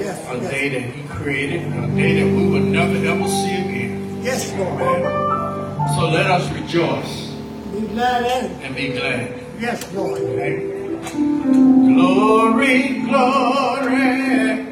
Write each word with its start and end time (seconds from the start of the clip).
Yes. 0.00 0.28
A 0.28 0.36
yes. 0.36 0.50
day 0.50 0.68
that 0.70 0.82
He 0.94 1.02
created, 1.08 1.62
a 1.72 1.86
day 1.94 2.20
that 2.20 2.26
we 2.36 2.46
will 2.48 2.60
never 2.60 2.96
ever 3.06 3.28
see 3.28 3.56
again. 3.60 4.22
Yes, 4.22 4.52
Lord. 4.56 4.80
Amen. 4.80 5.88
So 5.94 6.08
let 6.08 6.26
us 6.30 6.50
rejoice. 6.52 7.30
Be 7.72 7.86
glad 7.88 8.24
And 8.62 8.74
be 8.74 8.92
glad. 8.92 9.40
Yes, 9.60 9.92
Lord. 9.92 10.20
Amen. 10.20 11.04
Glory, 11.94 13.00
glory. 13.00 14.69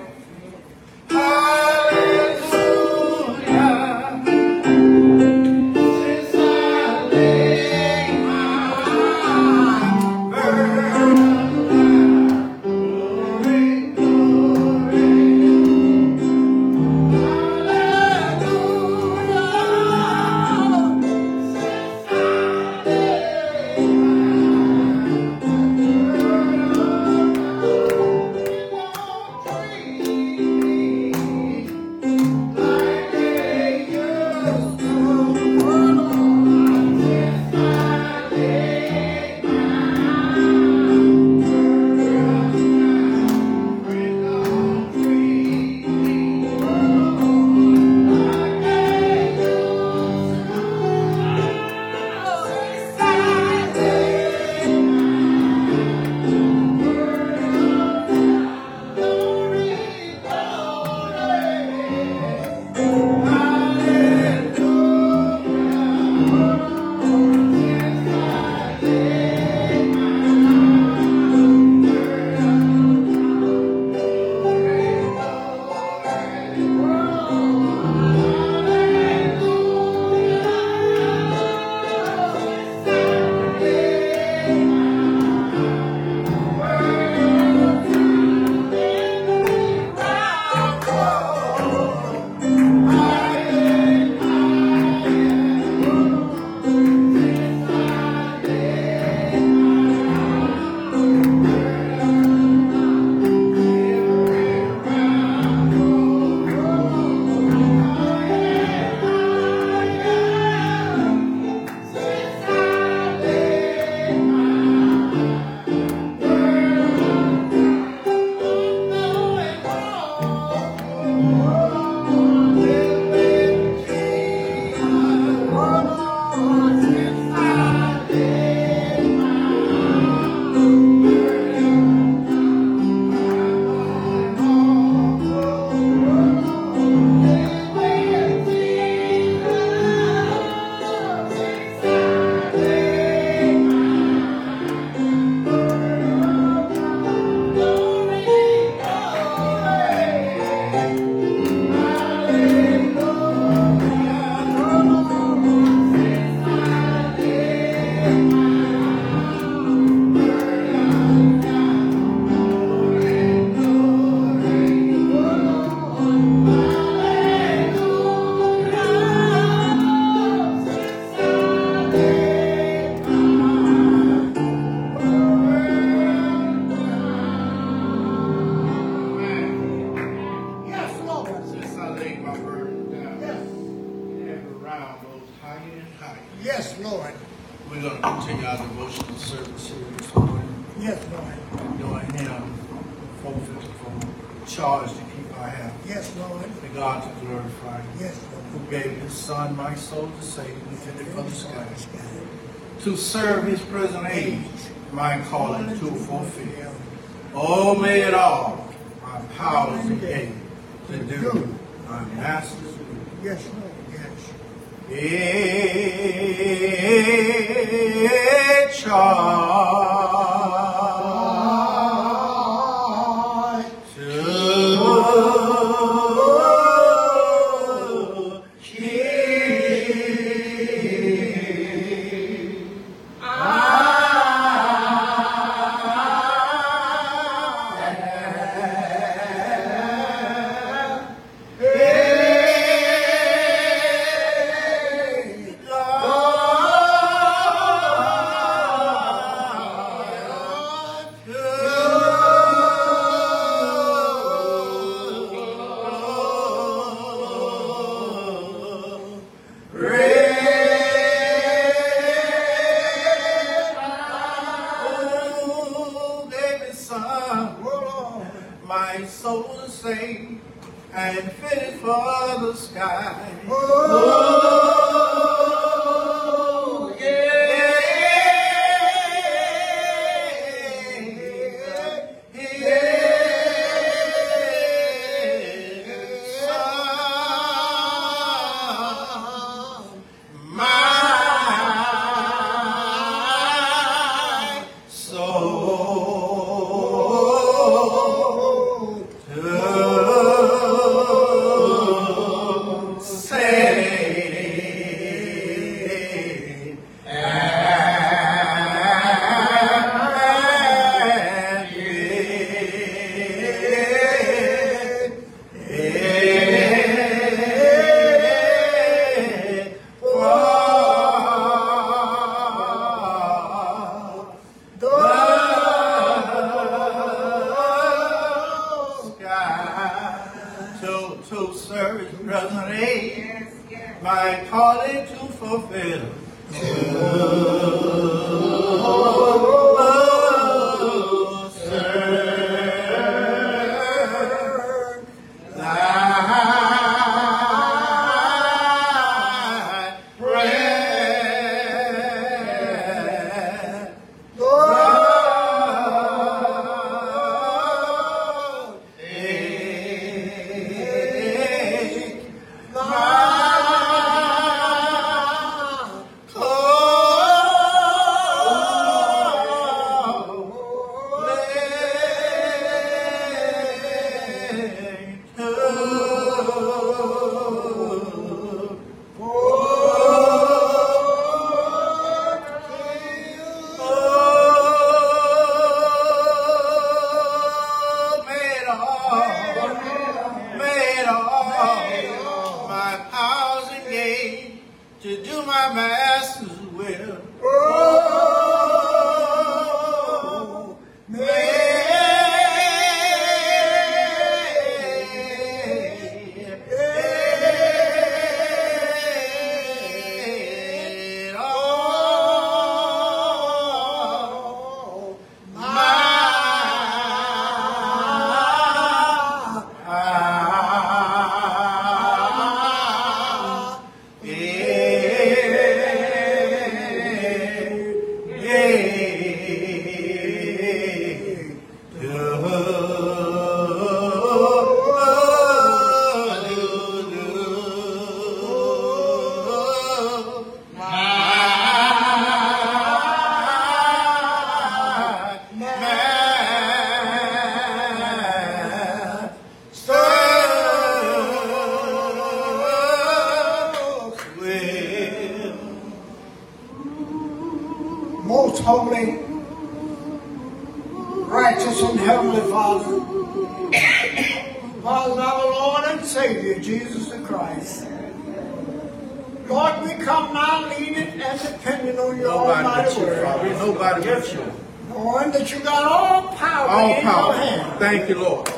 Lord, 469.49 469.83
we 469.83 469.95
come 470.05 470.35
now 470.35 470.69
leaning 470.69 471.21
and 471.21 471.41
depending 471.41 471.99
on 471.99 472.19
your 472.19 472.27
Nobody 472.33 472.63
but 472.63 472.67
almighty 472.67 473.01
you, 473.01 473.07
word. 473.07 473.25
Father. 473.25 473.49
Nobody 473.55 474.05
but 474.05 474.33
you. 474.33 474.53
Knowing 474.91 475.31
that 475.33 475.51
you 475.53 475.59
got 475.61 475.85
all 475.91 476.29
power 476.35 476.69
All 476.69 476.95
in 476.95 477.03
power. 477.03 477.35
your 477.35 477.45
hand. 477.45 477.79
Thank 477.79 478.09
you, 478.09 478.15
Lord. 478.17 478.53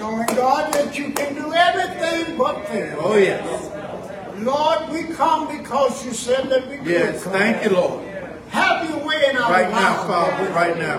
Knowing, 0.00 0.26
God, 0.34 0.72
that 0.74 0.98
you 0.98 1.10
can 1.12 1.34
do 1.34 1.52
everything 1.54 2.36
but 2.36 2.66
fail. 2.66 2.98
Oh, 3.00 3.16
yes. 3.16 3.70
Lord, 4.38 4.88
we 4.90 5.04
come 5.14 5.56
because 5.56 6.04
you 6.04 6.12
said 6.12 6.48
that 6.50 6.68
we 6.68 6.78
could 6.78 6.86
Yes. 6.86 7.22
come. 7.22 7.32
Thank 7.32 7.62
you, 7.64 7.70
Lord. 7.70 8.00
Have 8.50 8.88
your 8.90 8.98
way 9.06 9.24
in 9.30 9.36
our 9.36 9.50
Right 9.50 9.70
now. 9.70 9.94
Father. 10.08 10.50
Right 10.50 10.76
now. 10.76 10.98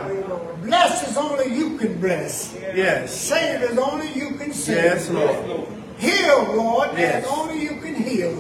Bless 0.63 1.04
as 1.10 1.18
only 1.18 1.54
you 1.54 1.78
can 1.78 2.00
bless. 2.00 2.54
Yes. 2.74 3.13
Save 3.13 3.62
as 3.63 3.78
only 3.78 4.07
you 4.13 4.31
can 4.31 4.54
save. 4.54 4.78
Yes, 4.78 5.10
Lord. 5.10 5.36
Heal, 5.98 6.54
Lord, 6.56 6.90
Yes. 6.97 7.26
as 7.26 7.31
only 7.31 7.62
you 7.62 7.76
can 7.81 7.95
heal. 7.95 8.31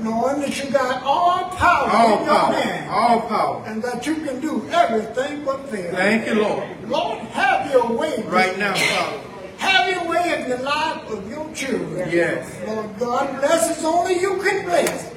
Knowing 0.00 0.40
that 0.42 0.62
you 0.64 0.70
got 0.70 1.02
all 1.02 1.44
power 1.56 1.88
All 1.90 2.18
in 2.20 2.24
your 2.24 2.34
power. 2.34 2.52
hand. 2.54 2.90
All 2.90 3.20
power. 3.22 3.64
And 3.66 3.82
that 3.82 4.06
you 4.06 4.14
can 4.16 4.40
do 4.40 4.66
everything 4.70 5.44
but 5.44 5.68
fail. 5.70 5.90
Thank 5.92 6.26
you, 6.26 6.34
Lord. 6.40 6.64
Lord, 6.88 7.18
have 7.18 7.70
your 7.72 7.92
way. 7.92 8.22
Right 8.28 8.56
now, 8.58 8.74
Father. 8.74 9.20
Have 9.58 9.88
your 9.90 10.08
way 10.08 10.40
in 10.44 10.50
the 10.50 10.58
life 10.62 11.10
of 11.10 11.28
your 11.28 11.52
children. 11.52 12.08
Yes. 12.12 12.56
Lord 12.66 12.98
God, 12.98 13.40
bless 13.40 13.76
as 13.78 13.84
only 13.84 14.20
you 14.20 14.38
can 14.40 14.64
bless. 14.64 15.10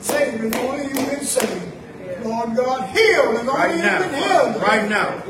Save 0.00 0.42
as 0.44 0.54
only 0.56 0.84
you 0.88 0.94
can 0.94 1.24
save. 1.24 1.62
Lord 2.24 2.56
God, 2.56 2.88
heal 2.88 3.36
as 3.36 3.40
only 3.40 3.52
Right 3.52 3.76
you 3.76 3.82
now. 3.82 3.98
can 3.98 4.14
heal. 4.14 4.60
Right 4.62 4.88
now. 4.88 5.22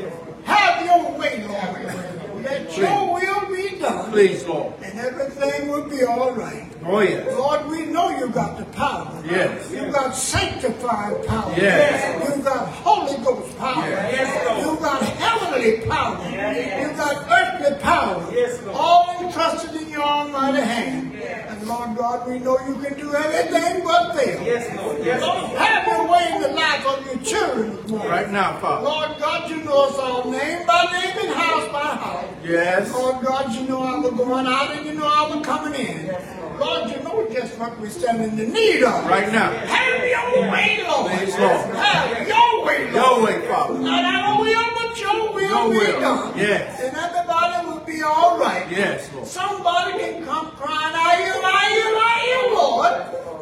Have 0.44 0.84
your 0.86 1.18
way, 1.18 1.44
Lord. 1.48 2.44
Let 2.44 2.76
your 2.76 3.14
will 3.14 3.54
be 3.56 3.78
done. 3.78 4.10
Please, 4.12 4.44
Lord. 4.46 4.74
And 4.82 4.98
everything 4.98 5.68
will 5.70 5.88
be 5.88 6.04
all 6.04 6.32
right. 6.32 6.68
Oh, 6.84 7.00
yes. 7.00 7.38
Lord, 7.38 7.66
we 7.66 7.86
know 7.86 8.10
you 8.18 8.28
got 8.28 8.58
the 8.58 8.64
power. 8.76 9.22
Yes. 9.24 9.70
You 9.70 9.90
got 9.92 10.16
sanctified 10.16 11.26
power. 11.26 11.54
Yes. 11.56 12.36
You 12.36 12.42
got 12.42 12.68
Holy 12.68 13.24
Ghost 13.24 13.56
power. 13.58 13.86
Yes, 13.86 14.66
You 14.66 14.76
got 14.80 15.02
heavenly 15.02 15.86
power. 15.88 16.18
Yes. 16.30 16.90
You 16.90 16.96
got 16.96 17.30
earthly 17.30 17.78
power. 17.80 18.32
Yes, 18.32 18.62
Lord. 18.62 18.76
All 18.76 19.24
entrusted 19.24 19.80
in 19.80 19.90
your 19.90 20.02
almighty 20.02 20.60
hand. 20.60 21.14
And 21.14 21.68
Lord 21.68 21.96
God, 21.96 22.28
we 22.28 22.40
know 22.40 22.58
you 22.66 22.74
can 22.74 22.98
do 22.98 23.14
everything 23.14 23.84
but 23.84 24.16
fail. 24.16 24.42
Yes, 24.42 24.76
Lord, 24.76 25.04
yes. 25.04 25.22
have 25.56 25.86
your 25.86 26.08
way 26.08 26.32
in 26.34 26.42
the 26.42 26.48
life 26.48 26.86
of 26.86 27.06
your 27.06 27.22
children. 27.22 27.86
Right 27.92 28.30
now, 28.30 28.58
Father. 28.58 28.84
Lord 28.84 29.18
God, 29.20 29.50
you 29.50 29.62
know 29.62 29.88
us 29.88 29.98
all 29.98 30.30
name 30.30 30.66
by 30.66 30.84
name 30.90 31.26
and 31.26 31.34
house 31.34 31.68
by 31.70 31.96
house. 31.96 32.24
Yes. 32.44 32.92
Lord 32.92 33.24
God, 33.24 33.54
you 33.54 33.68
know 33.68 33.82
our 33.82 34.10
going 34.10 34.46
out 34.46 34.70
and 34.72 34.86
you 34.86 34.94
know 34.94 35.06
our 35.06 35.40
coming 35.42 35.74
in. 35.74 36.41
Lord, 36.62 36.90
you 36.90 37.02
know 37.02 37.28
just 37.32 37.58
what 37.58 37.78
we 37.80 37.88
stand 37.88 38.22
in 38.22 38.36
the 38.36 38.46
need 38.46 38.82
of. 38.84 39.06
Right 39.06 39.30
now. 39.32 39.50
Have 39.50 40.06
your 40.06 40.50
way, 40.50 40.84
Lord. 40.86 41.10
Please, 41.12 41.36
Lord. 41.38 41.74
Have 41.76 42.28
your 42.28 42.64
way, 42.64 42.90
Lord. 42.90 42.94
Your 42.94 43.24
way, 43.24 43.48
Father. 43.48 43.78
Not 43.78 44.04
our 44.04 44.40
will, 44.40 44.68
but 44.78 45.00
your 45.00 45.32
will 45.34 45.42
Your 45.42 45.70
be 45.70 45.78
will. 45.92 46.00
done. 46.00 46.38
Yes. 46.38 46.80
And 46.80 46.96
everybody 46.96 47.66
will 47.66 47.84
be 47.84 48.02
all 48.02 48.38
right. 48.38 48.66
Yes, 48.70 49.10
Lord. 49.14 49.26
Somebody 49.26 49.98
can 49.98 50.24
come 50.24 50.50
crying, 50.52 50.94
are 50.94 51.18
you, 51.26 51.32
are 51.42 51.70
you, 51.70 51.86
are 52.06 52.22
you, 52.30 52.54
Lord? 52.54 52.92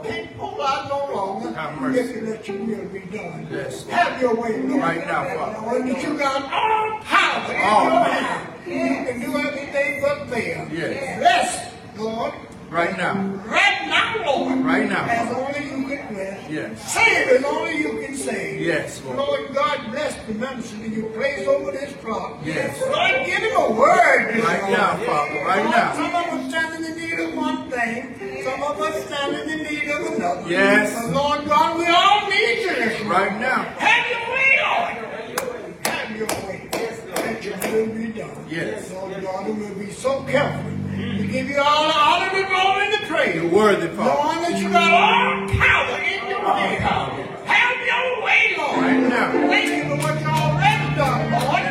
Can't 0.05 0.39
pull 0.39 0.63
out 0.63 0.89
no 0.89 1.15
longer. 1.15 1.53
Have 1.53 1.81
mercy. 1.81 2.01
If 2.01 2.17
you 2.17 2.23
let 2.27 2.49
your 2.49 2.59
will 2.65 2.89
be 2.89 3.01
done. 3.17 3.47
Yes. 3.51 3.87
Have 3.89 4.21
your 4.21 4.35
way, 4.35 4.61
Lord. 4.63 4.81
Right 4.81 5.07
now, 5.07 5.25
Father. 5.37 5.61
Knowing 5.67 5.93
that 5.93 6.03
you 6.03 6.19
got 6.19 6.43
all 6.45 7.01
power 7.05 7.53
in 7.55 7.61
All 7.61 7.85
your 7.85 7.93
power. 7.93 8.05
hand. 8.09 8.47
You 8.67 9.13
can 9.13 9.21
do 9.21 9.37
everything 9.39 10.01
but 10.03 10.29
fail. 10.31 10.69
Yes. 10.73 11.19
Bless, 11.19 11.99
Lord. 11.99 12.33
Right 12.71 12.97
now. 12.97 13.15
Right 13.47 13.89
now, 13.89 14.25
Lord. 14.25 14.65
Right 14.65 14.89
now. 14.89 15.05
As 15.05 15.37
only 15.37 15.65
you 15.65 15.89
can 15.89 16.15
bless. 16.15 16.49
Yes. 16.49 16.95
Save 16.95 17.29
as 17.29 17.45
only 17.45 17.79
you 17.79 18.07
can 18.07 18.17
save. 18.17 18.61
Yes, 18.61 19.03
Lord. 19.05 19.17
Lord 19.17 19.55
God, 19.55 19.91
bless 19.91 20.15
the 20.27 20.35
ministry 20.35 20.79
that 20.89 20.97
you 20.97 21.07
place 21.07 21.49
over 21.49 21.73
this 21.73 21.93
crop. 21.97 22.39
Yes. 22.47 22.81
Lord, 22.81 23.27
give 23.27 23.43
him 23.43 23.57
a 23.57 23.73
word. 23.73 24.35
this 24.37 24.45
Right 24.45 24.71
now. 24.71 24.97
Father. 24.99 25.45
Right 25.45 25.65
Lord, 25.65 25.71
now. 25.73 25.93
Some 25.95 26.15
of 26.15 26.41
us 26.41 26.49
stand 26.51 26.75
in 26.77 26.95
the 26.95 27.01
need 27.01 27.19
of 27.19 27.35
one 27.35 27.71
thing. 27.71 28.45
Some 28.45 28.63
of 28.63 28.81
us 28.81 29.05
stand 29.05 29.35
in 29.35 29.59
the 29.59 29.65
need 29.69 29.91
of 29.91 30.07
another. 30.15 30.49
Yes. 30.49 30.95
But 30.95 31.13
Lord 31.13 31.49
God, 31.49 31.77
we 31.77 31.87
all 31.89 32.31
need 32.31 32.63
you 32.63 32.75
this. 32.77 33.01
Right 33.03 33.41
now. 33.41 33.65
Have 33.65 34.11
your 34.13 34.31
way, 34.31 34.59
Lord. 34.63 35.87
Have 35.87 36.17
your 36.17 36.29
way. 36.47 36.69
yes 36.73 37.01
Let 37.17 37.45
your 37.45 37.87
will 37.87 37.95
be 37.97 38.13
done. 38.13 38.47
Yes. 38.49 38.93
Lord 38.93 39.21
God, 39.21 39.47
we 39.49 39.53
will 39.55 39.75
be 39.75 39.91
so 39.91 40.23
careful 40.23 40.71
we 41.19 41.27
give 41.29 41.49
you 41.49 41.59
all 41.61 41.87
the 41.89 41.95
honor, 41.97 42.37
and 42.37 42.47
glory, 42.47 42.85
and 42.87 42.93
the 42.95 43.07
praise. 43.07 43.35
You're 43.35 43.49
worthy, 43.49 43.89
Father. 43.97 44.11
Knowing 44.11 44.41
that 44.43 44.61
you 44.61 44.69
got 44.69 44.91
all 44.93 45.49
power 45.49 45.97
in 45.99 46.29
your 46.29 46.45
hand. 46.45 46.83
Have 47.47 47.79
your 47.87 48.07
way, 48.25 48.55
Lord. 48.57 48.81
Thank 49.51 49.69
you 49.77 49.85
for 49.91 49.99
what 50.03 50.21
you 50.21 50.27
already 50.27 50.89
done, 50.97 51.23
Lord. 51.33 51.65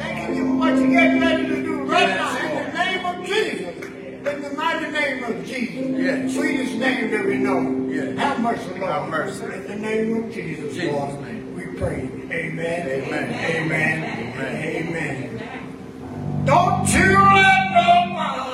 Thank 0.00 0.36
you 0.36 0.44
for 0.46 0.54
what 0.56 0.74
you 0.76 0.90
get 0.90 1.20
ready 1.20 1.46
to 1.48 1.62
do 1.62 1.82
right 1.84 2.08
now. 2.08 2.36
In 2.38 2.52
the 2.64 2.72
name 2.78 3.04
of 3.06 3.26
Jesus. 3.26 3.76
In 4.20 4.42
the 4.42 4.50
mighty 4.56 4.90
name 4.90 5.24
of 5.24 5.44
Jesus. 5.46 5.98
Yes. 5.98 6.34
Sweetest 6.34 6.74
name 6.74 7.10
that 7.10 7.24
we 7.26 7.36
know. 7.38 7.88
Yes. 7.90 8.18
Have 8.18 8.40
mercy, 8.40 8.68
Lord. 8.78 8.92
Have 8.92 9.08
mercy. 9.08 9.44
In 9.44 9.66
the 9.66 9.76
name 9.76 10.24
of 10.24 10.32
Jesus, 10.32 10.74
Jesus 10.74 10.92
Lord. 10.92 11.56
We 11.56 11.66
pray. 11.78 12.08
Amen. 12.30 12.88
Amen. 12.88 13.32
Amen. 13.34 14.04
Amen. 14.36 14.86
Amen. 14.86 16.44
Don't 16.44 16.88
you 16.88 17.12
let 17.34 17.72
nobody. 17.72 18.49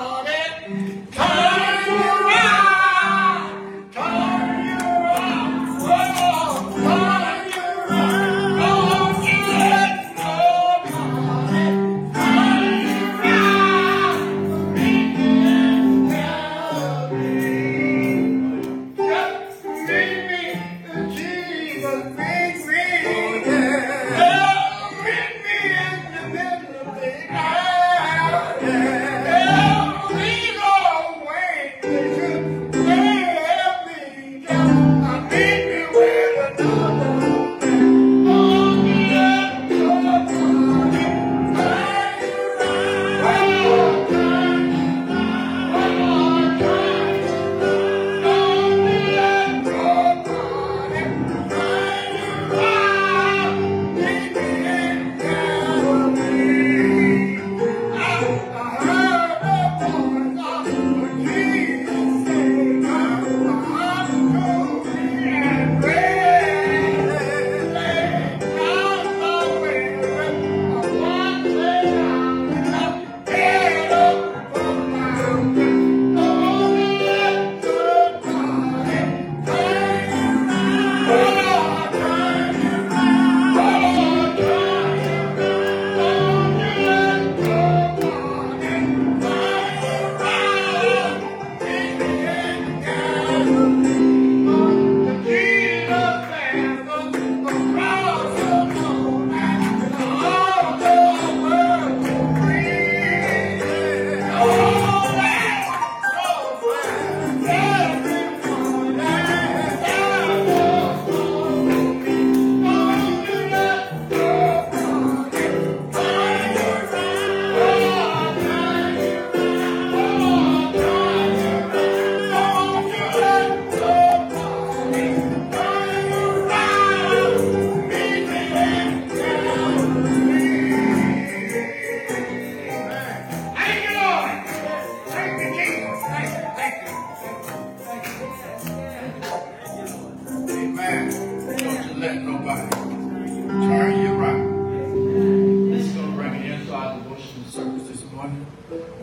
morning. 148.27 148.45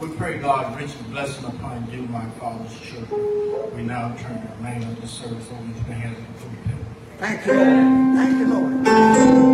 We 0.01 0.09
pray, 0.17 0.39
God, 0.39 0.79
rich 0.79 0.93
blessing 1.11 1.45
upon 1.45 1.91
you, 1.91 2.03
my 2.03 2.29
father's 2.41 2.79
children. 2.81 3.75
We 3.75 3.83
now 3.83 4.15
turn 4.17 4.41
the 4.43 4.57
remainder 4.57 4.87
of 4.87 5.01
the 5.01 5.09
service 5.09 5.47
over 5.51 5.73
to 5.73 5.85
the 5.87 5.95
hands 5.95 6.19
of 6.19 6.41
the 6.41 6.57
people. 6.57 6.79
Thank 7.19 7.47
you, 7.47 7.53
Lord. 7.55 8.17
Thank 8.17 8.39
you, 8.39 9.35
Lord. 9.35 9.54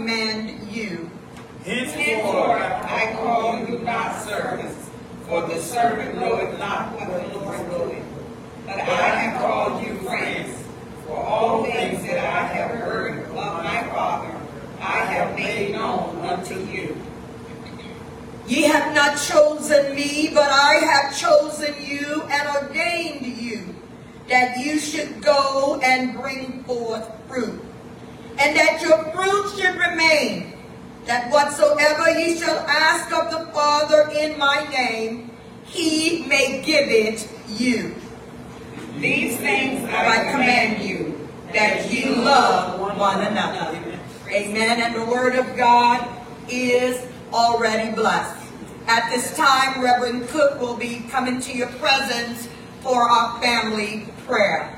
command 0.00 0.72
you. 0.72 1.10
Henceforth 1.62 2.62
I 2.62 3.14
call 3.18 3.68
you 3.68 3.80
not 3.80 4.24
servants, 4.24 4.88
for 5.26 5.42
the 5.42 5.60
servant 5.60 6.14
knoweth 6.14 6.58
not 6.58 6.98
what 6.98 7.06
the 7.06 7.38
Lord 7.38 7.58
knoweth. 7.68 8.02
But 8.64 8.78
I 8.78 9.08
have 9.20 9.42
called 9.42 9.84
you 9.84 9.96
friends, 9.96 10.64
for 11.06 11.18
all 11.18 11.64
things 11.64 12.02
that 12.04 12.18
I 12.18 12.46
have 12.46 12.70
heard 12.70 13.24
of 13.24 13.34
my 13.34 13.82
Father 13.92 14.34
I 14.80 15.04
have 15.04 15.36
made 15.36 15.72
known 15.72 16.16
unto 16.24 16.54
you. 16.54 16.96
Ye 18.46 18.62
have 18.62 18.94
not 18.94 19.18
chosen 19.18 19.94
me, 19.94 20.30
but 20.32 20.50
I 20.50 20.76
have 20.76 21.14
chosen 21.14 21.74
you 21.78 22.22
and 22.22 22.48
ordained 22.56 23.26
you, 23.26 23.74
that 24.30 24.56
you 24.58 24.78
should 24.78 25.22
go 25.22 25.78
and 25.84 26.18
bring 26.18 26.64
forth 26.64 27.06
fruit 27.28 27.69
and 28.40 28.56
that 28.56 28.80
your 28.80 29.04
fruit 29.12 29.50
should 29.58 29.76
remain, 29.76 30.54
that 31.04 31.30
whatsoever 31.30 32.10
ye 32.18 32.38
shall 32.38 32.58
ask 32.60 33.12
of 33.12 33.30
the 33.30 33.52
Father 33.52 34.08
in 34.12 34.38
my 34.38 34.66
name, 34.70 35.30
he 35.64 36.24
may 36.26 36.62
give 36.64 36.88
it 36.88 37.28
you. 37.48 37.94
These 38.98 39.36
things 39.36 39.84
I 39.84 40.32
command 40.32 40.82
you, 40.82 41.28
that 41.52 41.92
you 41.92 42.16
love 42.16 42.98
one 42.98 43.20
another. 43.20 43.78
Amen. 44.28 44.80
And 44.80 44.94
the 44.94 45.04
word 45.04 45.34
of 45.36 45.56
God 45.56 46.08
is 46.48 47.04
already 47.32 47.94
blessed. 47.94 48.46
At 48.86 49.10
this 49.10 49.36
time, 49.36 49.82
Reverend 49.82 50.28
Cook 50.28 50.60
will 50.60 50.76
be 50.76 51.06
coming 51.10 51.40
to 51.40 51.56
your 51.56 51.68
presence 51.68 52.48
for 52.80 53.02
our 53.02 53.40
family 53.40 54.08
prayer. 54.26 54.76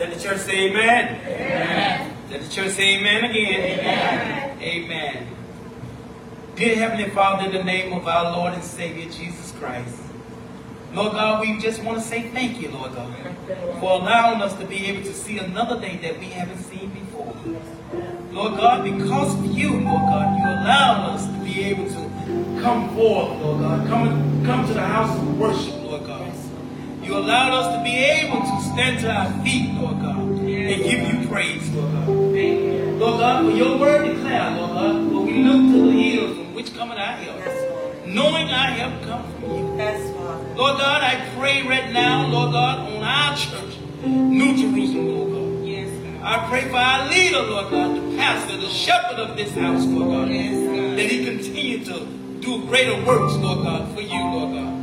Let 0.00 0.14
the 0.14 0.18
church 0.18 0.39
say 0.50 0.68
amen. 0.68 1.20
amen. 1.26 2.16
Let 2.28 2.42
the 2.42 2.48
church 2.48 2.72
say 2.72 2.98
amen 2.98 3.30
again. 3.30 3.78
Amen. 3.78 4.58
amen. 4.60 5.26
Dear 6.56 6.74
Heavenly 6.74 7.10
Father, 7.10 7.46
in 7.46 7.52
the 7.52 7.62
name 7.62 7.92
of 7.92 8.08
our 8.08 8.36
Lord 8.36 8.54
and 8.54 8.64
Savior 8.64 9.04
Jesus 9.04 9.52
Christ, 9.60 9.96
Lord 10.92 11.12
God, 11.12 11.40
we 11.40 11.60
just 11.60 11.84
want 11.84 11.98
to 11.98 12.04
say 12.04 12.30
thank 12.30 12.60
you, 12.60 12.68
Lord 12.70 12.94
God, 12.94 13.14
for 13.78 14.00
allowing 14.00 14.42
us 14.42 14.56
to 14.56 14.66
be 14.66 14.86
able 14.86 15.02
to 15.02 15.14
see 15.14 15.38
another 15.38 15.80
day 15.80 15.98
that 15.98 16.18
we 16.18 16.26
haven't 16.26 16.62
seen 16.64 16.90
before. 16.90 17.32
Lord 18.32 18.56
God, 18.56 18.82
because 18.82 19.34
of 19.38 19.46
you, 19.56 19.70
Lord 19.70 19.84
God, 19.84 20.36
you 20.36 20.44
allowed 20.44 21.14
us 21.14 21.26
to 21.26 21.44
be 21.44 21.62
able 21.62 21.86
to 21.86 22.60
come 22.60 22.92
forth, 22.96 23.40
Lord 23.40 23.60
God, 23.60 23.86
come, 23.86 24.44
come 24.44 24.66
to 24.66 24.74
the 24.74 24.82
house 24.82 25.16
of 25.16 25.38
worship, 25.38 25.80
Lord 25.84 26.06
God. 26.06 26.39
You 27.10 27.18
allowed 27.18 27.52
us 27.52 27.76
to 27.76 27.82
be 27.82 27.96
able 27.96 28.38
to 28.38 28.60
stand 28.72 29.00
to 29.00 29.10
our 29.10 29.42
feet, 29.42 29.74
Lord 29.74 30.00
God, 30.00 30.16
and 30.16 30.46
give 30.46 31.12
you 31.12 31.26
praise, 31.28 31.68
Lord 31.70 31.92
God. 31.92 32.06
Lord 32.06 33.18
God, 33.18 33.44
for 33.46 33.50
your 33.50 33.78
word 33.80 34.14
declare, 34.14 34.50
Lord 34.52 34.70
God, 34.70 35.10
for 35.10 35.20
we 35.26 35.42
look 35.42 35.74
to 35.74 35.86
the 35.86 35.90
hills 35.90 36.36
from 36.36 36.54
which 36.54 36.72
cometh 36.72 36.98
our 36.98 37.16
help, 37.16 38.06
knowing 38.06 38.48
our 38.50 38.70
help 38.70 39.02
comes 39.02 39.34
from 39.34 39.42
you. 39.42 40.54
Lord 40.54 40.78
God, 40.78 41.02
I 41.02 41.28
pray 41.36 41.66
right 41.66 41.90
now, 41.90 42.28
Lord 42.28 42.52
God, 42.52 42.78
on 42.92 43.02
our 43.02 43.36
church, 43.36 43.76
New 44.04 44.56
Jerusalem, 44.56 45.32
Lord 45.32 45.66
God. 45.66 46.22
I 46.22 46.48
pray 46.48 46.68
for 46.68 46.76
our 46.76 47.08
leader, 47.08 47.42
Lord 47.42 47.72
God, 47.72 47.96
the 47.96 48.16
pastor, 48.18 48.56
the 48.56 48.68
shepherd 48.68 49.18
of 49.18 49.36
this 49.36 49.52
house, 49.56 49.84
Lord 49.84 50.10
God, 50.10 50.28
that 50.28 51.10
he 51.10 51.24
continue 51.24 51.84
to 51.86 52.06
do 52.38 52.64
greater 52.66 53.04
works, 53.04 53.34
Lord 53.34 53.64
God, 53.64 53.92
for 53.96 54.00
you, 54.00 54.22
Lord 54.22 54.54
God 54.54 54.79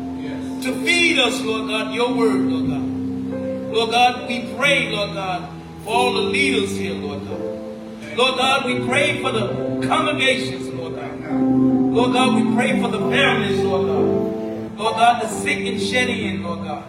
to 0.63 0.73
feed 0.83 1.19
us, 1.19 1.41
Lord 1.41 1.69
God, 1.69 1.93
your 1.93 2.13
word, 2.13 2.41
Lord 2.41 2.67
God. 2.67 3.73
Lord 3.73 3.91
God, 3.91 4.27
we 4.27 4.53
pray, 4.55 4.89
Lord 4.89 5.13
God, 5.13 5.49
for 5.83 5.89
all 5.93 6.13
the 6.13 6.21
leaders 6.21 6.75
here, 6.75 6.93
Lord 6.93 7.25
God. 7.27 8.17
Lord 8.17 8.37
God, 8.37 8.65
we 8.65 8.87
pray 8.87 9.21
for 9.21 9.31
the 9.31 9.87
congregations, 9.87 10.67
Lord 10.69 10.95
God. 10.95 11.21
Lord 11.31 12.13
God, 12.13 12.35
we 12.35 12.55
pray 12.55 12.81
for 12.81 12.87
the 12.87 12.99
families, 12.99 13.59
Lord 13.63 13.87
God. 13.87 14.79
Lord 14.79 14.95
God, 14.95 15.23
the 15.23 15.27
sick 15.27 15.65
and 15.65 15.81
shed 15.81 16.09
in, 16.09 16.43
Lord 16.43 16.63
God. 16.63 16.83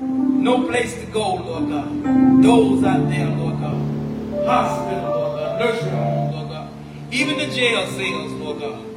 No 0.00 0.66
place 0.66 0.94
to 0.94 1.06
go, 1.06 1.36
Lord 1.36 1.68
God. 1.70 2.42
Those 2.42 2.84
out 2.84 3.08
there, 3.08 3.28
Lord 3.28 3.60
God. 3.60 4.46
Hospital, 4.46 5.10
Lord 5.10 5.38
God. 5.38 5.60
Nursing 5.60 5.90
homes, 5.90 6.34
Lord 6.34 6.48
God. 6.50 6.70
Even 7.10 7.38
the 7.38 7.46
jail 7.46 7.86
cells, 7.86 8.32
Lord 8.32 8.60
God. 8.60 8.93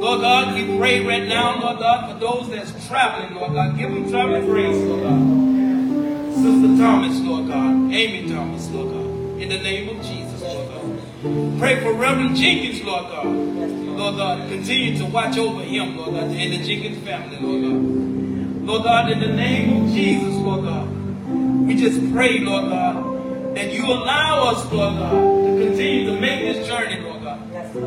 Lord 0.00 0.20
God, 0.20 0.54
we 0.54 0.76
pray 0.78 1.04
right 1.04 1.26
now, 1.26 1.60
Lord 1.60 1.78
God, 1.78 2.12
for 2.12 2.18
those 2.20 2.50
that's 2.50 2.86
traveling, 2.88 3.34
Lord 3.34 3.52
God. 3.54 3.78
Give 3.78 3.90
them 3.90 4.10
traveling 4.10 4.44
grace, 4.46 4.76
Lord 4.76 5.02
God. 5.02 6.34
Sister 6.34 6.76
Thomas, 6.82 7.20
Lord 7.20 7.48
God. 7.48 7.92
Amy 7.92 8.30
Thomas, 8.30 8.68
Lord 8.70 8.88
God. 8.88 9.40
In 9.40 9.48
the 9.48 9.58
name 9.58 9.96
of 9.96 10.04
Jesus, 10.04 10.42
Lord 10.42 10.68
God. 10.68 11.58
Pray 11.58 11.80
for 11.82 11.92
Reverend 11.94 12.36
Jenkins, 12.36 12.82
Lord 12.84 13.04
God. 13.04 13.26
Lord 13.26 14.16
God, 14.16 14.48
continue 14.50 14.98
to 14.98 15.06
watch 15.06 15.38
over 15.38 15.62
him, 15.62 15.96
Lord 15.96 16.14
God, 16.14 16.24
and 16.24 16.52
the 16.52 16.64
Jenkins 16.64 17.02
family, 17.06 17.38
Lord 17.40 17.62
God. 17.62 18.66
Lord 18.66 18.82
God, 18.82 19.12
in 19.12 19.20
the 19.20 19.28
name 19.28 19.84
of 19.84 19.92
Jesus, 19.92 20.34
Lord 20.34 20.64
God. 20.64 20.88
We 21.66 21.76
just 21.76 22.12
pray, 22.12 22.40
Lord 22.40 22.68
God, 22.70 23.56
that 23.56 23.72
you 23.72 23.86
allow 23.86 24.50
us, 24.50 24.70
Lord 24.72 24.98
God, 24.98 25.12
to 25.12 25.64
continue 25.66 26.06
to 26.06 26.20
make 26.20 26.40
this 26.40 26.66
journey, 26.66 27.00
Lord 27.00 27.22
God. 27.22 27.40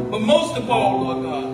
But 0.10 0.22
most 0.22 0.58
of 0.58 0.70
all, 0.70 1.04
Lord 1.04 1.24
God, 1.24 1.47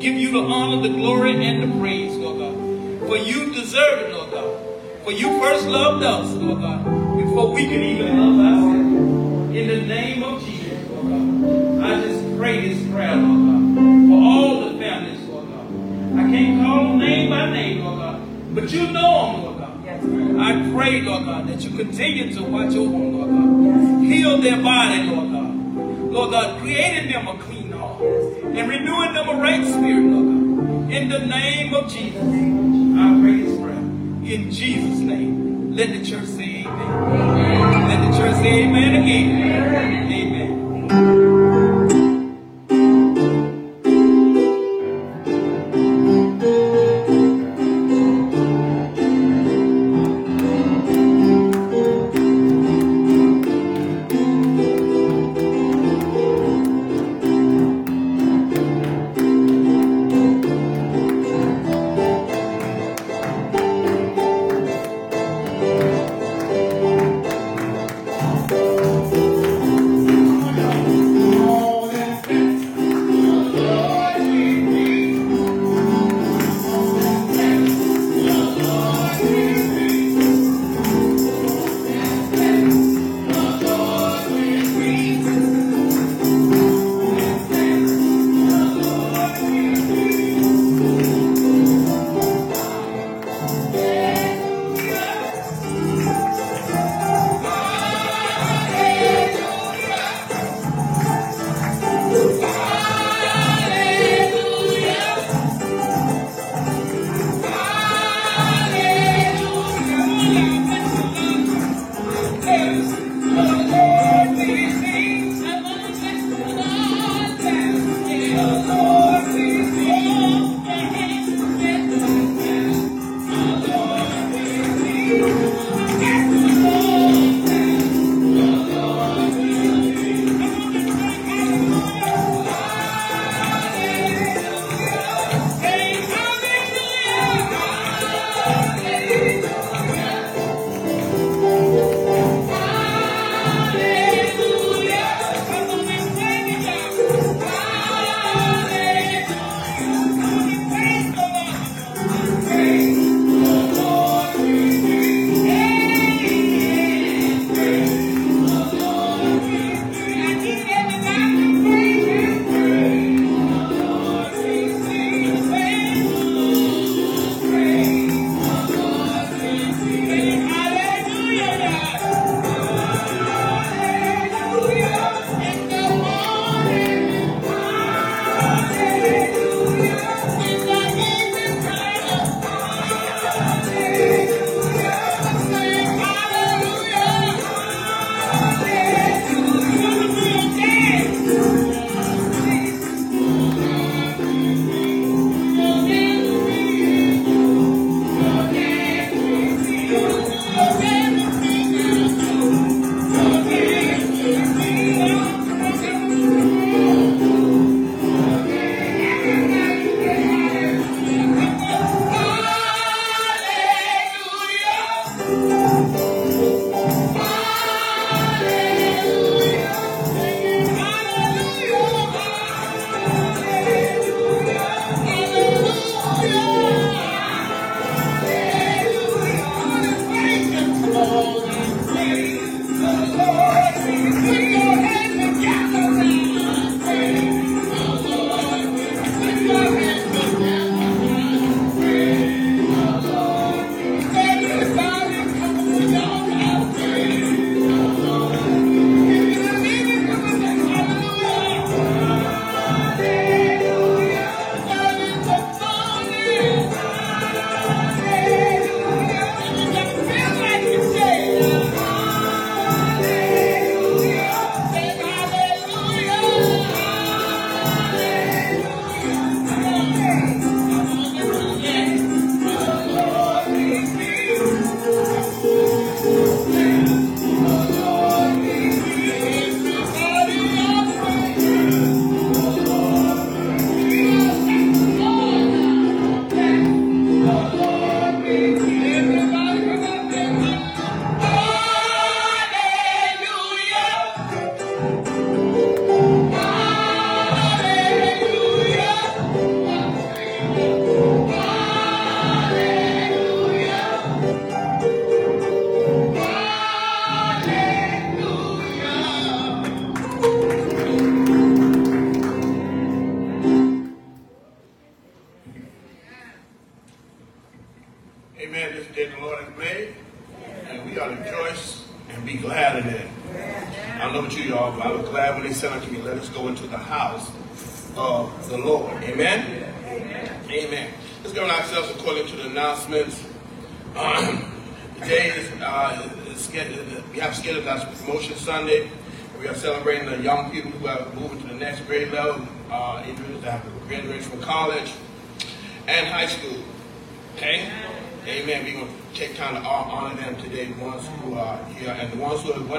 give 0.00 0.14
you 0.14 0.30
the 0.32 0.40
honor, 0.40 0.88
the 0.88 0.94
glory, 0.94 1.44
and 1.44 1.62
the 1.62 1.78
praise, 1.78 2.16
Lord 2.16 2.38
God. 2.38 3.08
For 3.08 3.16
you 3.18 3.52
deserve 3.52 3.98
it, 4.00 4.12
Lord 4.12 4.30
God. 4.30 5.04
For 5.04 5.12
you 5.12 5.38
first 5.40 5.66
loved 5.66 6.02
us, 6.02 6.32
Lord 6.34 6.60
God, 6.60 6.84
before 7.18 7.52
we 7.52 7.66
could 7.66 7.82
even 7.82 8.18
love 8.18 8.46
ourselves. 8.46 9.56
In 9.56 9.66
the 9.68 9.82
name 9.82 10.22
of 10.22 10.42
Jesus, 10.42 10.88
Lord 10.90 11.06
God, 11.08 11.84
I 11.84 12.00
just 12.00 12.38
pray 12.38 12.68
this 12.68 12.90
prayer, 12.90 13.16
Lord 13.16 13.76
God, 13.76 14.08
for 14.08 14.22
all 14.22 14.70
the 14.70 14.78
families, 14.78 15.20
Lord 15.28 15.46
God. 15.48 16.18
I 16.18 16.30
can't 16.30 16.62
call 16.62 16.84
them 16.84 16.98
name 16.98 17.30
by 17.30 17.50
name, 17.50 17.84
Lord 17.84 17.98
God, 17.98 18.54
but 18.54 18.72
you 18.72 18.90
know 18.90 19.32
them, 19.32 19.44
Lord 19.44 19.58
God. 19.58 19.84
Yes, 19.84 20.04
I 20.04 20.70
pray, 20.72 21.02
Lord 21.02 21.24
God, 21.26 21.48
that 21.48 21.60
you 21.62 21.76
continue 21.76 22.32
to 22.34 22.42
watch 22.44 22.74
over 22.74 22.92
them, 22.92 23.12
Lord 23.12 23.28
God. 23.30 24.04
Heal 24.04 24.38
their 24.38 24.62
body, 24.62 25.02
Lord 25.02 25.30
God. 25.30 25.50
Lord 26.10 26.30
God, 26.32 26.60
created 26.60 27.12
them 27.12 27.28
a 27.28 27.38
and 28.56 28.68
renewing 28.68 29.14
them 29.14 29.28
a 29.28 29.34
right 29.34 29.64
spirit, 29.64 30.04
Lord 30.04 30.26
God. 30.26 30.92
In 30.92 31.08
the 31.08 31.18
name 31.20 31.74
of 31.74 31.90
Jesus, 31.90 32.22
I 32.22 33.20
pray 33.20 33.40
this 33.42 33.58
prayer. 33.60 33.76
In 33.76 34.50
Jesus' 34.50 35.00
name, 35.00 35.74
let 35.74 35.90
the 35.90 36.04
church 36.04 36.26
say 36.26 36.64
amen. 36.66 37.88
Let 37.88 38.10
the 38.10 38.18
church 38.18 38.36
say 38.36 38.64
amen 38.64 39.02
again. 39.02 40.10
Amen. 40.10 40.10
already 40.90 41.29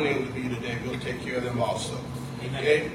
ones 0.01 0.17
who 0.17 0.23
are 0.23 0.27
to 0.27 0.33
be 0.33 0.55
today, 0.55 0.77
we'll 0.85 0.99
take 0.99 1.21
care 1.21 1.37
of 1.37 1.43
them 1.43 1.61
also. 1.61 1.97
Okay? 2.55 2.91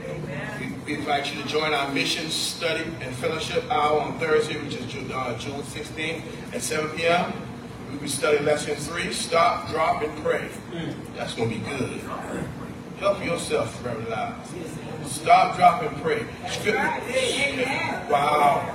We, 0.61 0.73
we, 0.85 0.95
invite 0.95 1.33
you 1.33 1.42
to 1.42 1.49
join 1.49 1.73
our 1.73 1.90
mission 1.92 2.29
study 2.31 2.85
and 3.01 3.14
fellowship 3.16 3.64
hour 3.71 4.01
on 4.01 4.19
Thursday, 4.19 4.61
which 4.61 4.75
is 4.75 4.87
June, 4.87 5.11
uh, 5.12 5.38
June 5.38 5.62
16th 5.62 6.23
at 6.53 6.62
7 6.62 6.90
p.m. 6.97 7.33
We'll 7.90 8.01
be 8.01 8.09
studying 8.09 8.45
lesson 8.45 8.75
three, 8.75 9.12
stop, 9.12 9.71
drop, 9.71 10.03
and 10.03 10.16
pray. 10.25 10.49
That's 11.14 11.35
going 11.35 11.51
to 11.51 11.55
be 11.55 11.64
good. 11.64 12.01
Help 12.99 13.25
yourself, 13.25 13.85
Reverend 13.85 14.09
Lyles. 14.09 14.55
Stop, 15.05 15.57
drop, 15.57 15.83
and 15.83 15.97
pray. 16.03 16.27
Scripture. 16.51 16.83
Wow. 18.11 18.75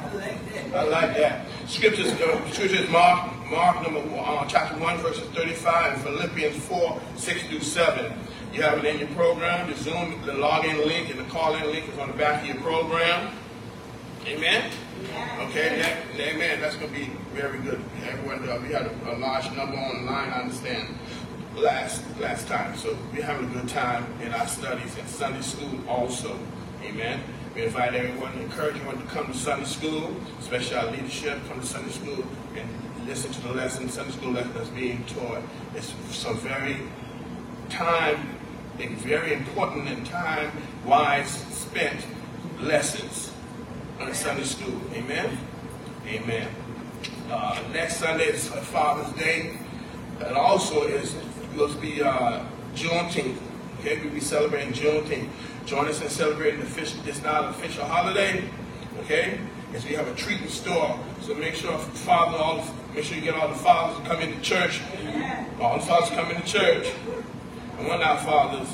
I 0.74 0.84
like 0.84 1.18
that. 1.18 1.46
Scriptures, 1.68 2.12
uh, 2.14 2.50
scriptures 2.52 2.90
Mark, 2.90 3.32
Mark 3.52 3.84
number 3.84 4.00
uh, 4.18 4.46
chapter 4.48 4.80
1, 4.80 4.98
verses 5.00 5.28
35, 5.32 5.94
and 5.94 6.02
Philippians 6.04 6.56
4, 6.68 7.02
6 7.18 7.44
through 7.48 7.60
7. 7.60 8.14
You 8.54 8.62
have 8.62 8.78
it 8.78 8.86
in 8.86 9.00
your 9.00 9.10
program. 9.10 9.70
The 9.70 9.76
Zoom, 9.76 10.22
the 10.26 10.32
login 10.32 10.86
link, 10.86 11.10
and 11.10 11.20
the 11.20 11.26
call-in 11.26 11.66
link 11.66 11.90
is 11.90 12.00
on 12.00 12.08
the 12.08 12.18
back 12.18 12.44
of 12.44 12.48
your 12.48 12.64
program. 12.64 13.36
Amen? 14.26 14.72
Okay, 15.42 15.82
that, 15.82 15.98
amen. 16.16 16.62
That's 16.62 16.78
going 16.78 16.94
to 16.94 16.98
be 16.98 17.12
very 17.34 17.60
good. 17.60 17.84
Everyone, 18.08 18.48
uh, 18.48 18.58
we 18.62 18.72
had 18.72 18.84
a, 18.84 19.14
a 19.14 19.18
large 19.18 19.52
number 19.52 19.76
online, 19.76 20.30
I 20.30 20.40
understand 20.44 20.98
last 21.58 22.04
last 22.22 22.48
time. 22.48 22.78
So 22.78 22.98
we're 23.14 23.26
having 23.26 23.50
a 23.50 23.54
good 23.54 23.68
time 23.68 24.06
in 24.22 24.32
our 24.32 24.48
studies 24.48 24.98
in 24.98 25.06
Sunday 25.08 25.42
school 25.42 25.78
also. 25.90 26.40
Amen. 26.84 27.20
We 27.54 27.64
invite 27.64 27.96
everyone, 27.96 28.32
encourage 28.40 28.78
everyone 28.78 29.02
to 29.02 29.08
come 29.14 29.28
to 29.28 29.38
Sunday 29.38 29.66
school, 29.66 30.16
especially 30.40 30.78
our 30.78 30.92
leadership, 30.92 31.38
come 31.50 31.60
to 31.60 31.66
Sunday 31.66 31.92
school 31.92 32.24
and 32.56 32.70
listen 33.12 33.30
to 33.30 33.42
the 33.42 33.54
lesson, 33.54 33.90
Sunday 33.90 34.14
school 34.14 34.32
lesson 34.32 34.54
that's 34.54 34.70
being 34.70 35.04
taught. 35.04 35.44
It's 35.76 35.94
some 36.12 36.38
very 36.38 36.78
time, 37.70 38.38
very 38.78 39.34
important 39.34 39.90
and 39.90 40.06
time 40.06 40.50
wise 40.86 41.30
spent 41.30 42.06
lessons 42.62 43.34
on 44.00 44.14
Sunday 44.14 44.46
school. 44.46 44.80
Amen. 44.94 45.38
Amen. 46.08 46.48
Uh, 47.30 47.62
next 47.74 47.98
Sunday 47.98 48.28
is 48.28 48.48
Father's 48.48 49.12
Day. 49.20 49.58
And 50.22 50.38
also 50.38 50.84
is 50.88 51.14
going 51.58 51.74
to 51.74 51.82
be 51.82 52.02
uh, 52.02 52.46
Juneteenth. 52.76 53.36
Okay, 53.82 54.00
we'll 54.02 54.14
be 54.14 54.22
celebrating 54.22 54.72
Juneteenth. 54.72 55.28
Join 55.66 55.86
us 55.90 56.02
in 56.02 56.08
celebrating 56.08 56.62
the 56.62 56.66
fish. 56.66 56.96
It's 57.06 57.22
not 57.22 57.44
an 57.44 57.50
official 57.50 57.84
holiday. 57.84 58.42
Okay, 59.02 59.38
as 59.74 59.84
we 59.84 59.96
have 59.96 60.08
a 60.08 60.16
treat 60.16 60.40
in 60.40 60.48
store. 60.48 60.98
So 61.24 61.36
make 61.36 61.56
sure 61.56 61.78
father, 61.78 62.38
all 62.38 62.64
make 62.94 63.04
sure 63.04 63.16
you 63.18 63.24
get 63.24 63.36
all 63.36 63.48
the 63.48 63.56
fathers 63.56 63.98
to 63.98 64.04
come 64.10 64.22
into 64.22 64.40
church. 64.42 64.82
All 65.60 65.78
the 65.78 65.86
fathers 65.86 66.10
to 66.10 66.16
come 66.16 66.32
into 66.32 66.46
church. 66.46 66.92
And 67.78 67.88
one 67.88 68.02
our 68.02 68.18
fathers, 68.18 68.68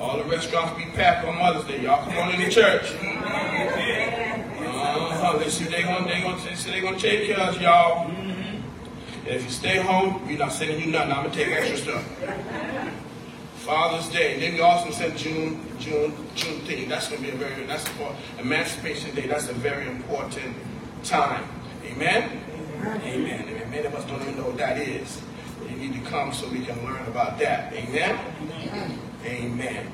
all 0.00 0.16
the 0.16 0.24
restaurants 0.24 0.76
be 0.76 0.90
packed 0.92 1.26
on 1.26 1.38
Mother's 1.38 1.64
Day. 1.64 1.82
Y'all 1.82 2.04
come 2.04 2.16
on 2.16 2.34
into 2.34 2.50
church. 2.50 2.92
Uh-huh. 5.20 5.38
They 5.38 5.50
say 5.50 5.64
they're 5.64 5.82
gonna, 5.82 6.06
they 6.06 6.20
gonna, 6.22 6.40
they 6.40 6.70
they're 6.70 6.82
gonna 6.82 6.98
take 6.98 7.26
care 7.26 7.40
of 7.40 7.60
y'all. 7.60 8.08
And 8.08 9.36
if 9.36 9.44
you 9.44 9.50
stay 9.50 9.76
home, 9.76 10.26
we're 10.26 10.38
not 10.38 10.52
sending 10.52 10.80
you 10.80 10.86
nothing. 10.86 11.12
I'm 11.12 11.24
gonna 11.24 11.34
take 11.34 11.48
extra 11.48 11.76
stuff. 11.76 12.04
Father's 13.56 14.08
Day. 14.08 14.40
Then 14.40 14.54
we 14.54 14.60
also 14.60 14.90
send 14.90 15.18
June, 15.18 15.60
June, 15.78 16.12
Juneteenth. 16.34 16.88
That's 16.88 17.08
gonna 17.08 17.20
be 17.20 17.28
a 17.28 17.34
very 17.34 17.66
that's 17.66 17.86
important. 17.86 18.18
Emancipation 18.38 19.14
Day. 19.14 19.26
That's 19.26 19.48
a 19.48 19.52
very 19.52 19.86
important 19.88 20.38
time. 21.04 21.44
Amen. 21.84 22.40
Amen. 22.88 23.44
Amen. 23.48 23.70
Many 23.70 23.86
of 23.86 23.94
us 23.94 24.04
don't 24.06 24.22
even 24.22 24.36
know 24.36 24.46
what 24.46 24.56
that 24.58 24.78
is. 24.78 25.20
You 25.68 25.76
need 25.76 25.92
to 25.92 26.10
come 26.10 26.32
so 26.32 26.48
we 26.48 26.64
can 26.64 26.82
learn 26.84 27.04
about 27.06 27.38
that. 27.38 27.72
Amen. 27.74 28.18
Amen. 28.40 28.98
Amen. 29.24 29.92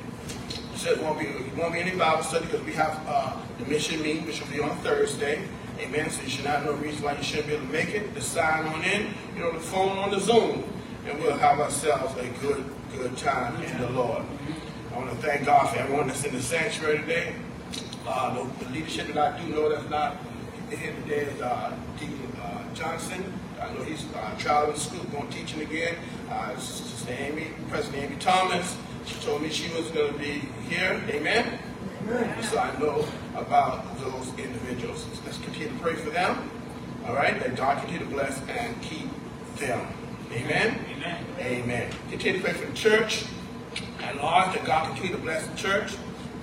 So 0.77 0.91
it 0.91 1.03
won't 1.03 1.19
be 1.19 1.27
it 1.27 1.57
won't 1.57 1.73
be 1.73 1.81
any 1.81 1.97
Bible 1.97 2.23
study 2.23 2.47
because 2.47 2.63
we 2.63 2.73
have 2.75 3.01
uh, 3.07 3.37
the 3.59 3.67
mission 3.67 4.01
meeting, 4.01 4.27
which 4.27 4.41
will 4.41 4.49
be 4.49 4.61
on 4.61 4.77
Thursday. 4.79 5.43
Amen. 5.81 6.09
So 6.11 6.23
you 6.23 6.29
should 6.29 6.45
not 6.45 6.65
know 6.65 6.73
reason 6.75 7.03
why 7.03 7.17
you 7.17 7.23
shouldn't 7.23 7.49
be 7.49 7.55
able 7.55 7.67
to 7.67 7.73
make 7.73 7.89
it. 7.89 8.15
Just 8.15 8.33
sign 8.33 8.65
on 8.67 8.83
in, 8.85 9.13
you 9.35 9.41
know, 9.41 9.53
the 9.53 9.61
phone 9.61 9.99
on 9.99 10.11
the 10.11 10.21
Zoom, 10.21 10.63
and 11.07 11.19
we'll 11.21 11.37
have 11.37 11.59
ourselves 11.59 12.15
a 12.19 12.29
good, 12.41 12.65
good 12.93 13.17
time 13.17 13.61
in 13.63 13.81
the 13.81 13.91
Lord. 13.91 14.25
I 14.93 14.97
want 14.97 15.11
to 15.11 15.17
thank 15.17 15.47
God 15.47 15.69
for 15.71 15.79
everyone 15.81 16.07
that's 16.07 16.25
in 16.25 16.33
the 16.33 16.43
sanctuary 16.43 16.99
today. 16.99 17.35
Uh, 18.07 18.35
the, 18.35 18.65
the 18.65 18.71
leadership 18.71 19.09
that 19.09 19.35
I 19.35 19.41
do 19.41 19.49
know 19.49 19.69
that's 19.69 19.91
not 19.91 20.17
here 20.71 20.95
today 21.03 21.23
is 21.23 21.41
uh, 21.41 21.77
Deacon 21.99 22.33
uh, 22.41 22.64
Johnson. 22.75 23.33
I 23.61 23.73
know 23.73 23.83
he's 23.85 24.05
uh, 24.15 24.35
traveling 24.39 24.77
school, 24.77 25.05
going 25.05 25.29
teaching 25.31 25.63
again. 25.63 25.97
Uh, 26.29 26.57
Sister 26.59 27.13
Amy, 27.19 27.49
President 27.71 28.05
Amy 28.05 28.17
Thomas. 28.17 28.77
She 29.07 29.15
told 29.21 29.43
me 29.43 29.51
she 29.51 29.73
was 29.75 29.91
going 29.91 30.13
to 30.13 30.19
be 30.19 30.43
here. 30.69 31.03
Amen. 31.09 31.59
So 32.43 32.59
I 32.59 32.79
know 32.79 33.07
about 33.37 33.99
those 33.99 34.29
individuals. 34.39 35.07
Let's 35.25 35.39
continue 35.39 35.69
to 35.69 35.75
pray 35.77 35.95
for 35.95 36.11
them. 36.11 36.51
All 37.07 37.15
right? 37.15 37.39
That 37.41 37.57
God 37.57 37.79
continue 37.79 38.05
to 38.05 38.11
bless 38.11 38.41
and 38.49 38.81
keep 38.83 39.09
them. 39.57 39.87
Amen? 40.33 40.85
Amen. 40.97 41.25
Amen. 41.39 41.91
Continue 42.11 42.39
to 42.41 42.45
pray 42.45 42.55
for 42.55 42.67
the 42.67 42.77
church. 42.77 43.25
And 44.03 44.19
Lord, 44.19 44.53
that 44.55 44.65
God 44.65 44.89
continue 44.89 45.17
to 45.17 45.23
bless 45.23 45.47
the 45.47 45.57
church. 45.57 45.95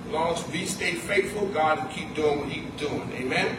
As 0.06 0.12
long 0.12 0.34
as 0.34 0.48
we 0.50 0.64
stay 0.66 0.94
faithful, 0.94 1.46
God 1.48 1.82
will 1.82 1.90
keep 1.92 2.14
doing 2.14 2.40
what 2.40 2.48
He's 2.48 2.80
doing. 2.80 3.10
Amen? 3.12 3.56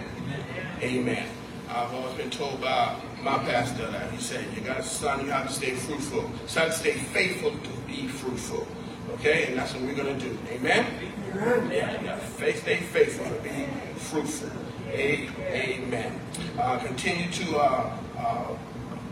Amen. 0.82 0.82
Amen. 0.82 1.28
I've 1.74 1.92
always 1.92 2.14
been 2.14 2.30
told 2.30 2.62
by 2.62 2.96
my 3.24 3.40
pastor 3.40 3.88
that 3.88 4.12
he 4.12 4.22
said, 4.22 4.46
you 4.56 4.62
got 4.62 4.78
to 4.78 4.84
son, 4.84 5.26
you 5.26 5.32
have 5.32 5.48
to 5.48 5.54
stay 5.54 5.72
fruitful. 5.72 6.30
Son, 6.46 6.72
stay 6.72 6.94
faithful 6.94 7.50
to 7.50 7.82
be 7.88 8.08
fruitful. 8.08 8.68
Okay? 9.16 9.48
And 9.48 9.58
that's 9.58 9.74
what 9.74 9.82
we're 9.82 9.96
going 9.96 10.20
to 10.20 10.24
do. 10.24 10.38
Amen? 10.52 10.86
Amen. 11.32 11.72
Yeah, 11.72 12.00
yeah. 12.04 12.20
Stay 12.36 12.78
faithful 12.78 13.26
to 13.26 13.42
be 13.42 13.66
fruitful. 13.96 14.52
Amen. 14.90 16.20
Uh, 16.60 16.78
continue 16.78 17.32
to 17.32 17.58
uh, 17.58 17.98
uh, 18.20 18.56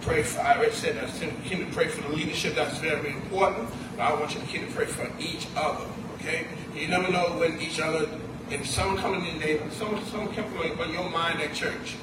pray 0.01 0.21
for, 0.21 0.41
I 0.41 0.57
already 0.57 0.73
said 0.73 0.97
that, 0.97 1.09
continue 1.19 1.65
to 1.65 1.73
pray 1.73 1.87
for 1.87 2.01
the 2.01 2.15
leadership. 2.15 2.53
That's 2.53 2.77
very 2.77 3.13
important. 3.13 3.71
But 3.97 4.03
I 4.03 4.13
want 4.13 4.35
you 4.35 4.39
to 4.39 4.45
continue 4.45 4.67
to 4.67 4.73
pray 4.75 4.85
for 4.85 5.09
each 5.19 5.47
other. 5.55 5.87
Okay? 6.15 6.45
You 6.75 6.89
never 6.89 7.11
know 7.11 7.39
when 7.39 7.59
each 7.59 7.79
other, 7.79 8.07
if 8.51 8.67
someone 8.67 8.97
coming 8.97 9.25
in 9.25 9.39
there, 9.39 9.59
someone, 9.71 10.05
someone 10.05 10.31
kept 10.35 10.55
on 10.55 10.93
your 10.93 11.09
mind 11.09 11.41
at 11.41 11.55
church. 11.55 11.95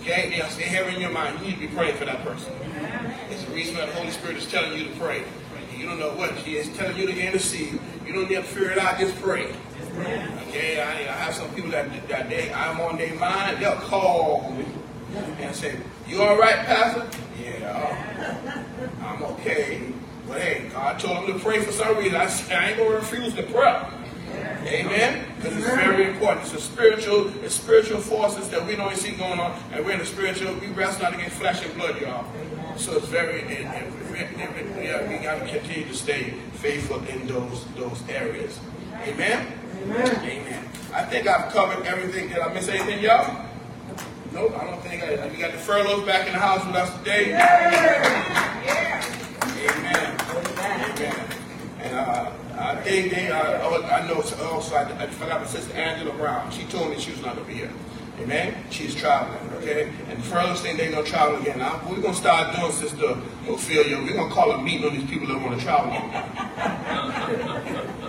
Okay? 0.00 0.30
They'll 0.30 0.48
stay 0.48 0.64
here 0.64 0.84
in 0.84 1.00
your 1.00 1.10
mind. 1.10 1.38
You 1.40 1.46
need 1.46 1.54
to 1.54 1.60
be 1.60 1.68
praying 1.68 1.96
for 1.96 2.04
that 2.04 2.24
person. 2.24 2.52
It's 3.30 3.44
the 3.44 3.52
reason 3.52 3.76
why 3.76 3.86
the 3.86 3.92
Holy 3.92 4.10
Spirit 4.10 4.36
is 4.36 4.46
telling 4.50 4.76
you 4.76 4.84
to 4.84 4.90
pray. 4.98 5.24
You 5.76 5.86
don't 5.86 5.98
know 5.98 6.10
what 6.10 6.32
He 6.34 6.56
is 6.56 6.68
telling 6.76 6.96
you 6.96 7.06
to 7.06 7.18
intercede. 7.18 7.80
You 8.06 8.12
don't 8.12 8.28
need 8.28 8.36
to 8.36 8.42
figure 8.42 8.70
it 8.72 8.78
out. 8.78 8.98
Just 8.98 9.18
pray. 9.20 9.54
Okay, 10.48 10.80
I, 10.80 11.10
I 11.10 11.16
have 11.16 11.34
some 11.34 11.48
people 11.54 11.70
that, 11.70 12.08
that 12.08 12.28
they, 12.28 12.52
I'm 12.52 12.80
on 12.80 12.98
their 12.98 13.14
mind. 13.14 13.58
They'll 13.62 13.76
call 13.76 14.52
me 14.52 14.66
and 15.40 15.54
say, 15.54 15.76
"You 16.06 16.22
all 16.22 16.38
right, 16.38 16.56
Pastor?" 16.66 17.08
Yeah, 17.42 18.54
I'm 19.02 19.22
okay. 19.22 19.82
But 20.28 20.40
hey, 20.40 20.68
God 20.72 20.98
told 21.00 21.28
them 21.28 21.38
to 21.38 21.44
pray 21.44 21.60
for 21.60 21.72
some 21.72 21.96
reason. 21.96 22.16
I, 22.16 22.24
I 22.50 22.68
ain't 22.70 22.78
gonna 22.78 22.90
refuse 22.90 23.34
to 23.34 23.42
pray. 23.42 23.84
Amen. 24.66 25.24
Because 25.36 25.56
it's 25.56 25.66
very 25.66 26.10
important. 26.10 26.42
It's 26.42 26.54
a 26.54 26.60
spiritual, 26.60 27.28
it's 27.42 27.54
spiritual 27.54 28.00
forces 28.00 28.48
that 28.50 28.66
we 28.66 28.76
don't 28.76 28.94
see 28.96 29.12
going 29.12 29.40
on, 29.40 29.58
and 29.72 29.84
we're 29.84 29.92
in 29.92 29.98
the 29.98 30.06
spiritual. 30.06 30.54
We 30.54 30.68
wrestle 30.68 31.02
not 31.02 31.14
against 31.14 31.36
flesh 31.36 31.64
and 31.64 31.74
blood, 31.74 32.00
y'all. 32.00 32.26
So 32.76 32.96
it's 32.96 33.08
very, 33.08 33.40
it, 33.42 33.66
it, 33.66 34.38
it, 34.38 35.08
we 35.08 35.16
got 35.24 35.40
to 35.40 35.48
continue 35.48 35.86
to 35.86 35.94
stay 35.94 36.34
faithful 36.54 37.02
in 37.06 37.26
those 37.26 37.64
those 37.76 38.02
areas. 38.08 38.58
Amen. 39.02 39.46
Amen. 39.82 40.16
Amen. 40.24 40.68
I 40.92 41.04
think 41.04 41.26
I've 41.26 41.52
covered 41.52 41.86
everything. 41.86 42.28
Did 42.28 42.38
I 42.38 42.52
miss 42.52 42.68
anything, 42.68 43.02
y'all? 43.02 43.46
Nope, 44.32 44.56
I 44.58 44.64
don't 44.64 44.82
think 44.82 45.02
I. 45.02 45.28
We 45.28 45.38
got 45.38 45.52
the 45.52 45.58
furloughs 45.58 46.04
back 46.04 46.26
in 46.26 46.32
the 46.32 46.38
house 46.38 46.64
with 46.66 46.76
us 46.76 46.96
today. 46.98 47.30
Yeah. 47.30 47.70
yeah. 48.64 49.04
Amen. 49.70 50.16
Amen. 50.98 51.49
And 51.82 51.94
uh, 51.96 52.30
I 52.58 52.76
think 52.76 53.12
they. 53.12 53.28
Uh, 53.28 53.60
oh, 53.62 53.82
I 53.82 54.06
know. 54.06 54.16
Also, 54.16 54.74
I, 54.74 54.82
I 55.02 55.06
forgot 55.06 55.40
my 55.40 55.46
sister 55.46 55.72
Angela 55.74 56.14
Brown. 56.14 56.50
She 56.50 56.64
told 56.64 56.90
me 56.90 56.98
she 56.98 57.10
was 57.10 57.22
not 57.22 57.36
gonna 57.36 57.46
be 57.46 57.54
here. 57.54 57.70
Amen. 58.20 58.54
She's 58.70 58.94
traveling. 58.94 59.50
Okay. 59.56 59.90
And 60.08 60.18
the 60.18 60.22
furloughs 60.22 60.60
thing, 60.60 60.76
they're 60.76 60.90
gonna 60.90 61.06
travel 61.06 61.40
again. 61.40 61.58
Now 61.58 61.80
we're 61.88 62.02
gonna 62.02 62.14
start 62.14 62.54
doing, 62.54 62.72
Sister 62.72 63.16
Ophelia. 63.48 63.98
We're 63.98 64.14
gonna 64.14 64.32
call 64.32 64.50
a 64.52 64.62
meeting 64.62 64.86
on 64.86 64.94
these 64.94 65.08
people 65.08 65.28
that 65.28 65.40
want 65.40 65.58
to 65.58 65.64
travel. 65.64 65.90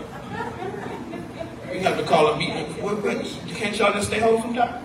We 1.71 1.79
have 1.79 1.97
to 1.97 2.03
call 2.03 2.27
a 2.27 2.37
meeting. 2.37 2.65
What, 2.83 3.01
what, 3.01 3.25
can't 3.55 3.77
y'all 3.79 3.93
just 3.93 4.09
stay 4.09 4.19
home 4.19 4.41
sometime? 4.41 4.83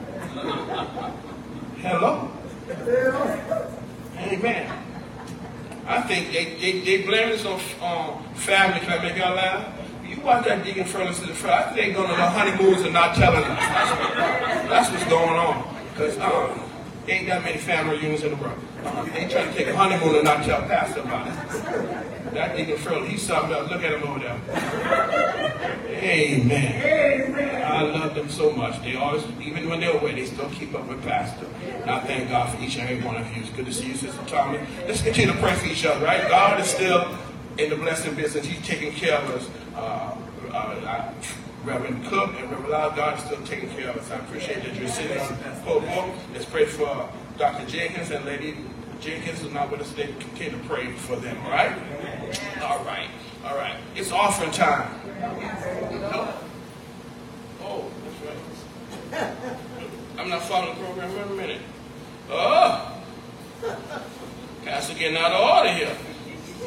Hello? 1.82 2.30
Amen. 4.18 4.75
I 5.86 6.02
think 6.02 6.32
they, 6.32 6.56
they, 6.60 6.80
they 6.80 7.02
blame 7.02 7.28
this 7.30 7.44
on 7.44 7.60
um, 7.80 8.24
family. 8.34 8.80
Can 8.80 8.98
I 8.98 9.02
make 9.02 9.16
y'all 9.16 9.34
laugh? 9.34 9.72
You 10.04 10.20
watch 10.20 10.44
that 10.46 10.64
Deacon 10.64 10.84
Furnace 10.84 11.20
to 11.20 11.26
the 11.26 11.34
front. 11.34 11.54
I 11.54 11.74
think 11.74 11.76
they 11.76 11.92
going 11.92 12.10
on 12.10 12.18
the 12.18 12.26
honeymoons 12.26 12.82
and 12.82 12.92
not 12.92 13.14
telling 13.14 13.42
us. 13.44 13.60
That's 14.68 14.90
what's 14.90 15.04
going 15.04 15.36
on. 15.38 15.76
Because 15.92 16.18
um, 16.18 16.60
ain't 17.08 17.26
that 17.28 17.42
many 17.42 17.58
family 17.58 17.96
reunions 17.98 18.24
in 18.24 18.30
the 18.30 18.36
world. 18.36 18.58
They 19.12 19.28
trying 19.28 19.48
to 19.48 19.54
take 19.54 19.68
a 19.68 19.76
honeymoon 19.76 20.16
and 20.16 20.24
not 20.24 20.44
tell 20.44 20.62
Pastor 20.62 21.00
about 21.00 21.28
it. 21.28 22.34
That 22.34 22.56
Deacon 22.56 22.76
Furnace, 22.78 23.08
he's 23.08 23.22
something 23.22 23.52
else. 23.52 23.70
Look 23.70 23.82
at 23.82 23.92
him 23.92 24.02
over 24.02 24.18
there. 24.18 25.45
Amen. 26.06 26.82
Amen. 26.82 27.62
I 27.62 27.82
love 27.82 28.14
them 28.14 28.28
so 28.28 28.50
much. 28.50 28.80
They 28.82 28.94
always, 28.96 29.24
even 29.40 29.68
when 29.68 29.80
they're 29.80 29.96
away, 29.96 30.14
they 30.14 30.26
still 30.26 30.48
keep 30.50 30.74
up 30.74 30.86
with 30.88 31.02
Pastor. 31.04 31.46
And 31.64 31.90
I 31.90 32.00
thank 32.00 32.28
God 32.30 32.54
for 32.54 32.62
each 32.62 32.76
and 32.76 32.88
every 32.88 33.04
one 33.04 33.16
of 33.16 33.26
you. 33.36 33.42
It's 33.42 33.50
good 33.50 33.66
to 33.66 33.72
see 33.72 33.88
you, 33.88 33.94
Sister 33.96 34.22
Tommy. 34.26 34.60
Let's 34.86 35.02
continue 35.02 35.32
to 35.32 35.38
pray 35.38 35.54
for 35.54 35.66
each 35.66 35.84
other, 35.84 36.04
right? 36.04 36.28
God 36.28 36.60
is 36.60 36.66
still 36.66 37.16
in 37.58 37.70
the 37.70 37.76
blessing 37.76 38.14
business. 38.14 38.46
He's 38.46 38.64
taking 38.64 38.92
care 38.92 39.18
of 39.18 39.30
us. 39.30 39.50
Uh, 39.74 40.16
uh, 40.52 41.12
Reverend 41.64 42.06
Cook 42.06 42.30
and 42.38 42.48
Reverend 42.48 42.70
Lyle, 42.70 42.90
God 42.94 43.18
is 43.18 43.24
still 43.24 43.42
taking 43.44 43.68
care 43.70 43.90
of 43.90 43.96
us. 43.96 44.08
I 44.12 44.16
appreciate 44.16 44.62
that 44.62 44.76
you're 44.76 44.88
sitting 44.88 45.18
on 45.18 45.36
Popo. 45.62 46.14
Let's 46.32 46.44
pray 46.44 46.64
for 46.64 47.08
Dr. 47.38 47.66
Jenkins 47.66 48.12
and 48.12 48.24
Lady 48.24 48.56
Jenkins 49.00 49.42
is 49.42 49.52
not 49.52 49.70
with 49.70 49.80
us 49.80 49.90
today. 49.90 50.14
Continue 50.18 50.52
to 50.52 50.68
pray 50.68 50.92
for 50.92 51.16
them, 51.16 51.36
all 51.44 51.50
right? 51.50 51.76
All 52.62 52.82
right. 52.84 53.08
All 53.46 53.56
right. 53.56 53.76
It's 53.94 54.10
offering 54.12 54.50
time. 54.50 54.90
Oh, 57.62 57.90
that's 58.04 58.20
right. 59.12 59.32
I'm 60.18 60.28
not 60.28 60.42
following 60.42 60.76
the 60.76 60.84
program. 60.84 61.14
Wait 61.14 61.22
a 61.22 61.34
minute. 61.34 61.62
Oh. 62.30 62.92
Pastor 64.64 64.94
getting 64.94 65.16
out 65.16 65.32
of 65.32 65.40
order 65.40 65.72
here. 65.72 65.96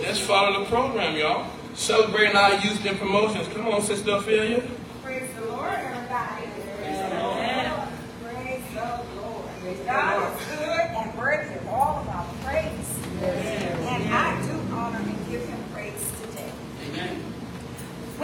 Let's 0.02 0.20
follow 0.20 0.60
the 0.60 0.66
program, 0.70 1.18
y'all. 1.18 1.52
Celebrating 1.74 2.36
our 2.36 2.54
youth 2.56 2.86
and 2.86 2.98
promotions. 2.98 3.48
Come 3.50 3.68
on, 3.68 3.82
Sister 3.82 4.12
Ophelia. 4.12 4.64
Praise 5.04 5.30
the 5.36 5.46
Lord, 5.48 5.74
everybody. 5.74 6.48
Praise 6.78 7.10
the 7.10 7.20
Lord. 7.20 7.90
Praise 8.24 8.64
the 8.74 8.82
Lord. 9.22 9.86
God 9.86 10.40
is 10.40 10.46
good 10.48 10.80
and 10.80 11.18
worthy 11.18 11.56
of 11.56 11.68
all 11.68 11.98
of 12.00 12.08
our 12.10 12.26
praise. 12.44 13.00
And 13.22 14.14
I 14.14 14.42
do 14.48 14.74
honor 14.74 14.98
and 15.00 15.30
give 15.30 15.46
him 15.46 15.64
praise 15.74 16.12
today. 16.22 16.52
Amen. 16.90 17.24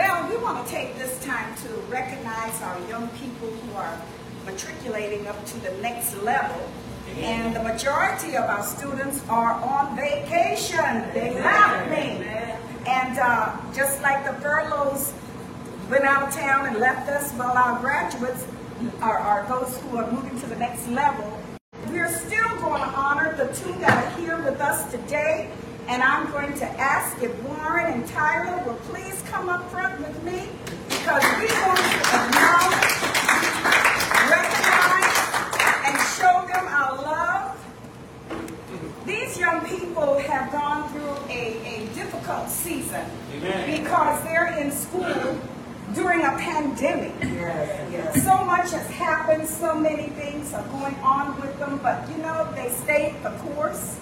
Well, 0.06 0.30
we 0.30 0.38
want 0.38 0.64
to 0.64 0.72
take 0.72 1.00
this 1.00 1.20
time 1.26 1.56
to 1.64 1.70
recognize 1.90 2.62
our 2.62 2.80
young 2.88 3.08
people 3.18 3.50
who 3.50 3.76
are 3.76 4.00
matriculating 4.46 5.26
up 5.26 5.44
to 5.48 5.58
the 5.62 5.72
next 5.82 6.16
level. 6.18 6.62
And 7.18 7.56
the 7.56 7.64
majority 7.64 8.38
of 8.38 8.44
our 8.44 8.62
students 8.62 9.28
are 9.30 9.54
on 9.54 9.96
vacation. 9.96 11.10
They 11.12 11.34
left 11.34 11.90
me. 11.90 12.24
And 12.86 13.18
uh, 13.18 13.58
just 13.74 14.00
like 14.04 14.24
the 14.28 14.40
furloughs 14.44 15.12
went 15.90 16.04
out 16.04 16.28
of 16.28 16.36
town 16.36 16.68
and 16.68 16.78
left 16.78 17.10
us, 17.10 17.34
well, 17.34 17.58
our 17.58 17.80
graduates 17.80 18.46
are, 19.02 19.18
are 19.18 19.48
those 19.48 19.76
who 19.80 19.98
are 19.98 20.12
moving 20.12 20.40
to 20.40 20.46
the 20.46 20.58
next 20.58 20.88
level. 20.88 21.36
We're 21.90 22.14
still 22.14 22.50
going 22.60 22.84
to 22.84 22.90
honor 22.90 23.36
the 23.36 23.52
two 23.56 23.74
that 23.80 24.04
are 24.04 24.22
here 24.22 24.38
with 24.38 24.62
us 24.62 24.92
today. 24.92 25.50
And 25.88 26.02
I'm 26.02 26.32
going 26.32 26.54
to 26.58 26.66
ask 26.66 27.22
if 27.22 27.32
Warren 27.44 27.94
and 27.94 28.08
Tyler 28.08 28.64
will 28.66 28.80
please 28.90 29.22
come 29.28 29.50
up 29.50 29.70
front 29.70 30.00
with 30.00 30.24
me 30.24 30.50
because 30.90 31.24
we 31.38 31.46
want 31.46 31.78
to 31.78 31.94
acknowledge, 32.26 32.96
recognize, 34.32 35.14
and 35.86 35.96
show 36.18 36.48
them 36.52 36.66
our 36.68 36.96
love. 36.96 37.66
These 39.06 39.38
young 39.38 39.64
people 39.68 40.18
have 40.18 40.52
gone 40.52 40.90
through 40.90 41.18
a, 41.32 41.62
a 41.62 41.88
difficult 41.94 42.50
season 42.50 43.06
Amen. 43.36 43.80
because 43.80 44.24
they're 44.24 44.58
in 44.58 44.72
school 44.72 45.40
during 45.94 46.22
a 46.22 46.36
pandemic. 46.38 47.14
So 48.24 48.44
much 48.44 48.72
has 48.72 48.90
happened, 48.90 49.48
so 49.48 49.76
many 49.76 50.10
things 50.10 50.52
are 50.52 50.68
going 50.70 50.96
on 50.96 51.40
with 51.40 51.60
them, 51.60 51.80
but 51.84 52.10
you 52.10 52.18
know, 52.18 52.52
they 52.56 52.70
stayed 52.70 53.22
the 53.22 53.30
course 53.30 54.00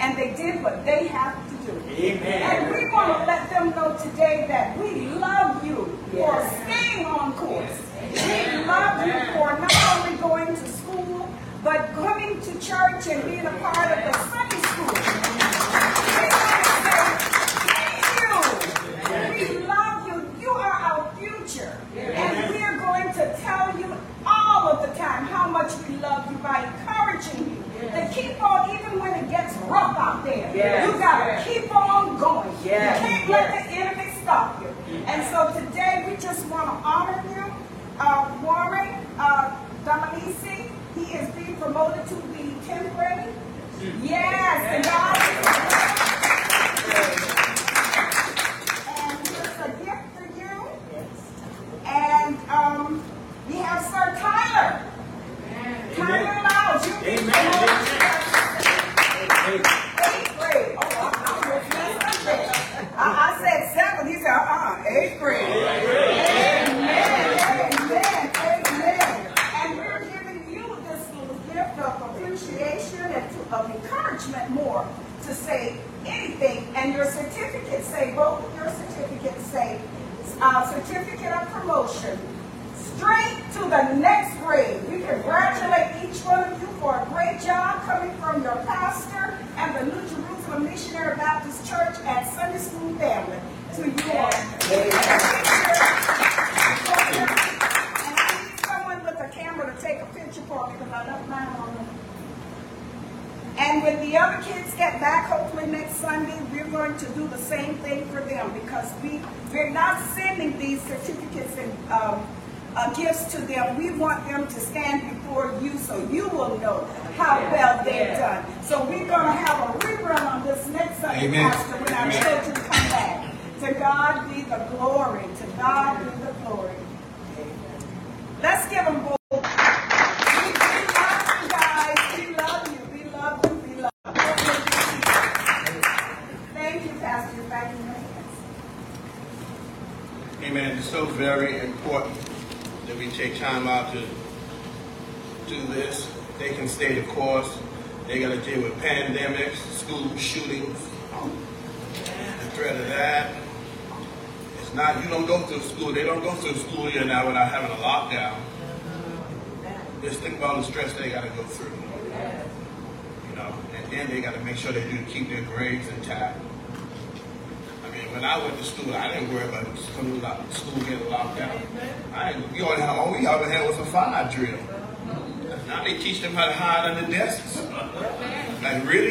and 0.00 0.16
they 0.16 0.34
did 0.34 0.62
what 0.62 0.84
they 0.84 1.08
have 1.08 1.36
to 1.48 1.72
do. 1.72 1.78
Amen. 1.90 2.42
And 2.42 2.74
we 2.74 2.90
want 2.92 3.18
to 3.18 3.26
let 3.26 3.50
them 3.50 3.70
know 3.70 3.96
today 3.96 4.44
that 4.48 4.78
we 4.78 5.08
love 5.08 5.64
you 5.64 5.98
for 6.12 6.48
staying 6.64 7.06
on 7.06 7.32
course. 7.34 7.82
We 8.12 8.64
love 8.64 9.06
you 9.06 9.12
for 9.34 9.58
not 9.58 10.06
only 10.06 10.16
going 10.18 10.46
to 10.46 10.68
school, 10.68 11.28
but 11.62 11.92
coming 11.94 12.40
to 12.40 12.52
church 12.60 13.06
and 13.08 13.24
being 13.24 13.46
a 13.46 13.58
part 13.58 13.90
of 13.96 14.12
the 14.12 14.18
Sunday 14.30 14.62
school. 14.68 15.25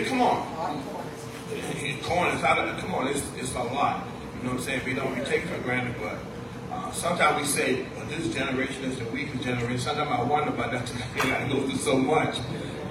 Like, 0.10 0.20
really? 0.20 0.20
Come 0.20 0.22
on. 0.22 0.84
Corners, 2.03 2.41
how 2.41 2.56
to, 2.56 2.80
come 2.80 2.95
on, 2.95 3.08
it's, 3.08 3.24
it's 3.38 3.53
a 3.56 3.64
lot. 3.64 4.06
You 4.38 4.43
know 4.43 4.49
what 4.51 4.60
I'm 4.60 4.64
saying? 4.64 4.82
We 4.86 4.93
don't 4.93 5.18
we 5.18 5.24
take 5.26 5.43
it 5.43 5.47
for 5.47 5.62
granted, 5.62 5.95
but 5.99 6.18
uh, 6.72 6.91
sometimes 6.91 7.41
we 7.41 7.47
say, 7.47 7.86
well, 7.95 8.06
this 8.06 8.34
generation 8.34 8.84
is 8.84 8.99
the 8.99 9.06
weakest 9.06 9.43
generation. 9.43 9.80
Sometimes 9.80 10.10
I 10.12 10.24
wonder 10.24 10.49
about 10.49 10.72
that. 10.72 10.86
They 11.16 11.30
got 11.30 11.39
to 11.39 11.53
go 11.53 11.68
through 11.68 11.78
so 11.78 11.97
much. 11.97 12.38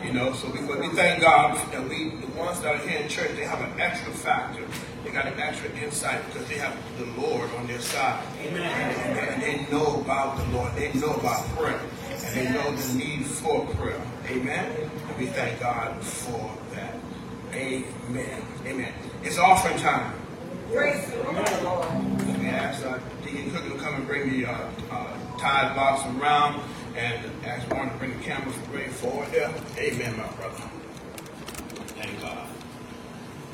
You 0.04 0.12
know, 0.12 0.32
so 0.34 0.50
we, 0.50 0.60
but 0.60 0.80
we 0.80 0.88
thank 0.90 1.22
God 1.22 1.56
that 1.72 1.88
we, 1.88 2.10
the 2.10 2.26
ones 2.38 2.60
that 2.60 2.74
are 2.74 2.78
here 2.86 3.00
in 3.00 3.08
church, 3.08 3.34
they 3.36 3.44
have 3.44 3.60
an 3.60 3.80
extra 3.80 4.12
factor. 4.12 4.62
They 5.02 5.10
got 5.10 5.26
an 5.26 5.40
extra 5.40 5.70
insight 5.70 6.24
because 6.26 6.46
they 6.48 6.56
have 6.56 6.76
the 6.98 7.06
Lord 7.20 7.50
on 7.56 7.66
their 7.66 7.80
side. 7.80 8.22
Amen. 8.42 8.60
And, 8.60 9.18
and 9.18 9.42
they 9.42 9.72
know 9.72 10.00
about 10.00 10.36
the 10.36 10.44
Lord. 10.56 10.74
They 10.74 10.92
know 10.92 11.14
about 11.14 11.46
prayer. 11.56 11.80
And 12.10 12.36
they 12.36 12.52
know 12.52 12.70
the 12.70 12.94
need 12.98 13.24
for 13.24 13.64
prayer. 13.76 14.00
Amen. 14.26 14.90
And 15.08 15.18
we 15.18 15.26
thank 15.26 15.60
God 15.60 16.02
for 16.02 16.50
that. 16.74 16.93
Amen. 17.54 18.42
Amen. 18.66 18.92
It's 19.22 19.38
offering 19.38 19.78
time. 19.78 20.12
Praise 20.72 21.08
the 21.08 21.22
Lord. 21.22 21.36
Let 21.36 22.40
me 22.40 22.48
ask 22.48 22.84
uh, 22.84 22.98
Deacon 23.24 23.52
Cook 23.52 23.64
to 23.64 23.78
come 23.78 23.94
and 23.94 24.06
bring 24.06 24.28
the 24.28 24.46
uh, 24.46 24.70
uh, 24.90 25.38
tithe 25.38 25.76
box 25.76 26.04
around 26.18 26.60
and 26.96 27.24
ask 27.44 27.70
Warren 27.70 27.90
to 27.90 27.96
bring 27.96 28.18
the 28.18 28.24
cameras 28.24 28.56
right 28.72 28.90
forward 28.90 29.28
there. 29.30 29.54
Amen, 29.78 30.16
my 30.16 30.26
brother. 30.32 30.62
Thank 31.94 32.20
God. 32.20 32.48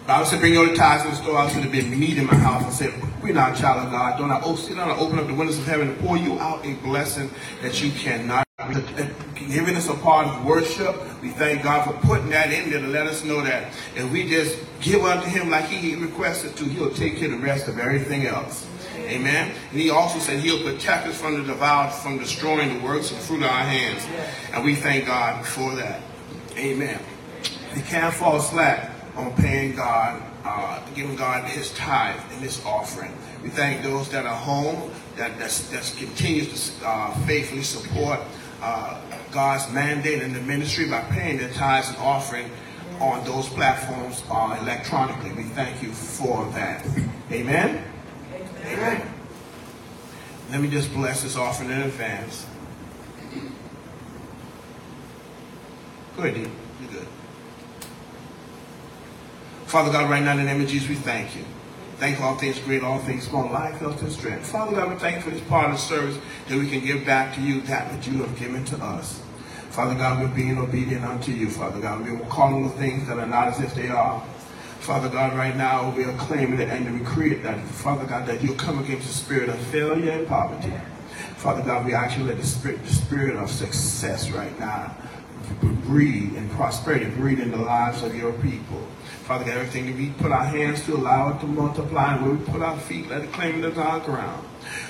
Bible 0.06 0.24
said, 0.24 0.40
bring 0.40 0.54
your 0.54 0.74
tithes 0.74 1.04
in 1.04 1.10
the 1.10 1.16
store. 1.16 1.36
I 1.36 1.50
said, 1.50 1.64
there 1.64 1.70
be 1.70 1.82
meat 1.82 2.16
in 2.16 2.26
my 2.26 2.36
house. 2.36 2.64
I 2.64 2.70
said, 2.70 3.22
we're 3.22 3.34
not 3.34 3.56
a 3.56 3.60
child 3.60 3.84
of 3.84 3.92
God. 3.92 4.18
Don't 4.18 4.30
I 4.30 4.40
oh, 4.42 4.56
sit 4.56 4.76
down 4.76 4.90
and 4.90 4.98
open 4.98 5.18
up 5.18 5.26
the 5.26 5.34
windows 5.34 5.58
of 5.58 5.66
heaven 5.66 5.88
and 5.88 5.98
pour 6.00 6.16
you 6.16 6.38
out 6.38 6.64
a 6.64 6.72
blessing 6.76 7.30
that 7.60 7.82
you 7.82 7.90
cannot. 7.92 8.49
Giving 9.34 9.74
us 9.74 9.88
a 9.88 9.94
part 9.94 10.26
of 10.26 10.44
worship. 10.44 10.94
We 11.22 11.30
thank 11.30 11.62
God 11.62 11.86
for 11.86 12.06
putting 12.06 12.28
that 12.28 12.52
in 12.52 12.70
there 12.70 12.80
to 12.80 12.86
let 12.86 13.06
us 13.06 13.24
know 13.24 13.40
that 13.40 13.72
if 13.96 14.10
we 14.12 14.28
just 14.28 14.58
give 14.82 15.02
unto 15.02 15.26
him 15.26 15.48
like 15.48 15.64
he 15.64 15.94
requested 15.94 16.56
to, 16.56 16.64
he'll 16.64 16.90
take 16.90 17.16
care 17.16 17.32
of 17.32 17.40
the 17.40 17.46
rest 17.46 17.68
of 17.68 17.78
everything 17.78 18.26
else. 18.26 18.66
Amen. 18.98 19.52
And 19.70 19.80
he 19.80 19.88
also 19.88 20.18
said 20.18 20.40
he'll 20.40 20.62
protect 20.62 21.06
us 21.06 21.18
from 21.18 21.38
the 21.38 21.42
devoured, 21.42 21.92
from 21.92 22.18
destroying 22.18 22.78
the 22.78 22.84
works 22.84 23.10
and 23.10 23.20
fruit 23.20 23.42
of 23.42 23.50
our 23.50 23.64
hands. 23.64 24.06
And 24.52 24.62
we 24.62 24.74
thank 24.74 25.06
God 25.06 25.44
for 25.44 25.74
that. 25.76 26.02
Amen. 26.56 27.00
We 27.74 27.80
can't 27.80 28.12
fall 28.12 28.40
slack 28.40 28.90
on 29.16 29.34
paying 29.36 29.74
God, 29.74 30.22
uh, 30.44 30.80
giving 30.94 31.16
God 31.16 31.44
his 31.44 31.72
tithe 31.72 32.20
and 32.32 32.42
his 32.42 32.62
offering. 32.64 33.12
We 33.42 33.48
thank 33.48 33.82
those 33.82 34.10
that 34.10 34.26
are 34.26 34.36
home, 34.36 34.90
that 35.16 35.38
that's, 35.38 35.70
that's 35.70 35.94
continues 35.96 36.78
to 36.78 36.86
uh, 36.86 37.14
faithfully 37.26 37.62
support 37.62 38.20
uh, 38.62 39.00
God's 39.32 39.72
mandate 39.72 40.22
in 40.22 40.32
the 40.32 40.40
ministry 40.40 40.88
by 40.88 41.02
paying 41.02 41.38
their 41.38 41.52
tithes 41.52 41.88
and 41.88 41.98
offering 41.98 42.50
on 43.00 43.24
those 43.24 43.48
platforms 43.48 44.22
uh, 44.30 44.58
electronically. 44.60 45.32
We 45.32 45.44
thank 45.44 45.82
you 45.82 45.92
for 45.92 46.44
that. 46.52 46.84
Amen. 47.32 47.82
Amen. 48.66 49.14
Let 50.50 50.60
me 50.60 50.68
just 50.68 50.92
bless 50.92 51.22
this 51.22 51.36
offering 51.36 51.70
in 51.70 51.80
advance. 51.82 52.46
Go 56.16 56.24
ahead, 56.24 56.34
Dean. 56.34 56.52
You're 56.82 56.92
good. 56.92 57.08
Father 59.66 59.92
God, 59.92 60.10
right 60.10 60.22
now 60.22 60.32
in 60.32 60.38
the 60.38 60.44
name 60.44 60.60
of 60.60 60.68
Jesus, 60.68 60.88
we 60.88 60.96
thank 60.96 61.36
you. 61.36 61.44
Thank 62.00 62.18
all 62.22 62.34
things 62.34 62.58
great, 62.60 62.82
all 62.82 62.98
things 63.00 63.24
small, 63.24 63.52
life, 63.52 63.74
health, 63.74 64.00
and 64.00 64.10
strength. 64.10 64.46
Father 64.46 64.74
God, 64.74 64.90
we 64.90 64.98
thank 64.98 65.16
you 65.16 65.22
for 65.22 65.30
this 65.32 65.46
part 65.48 65.66
of 65.66 65.72
the 65.72 65.82
service 65.82 66.18
that 66.48 66.58
we 66.58 66.66
can 66.66 66.82
give 66.82 67.04
back 67.04 67.34
to 67.34 67.42
you 67.42 67.60
that 67.62 67.92
which 67.92 68.08
you 68.08 68.22
have 68.22 68.38
given 68.38 68.64
to 68.64 68.76
us. 68.82 69.20
Father 69.68 69.94
God, 69.94 70.18
we're 70.18 70.34
being 70.34 70.56
obedient 70.56 71.04
unto 71.04 71.30
you, 71.30 71.50
Father 71.50 71.78
God. 71.78 72.00
We're 72.00 72.18
calling 72.20 72.62
the 72.62 72.70
things 72.70 73.06
that 73.06 73.18
are 73.18 73.26
not 73.26 73.48
as 73.48 73.60
if 73.60 73.74
they 73.74 73.88
are. 73.88 74.24
Father 74.78 75.10
God, 75.10 75.36
right 75.36 75.54
now 75.54 75.94
we 75.94 76.04
are 76.04 76.16
claiming 76.16 76.58
it 76.58 76.70
and 76.70 76.98
we 76.98 77.04
create 77.04 77.42
that, 77.42 77.62
Father 77.66 78.06
God, 78.06 78.26
that 78.28 78.42
you 78.42 78.54
come 78.54 78.82
against 78.82 79.06
the 79.06 79.12
spirit 79.12 79.50
of 79.50 79.58
failure 79.66 80.12
and 80.12 80.26
poverty. 80.26 80.72
Father 81.36 81.62
God, 81.62 81.84
we 81.84 81.92
actually 81.92 82.28
let 82.28 82.38
the 82.38 82.46
spirit, 82.46 82.82
the 82.82 82.94
spirit 82.94 83.36
of 83.36 83.50
success 83.50 84.30
right 84.30 84.58
now 84.58 84.96
breathe 85.84 86.34
and 86.36 86.50
prosperity, 86.52 87.10
breathe 87.10 87.40
in 87.40 87.50
the 87.50 87.58
lives 87.58 88.02
of 88.02 88.14
your 88.14 88.32
people. 88.34 88.86
Father 89.30 89.44
God, 89.44 89.58
everything 89.58 89.86
that 89.86 89.94
we 89.94 90.10
put 90.18 90.32
our 90.32 90.44
hands 90.44 90.84
to, 90.86 90.96
allow 90.96 91.32
it 91.32 91.38
to 91.38 91.46
multiply. 91.46 92.20
Where 92.20 92.34
we 92.34 92.44
put 92.46 92.62
our 92.62 92.76
feet, 92.80 93.08
let 93.08 93.22
it 93.22 93.32
claim 93.32 93.62
it 93.62 93.78
our 93.78 94.00
ground. 94.00 94.44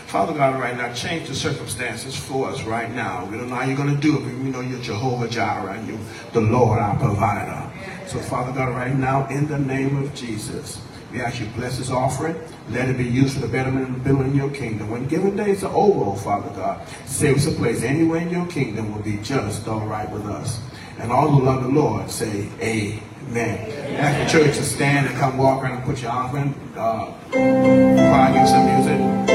Father 0.06 0.32
God, 0.32 0.58
right 0.58 0.74
now, 0.74 0.90
change 0.94 1.28
the 1.28 1.34
circumstances 1.34 2.16
for 2.16 2.48
us 2.48 2.62
right 2.62 2.90
now. 2.90 3.26
We 3.26 3.36
don't 3.36 3.50
know 3.50 3.56
how 3.56 3.66
you're 3.66 3.76
going 3.76 3.94
to 3.94 4.00
do 4.00 4.16
it, 4.16 4.20
but 4.20 4.32
we 4.32 4.48
know 4.48 4.62
you're 4.62 4.80
Jehovah 4.80 5.28
Jireh 5.28 5.74
and 5.74 5.86
you're 5.86 5.98
the 6.32 6.40
Lord, 6.40 6.78
our 6.78 6.98
provider. 6.98 7.70
So, 8.06 8.18
Father 8.18 8.50
God, 8.52 8.70
right 8.70 8.96
now, 8.96 9.28
in 9.28 9.46
the 9.46 9.58
name 9.58 10.02
of 10.02 10.14
Jesus, 10.14 10.80
we 11.12 11.20
ask 11.20 11.38
you 11.38 11.46
bless 11.48 11.76
this 11.76 11.90
offering. 11.90 12.34
Let 12.70 12.88
it 12.88 12.96
be 12.96 13.04
used 13.04 13.34
for 13.34 13.40
the 13.40 13.48
betterment 13.48 13.88
and 13.88 14.02
building 14.02 14.34
your 14.34 14.50
kingdom. 14.52 14.88
When 14.88 15.06
given 15.06 15.36
days 15.36 15.64
are 15.64 15.74
over, 15.74 16.12
oh 16.12 16.14
Father 16.14 16.48
God, 16.56 16.80
save 17.04 17.36
us 17.36 17.46
a 17.46 17.52
place 17.52 17.82
anywhere 17.82 18.22
in 18.22 18.30
your 18.30 18.46
kingdom 18.46 18.90
will 18.94 19.02
be 19.02 19.18
just 19.18 19.68
all 19.68 19.86
right 19.86 20.10
with 20.10 20.24
us. 20.24 20.60
And 21.00 21.10
all 21.10 21.28
who 21.30 21.42
love 21.44 21.62
the 21.62 21.68
Lord 21.70 22.10
say, 22.10 22.46
Amen. 22.60 23.96
Ask 23.96 24.32
the 24.32 24.38
church 24.38 24.56
to 24.56 24.62
stand 24.62 25.06
and 25.06 25.16
come 25.16 25.38
walk 25.38 25.62
around 25.62 25.78
and 25.78 25.84
put 25.84 26.02
your 26.02 26.10
offering. 26.10 26.54
Uh, 26.76 27.12
choir, 27.30 28.46
some 28.46 28.66
music. 28.66 29.29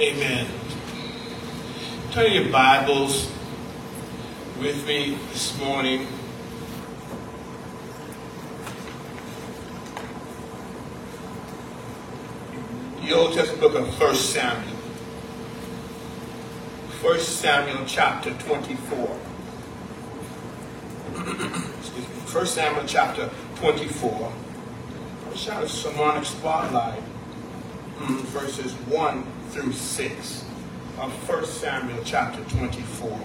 Amen. 0.00 0.46
Turn 2.12 2.32
your 2.32 2.50
Bibles 2.50 3.30
with 4.58 4.86
me 4.86 5.18
this 5.30 5.58
morning. 5.58 6.06
The 13.02 13.12
Old 13.12 13.34
Testament 13.34 13.60
book 13.60 13.74
of 13.74 14.00
1 14.00 14.14
Samuel. 14.14 14.74
1 17.02 17.20
Samuel 17.20 17.84
chapter 17.86 18.32
24. 18.32 18.98
Excuse 21.78 22.08
me. 22.08 22.14
1 22.32 22.46
Samuel 22.46 22.84
chapter 22.86 23.28
24. 23.56 24.32
I 25.30 25.36
shot 25.36 25.62
a 25.62 25.68
sermonic 25.68 26.24
spotlight 26.24 27.02
mm, 27.98 28.20
verses 28.28 28.72
1 28.72 29.29
through 29.50 29.72
6 29.72 30.44
of 30.98 31.28
1 31.28 31.44
Samuel 31.44 32.00
chapter 32.04 32.40
24. 32.56 33.18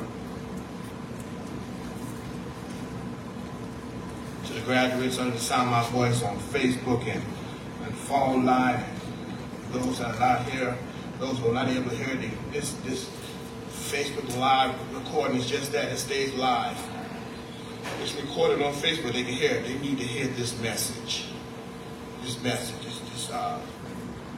To 4.46 4.54
the 4.54 4.62
graduates 4.62 5.20
under 5.20 5.32
the 5.32 5.40
sound 5.40 5.70
of 5.70 5.72
my 5.72 5.90
voice 5.92 6.24
on 6.24 6.38
Facebook 6.40 7.02
and, 7.02 7.22
and 7.84 7.96
phone 7.96 8.44
live, 8.44 8.84
those 9.72 10.00
that 10.00 10.16
are 10.16 10.20
not 10.20 10.50
here, 10.50 10.76
those 11.20 11.38
who 11.38 11.50
are 11.50 11.54
not 11.54 11.68
able 11.68 11.92
to 11.92 11.96
hear 11.96 12.16
the, 12.16 12.30
this, 12.52 12.74
this 12.86 13.08
Facebook 13.70 14.36
live 14.38 14.74
recording 14.96 15.38
is 15.38 15.48
just 15.48 15.72
that, 15.74 15.92
it 15.92 15.98
stays 15.98 16.34
live. 16.34 16.78
It's 18.02 18.16
recorded 18.16 18.64
on 18.64 18.74
Facebook, 18.74 19.14
they 19.14 19.24
can 19.24 19.34
hear 19.34 19.52
it. 19.52 19.68
They 19.68 19.78
need 19.78 20.00
to 20.00 20.04
hear 20.04 20.26
this 20.28 20.60
message. 20.60 21.28
This 22.24 22.42
message, 22.42 22.84
this, 22.84 23.00
this 23.12 23.30
uh, 23.30 23.62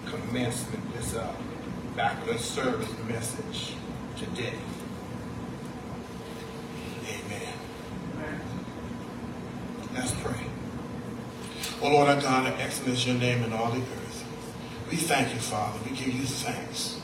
commencement, 0.05 0.93
this 0.93 1.15
uh, 1.15 1.33
backward 1.97 2.39
service 2.39 2.87
the 2.93 3.03
message 3.05 3.73
today. 4.19 4.53
Amen. 7.09 7.53
Let's 9.95 10.11
pray. 10.21 10.45
Oh 11.81 11.89
Lord 11.89 12.07
our 12.07 12.21
God, 12.21 12.53
excellent 12.59 12.99
is 12.99 13.07
your 13.07 13.15
name 13.15 13.43
in 13.43 13.51
all 13.51 13.71
the 13.71 13.79
earth. 13.79 14.25
We 14.91 14.97
thank 14.97 15.33
you, 15.33 15.39
Father. 15.39 15.79
We 15.89 15.95
give 15.97 16.13
you 16.13 16.23
thanks. 16.23 17.01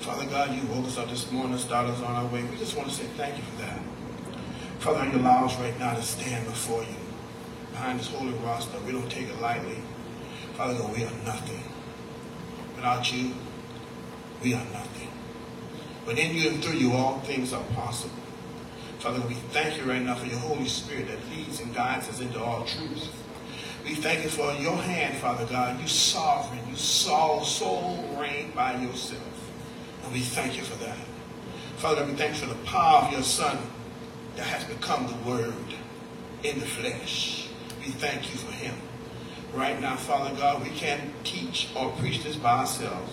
Father 0.00 0.26
God, 0.26 0.52
you 0.52 0.66
woke 0.66 0.86
us 0.86 0.98
up 0.98 1.08
this 1.08 1.30
morning, 1.30 1.56
started 1.56 1.92
us 1.92 2.02
on 2.02 2.16
our 2.16 2.26
way. 2.26 2.42
We 2.42 2.56
just 2.56 2.76
want 2.76 2.88
to 2.88 2.94
say 2.94 3.04
thank 3.16 3.36
you 3.36 3.44
for 3.44 3.62
that. 3.62 3.78
Father, 4.80 5.08
you 5.12 5.18
allow 5.18 5.44
us 5.44 5.56
right 5.60 5.78
now 5.78 5.94
to 5.94 6.02
stand 6.02 6.44
before 6.46 6.82
you 6.82 6.96
behind 7.70 8.00
this 8.00 8.08
holy 8.08 8.32
roster. 8.40 8.80
We 8.80 8.90
don't 8.90 9.08
take 9.08 9.28
it 9.28 9.40
lightly. 9.40 9.78
Father 10.54 10.74
God, 10.74 10.96
we 10.96 11.04
are 11.04 11.24
nothing. 11.24 11.62
Without 12.74 13.12
you, 13.12 13.34
we 14.42 14.54
are 14.54 14.64
nothing. 14.72 15.08
But 16.04 16.18
in 16.18 16.36
you 16.36 16.50
and 16.50 16.62
through 16.62 16.78
you, 16.78 16.92
all 16.92 17.20
things 17.20 17.52
are 17.52 17.62
possible. 17.74 18.16
Father, 18.98 19.20
we 19.26 19.34
thank 19.34 19.76
you 19.78 19.84
right 19.84 20.02
now 20.02 20.14
for 20.14 20.26
your 20.26 20.38
Holy 20.38 20.68
Spirit 20.68 21.08
that 21.08 21.18
leads 21.30 21.60
and 21.60 21.74
guides 21.74 22.08
us 22.08 22.20
into 22.20 22.40
all 22.40 22.64
truth. 22.64 23.08
We 23.84 23.96
thank 23.96 24.22
you 24.22 24.30
for 24.30 24.52
your 24.54 24.76
hand, 24.76 25.16
Father 25.16 25.44
God. 25.46 25.80
You 25.80 25.88
sovereign, 25.88 26.60
you 26.68 26.76
sole, 26.76 27.42
sole 27.42 28.16
reign 28.20 28.52
by 28.54 28.76
yourself. 28.76 29.50
And 30.04 30.12
we 30.12 30.20
thank 30.20 30.56
you 30.56 30.62
for 30.62 30.76
that. 30.84 30.98
Father, 31.76 32.04
we 32.04 32.12
thank 32.12 32.34
you 32.34 32.46
for 32.46 32.54
the 32.54 32.64
power 32.64 33.04
of 33.04 33.12
your 33.12 33.22
Son 33.22 33.58
that 34.36 34.46
has 34.46 34.64
become 34.64 35.08
the 35.08 35.28
Word 35.28 35.52
in 36.44 36.60
the 36.60 36.66
flesh. 36.66 37.48
We 37.80 37.90
thank 37.90 38.32
you 38.32 38.38
for 38.38 38.52
him. 38.52 38.74
Right 39.52 39.80
now, 39.80 39.96
Father 39.96 40.34
God, 40.36 40.62
we 40.62 40.70
can't 40.70 41.10
teach 41.24 41.68
or 41.74 41.90
preach 41.92 42.22
this 42.22 42.36
by 42.36 42.60
ourselves. 42.60 43.12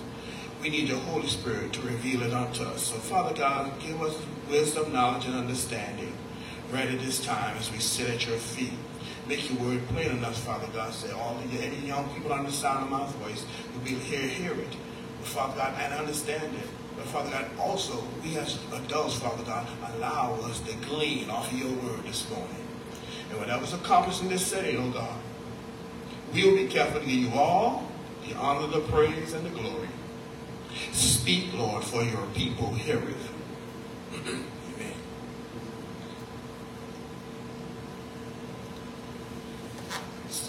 We 0.62 0.70
need 0.70 0.90
the 0.90 0.98
Holy 0.98 1.28
Spirit 1.28 1.72
to 1.74 1.82
reveal 1.82 2.22
it 2.24 2.34
unto 2.34 2.64
us. 2.64 2.84
So, 2.88 2.96
Father 2.96 3.34
God, 3.34 3.80
give 3.80 4.02
us 4.02 4.18
wisdom, 4.50 4.92
knowledge, 4.92 5.26
and 5.26 5.36
understanding 5.36 6.14
right 6.70 6.88
at 6.88 7.00
this 7.00 7.24
time 7.24 7.56
as 7.58 7.72
we 7.72 7.80
sit 7.80 8.10
at 8.10 8.28
your 8.28 8.38
feet. 8.38 8.74
Make 9.26 9.50
your 9.50 9.60
word 9.60 9.88
plain 9.88 10.12
enough, 10.12 10.38
Father 10.44 10.68
God. 10.74 10.94
Say 10.94 11.12
all 11.12 11.38
of 11.38 11.54
you, 11.54 11.60
any 11.60 11.78
young 11.88 12.10
people 12.14 12.34
under 12.34 12.50
the 12.50 12.56
sound 12.56 12.84
of 12.84 12.90
my 12.90 13.06
voice 13.24 13.46
will 13.74 13.82
be 13.86 13.92
here, 13.92 14.28
hear 14.28 14.52
it. 14.52 14.76
But 15.20 15.28
Father 15.28 15.56
God, 15.56 15.76
and 15.80 15.94
understand 15.94 16.54
it. 16.56 16.70
But 16.98 17.06
Father 17.06 17.30
God, 17.30 17.46
also, 17.58 18.04
we 18.22 18.38
as 18.38 18.60
adults, 18.74 19.16
Father 19.16 19.44
God, 19.44 19.66
allow 19.94 20.34
us 20.44 20.60
to 20.62 20.76
glean 20.88 21.30
off 21.30 21.50
of 21.52 21.58
your 21.58 21.72
word 21.72 22.04
this 22.04 22.30
morning. 22.30 22.68
And 23.30 23.40
whatever's 23.40 23.74
accomplished 23.74 24.22
in 24.24 24.28
this 24.28 24.46
setting, 24.46 24.76
oh 24.78 24.90
God, 24.90 25.18
we 26.34 26.44
will 26.44 26.58
be 26.58 26.68
careful 26.68 27.00
to 27.00 27.06
give 27.06 27.16
you 27.16 27.32
all 27.34 27.90
the 28.28 28.36
honor, 28.36 28.68
the 28.68 28.82
praise, 28.82 29.34
and 29.34 29.46
the 29.46 29.52
glory. 29.52 29.88
Speak, 30.92 31.54
Lord, 31.54 31.84
for 31.84 32.04
your 32.04 32.26
people 32.34 32.74
heareth. 32.74 33.32
Amen. 34.14 34.44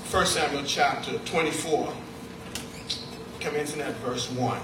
First 0.05 0.35
Samuel 0.35 0.65
chapter 0.67 1.19
24, 1.19 1.93
commencing 3.39 3.81
at 3.81 3.95
verse 3.97 4.31
1. 4.31 4.61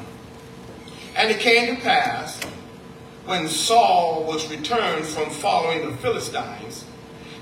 And 1.16 1.30
it 1.30 1.38
came 1.40 1.76
to 1.76 1.82
pass, 1.82 2.42
when 3.26 3.48
Saul 3.48 4.24
was 4.24 4.48
returned 4.50 5.04
from 5.04 5.30
following 5.30 5.90
the 5.90 5.96
Philistines, 5.98 6.84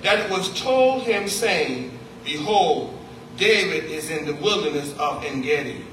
that 0.03 0.19
it 0.19 0.31
was 0.31 0.59
told 0.61 1.03
him, 1.03 1.29
saying, 1.29 1.99
Behold, 2.25 2.99
David 3.37 3.85
is 3.91 4.11
in 4.11 4.27
the 4.27 4.35
wilderness 4.35 4.95
of 4.99 5.25
Engedi. 5.25 5.85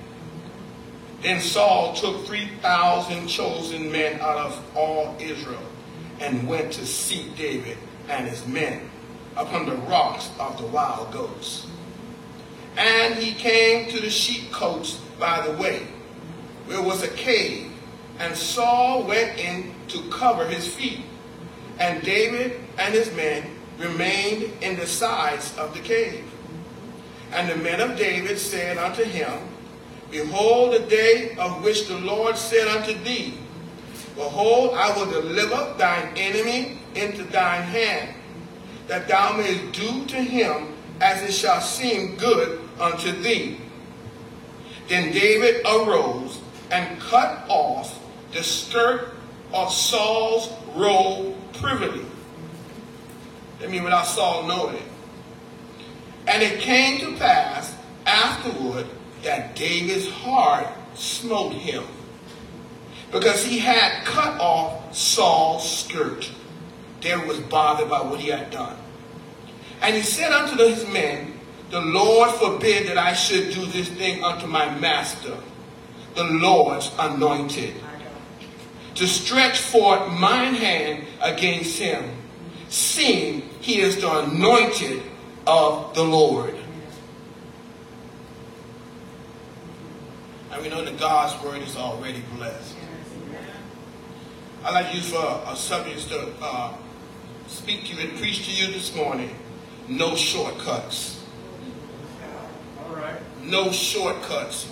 Then 1.22 1.40
Saul 1.40 1.94
took 1.94 2.26
3,000 2.26 3.28
chosen 3.28 3.92
men 3.92 4.20
out 4.22 4.38
of 4.38 4.76
all 4.76 5.16
Israel 5.20 5.64
and 6.20 6.48
went 6.48 6.74
to 6.74 6.86
seek 6.86 7.36
David 7.36 7.78
and 8.10 8.28
his 8.28 8.46
men 8.48 8.90
upon 9.36 9.66
the 9.66 9.76
rocks 9.76 10.30
of 10.40 10.58
the 10.58 10.66
wild 10.68 11.12
goats. 11.12 11.68
And 12.78 13.16
he 13.16 13.34
came 13.34 13.90
to 13.92 14.00
the 14.00 14.10
sheep 14.10 14.44
sheepcotes 14.44 15.00
by 15.20 15.46
the 15.46 15.52
way, 15.54 15.86
where 16.66 16.82
was 16.82 17.04
a 17.04 17.08
cave, 17.10 17.72
and 18.20 18.36
Saul 18.36 19.04
went 19.04 19.38
in 19.38 19.74
to 19.90 20.02
cover 20.10 20.48
his 20.48 20.74
feet. 20.74 21.02
And 21.80 22.04
David 22.04 22.60
and 22.78 22.94
his 22.94 23.14
men 23.16 23.44
remained 23.78 24.52
in 24.62 24.78
the 24.78 24.88
sides 24.88 25.56
of 25.58 25.74
the 25.74 25.80
cave. 25.80 26.24
And 27.32 27.50
the 27.50 27.56
men 27.56 27.80
of 27.80 27.98
David 27.98 28.38
said 28.40 28.78
unto 28.78 29.04
him, 29.04 29.51
Behold, 30.12 30.74
the 30.74 30.80
day 30.80 31.36
of 31.40 31.64
which 31.64 31.88
the 31.88 31.98
Lord 31.98 32.38
said 32.38 32.68
unto 32.68 32.94
thee, 33.04 33.34
Behold, 34.16 34.74
I 34.76 34.96
will 34.96 35.10
deliver 35.10 35.74
thine 35.78 36.12
enemy 36.18 36.80
into 36.96 37.24
thine 37.24 37.64
hand, 37.64 38.14
that 38.88 39.08
thou 39.08 39.38
mayest 39.38 39.72
do 39.72 40.06
to 40.08 40.18
him 40.18 40.74
as 41.00 41.24
it 41.24 41.32
shall 41.32 41.62
seem 41.62 42.18
good 42.18 42.60
unto 42.80 43.12
thee. 43.22 43.58
Then 44.90 45.14
David 45.14 45.66
arose 45.66 46.42
and 46.70 47.00
cut 47.00 47.46
off 47.48 47.98
the 48.34 48.44
skirt 48.44 49.14
of 49.54 49.72
Saul's 49.72 50.52
robe 50.76 51.36
privily. 51.54 52.06
I 53.64 53.68
mean, 53.68 53.84
without 53.84 54.08
Saul 54.08 54.44
knowing 54.44 54.76
it. 54.76 54.84
And 56.28 56.44
it 56.44 56.60
came 56.60 57.00
to 57.00 57.18
pass 57.18 57.76
afterward 58.06 58.88
that 59.24 59.56
David's 59.56 60.10
heart 60.10 60.68
smote 60.96 61.54
him 61.54 61.84
because 63.12 63.44
he 63.44 63.60
had 63.60 64.06
cut 64.06 64.40
off 64.40 64.96
Saul's 64.96 65.80
skirt. 65.80 66.32
David 67.02 67.28
was 67.28 67.40
bothered 67.40 67.90
by 67.90 68.02
what 68.02 68.20
he 68.20 68.30
had 68.30 68.52
done. 68.52 68.78
And 69.82 69.96
he 69.96 70.02
said 70.02 70.32
unto 70.32 70.56
his 70.64 70.88
men, 70.88 71.40
The 71.72 71.82
Lord 71.82 72.32
forbid 72.32 72.88
that 72.88 72.98
I 72.98 73.14
should 73.14 73.54
do 73.54 73.66
this 73.66 73.90
thing 73.90 74.24
unto 74.24 74.48
my 74.48 74.74
master, 74.80 75.36
the 76.16 76.24
Lord's 76.24 76.92
anointed, 77.00 77.74
to 78.96 79.08
stretch 79.08 79.60
forth 79.60 80.12
mine 80.12 80.54
hand 80.54 81.06
against 81.22 81.80
him, 81.80 82.04
seeing 82.70 83.42
he 83.60 83.80
is 83.80 84.00
the 84.00 84.20
anointed 84.20 85.02
of 85.48 85.94
the 85.96 86.04
Lord. 86.04 86.56
We 90.62 90.70
know 90.70 90.86
that 90.86 91.00
God's 91.00 91.44
word 91.44 91.64
is 91.64 91.76
already 91.76 92.24
blessed. 92.36 92.76
I'd 94.64 94.74
like 94.76 94.92
to 94.92 94.96
use 94.96 95.10
for 95.10 95.42
a 95.48 95.56
subject 95.56 96.08
to 96.10 96.32
uh, 96.40 96.76
speak 97.48 97.86
to 97.86 97.96
you 97.96 98.08
and 98.08 98.20
preach 98.20 98.46
to 98.46 98.52
you 98.52 98.72
this 98.72 98.96
morning. 98.96 99.36
No 99.88 100.16
shortcuts. 100.16 101.26
All 102.86 102.96
right. 102.96 103.20
No 103.44 103.72
shortcuts. 103.72 104.66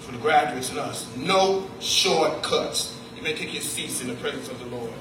For 0.00 0.10
the 0.10 0.18
graduates 0.18 0.70
and 0.70 0.80
us. 0.80 1.06
No 1.16 1.70
shortcuts. 1.78 2.98
You 3.14 3.22
may 3.22 3.34
take 3.34 3.52
your 3.52 3.62
seats 3.62 4.00
in 4.00 4.08
the 4.08 4.14
presence 4.14 4.48
of 4.48 4.58
the 4.58 4.66
Lord. 4.66 4.92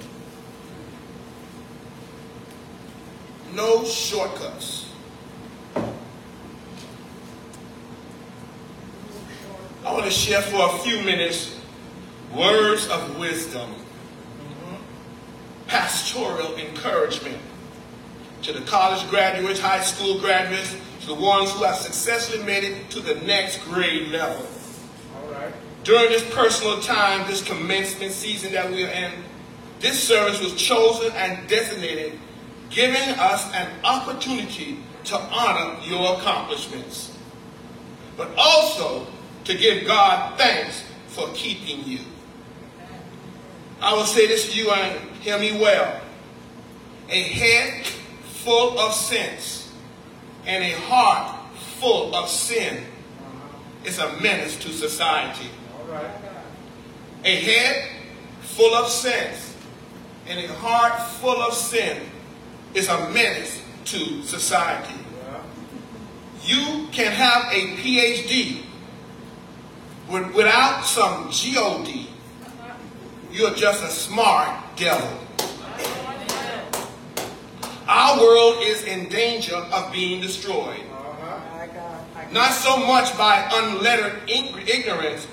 No 3.55 3.83
shortcuts. 3.85 4.84
I 9.85 9.93
want 9.93 10.05
to 10.05 10.11
share 10.11 10.41
for 10.41 10.65
a 10.65 10.79
few 10.79 11.03
minutes 11.03 11.55
words 12.35 12.87
of 12.87 13.19
wisdom, 13.19 13.69
pastoral 15.67 16.55
encouragement 16.55 17.37
to 18.41 18.51
the 18.51 18.61
college 18.61 19.07
graduates, 19.11 19.59
high 19.59 19.81
school 19.81 20.19
graduates, 20.19 20.75
to 21.01 21.07
the 21.07 21.13
ones 21.13 21.51
who 21.51 21.63
have 21.65 21.75
successfully 21.75 22.43
made 22.43 22.63
it 22.63 22.89
to 22.89 22.99
the 22.99 23.13
next 23.27 23.63
grade 23.65 24.07
level. 24.07 24.47
During 25.83 26.09
this 26.09 26.27
personal 26.33 26.79
time, 26.79 27.27
this 27.27 27.43
commencement 27.43 28.11
season 28.11 28.53
that 28.53 28.71
we 28.71 28.85
are 28.85 28.89
in, 28.89 29.11
this 29.81 30.01
service 30.01 30.41
was 30.41 30.55
chosen 30.55 31.11
and 31.11 31.47
designated, 31.47 32.17
giving 32.71 33.09
us 33.19 33.53
an 33.53 33.67
opportunity 33.83 34.79
to 35.03 35.15
honor 35.15 35.79
your 35.83 36.17
accomplishments, 36.17 37.15
but 38.17 38.31
also 38.35 39.05
to 39.45 39.53
give 39.55 39.85
God 39.87 40.37
thanks 40.37 40.83
for 41.07 41.29
keeping 41.33 41.85
you. 41.85 41.99
I 43.81 43.93
will 43.93 44.05
say 44.05 44.27
this 44.27 44.51
to 44.51 44.57
you 44.57 44.71
and 44.71 44.99
hear 45.21 45.39
me 45.39 45.59
well. 45.59 46.01
A 47.09 47.21
head 47.21 47.85
full 47.85 48.79
of 48.79 48.93
sense 48.93 49.71
and 50.45 50.63
a 50.63 50.71
heart 50.71 51.39
full 51.79 52.15
of 52.15 52.29
sin 52.29 52.83
is 53.83 53.99
a 53.99 54.19
menace 54.19 54.57
to 54.57 54.69
society. 54.69 55.49
A 57.23 57.35
head 57.35 57.89
full 58.41 58.73
of 58.73 58.89
sense 58.89 59.55
and 60.27 60.39
a 60.39 60.53
heart 60.53 60.99
full 61.19 61.39
of 61.41 61.53
sin 61.53 62.01
is 62.73 62.89
a 62.89 63.09
menace 63.09 63.61
to 63.85 64.23
society. 64.23 64.99
You 66.43 66.87
can 66.91 67.11
have 67.11 67.51
a 67.51 67.75
PhD 67.77 68.63
without 70.09 70.83
some 70.85 71.29
GOD. 71.29 72.07
You're 73.31 73.53
just 73.53 73.83
a 73.83 73.89
smart 73.89 74.77
devil. 74.77 75.19
Our 77.87 78.19
world 78.19 78.63
is 78.63 78.83
in 78.83 79.09
danger 79.09 79.55
of 79.55 79.91
being 79.91 80.21
destroyed. 80.21 80.81
Not 82.31 82.51
so 82.51 82.77
much 82.77 83.15
by 83.17 83.47
unlettered 83.53 84.21
ignorance, 84.27 85.27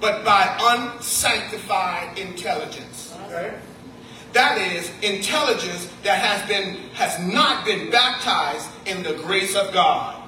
but 0.00 0.24
by 0.24 0.56
unsanctified 0.60 2.18
intelligence. 2.18 3.14
That 4.32 4.58
is 4.58 4.90
intelligence 5.02 5.88
that 6.02 6.18
has 6.18 6.46
been 6.48 6.76
has 6.94 7.18
not 7.20 7.64
been 7.64 7.90
baptized 7.90 8.68
in 8.84 9.02
the 9.02 9.14
grace 9.14 9.54
of 9.54 9.72
God. 9.72 10.23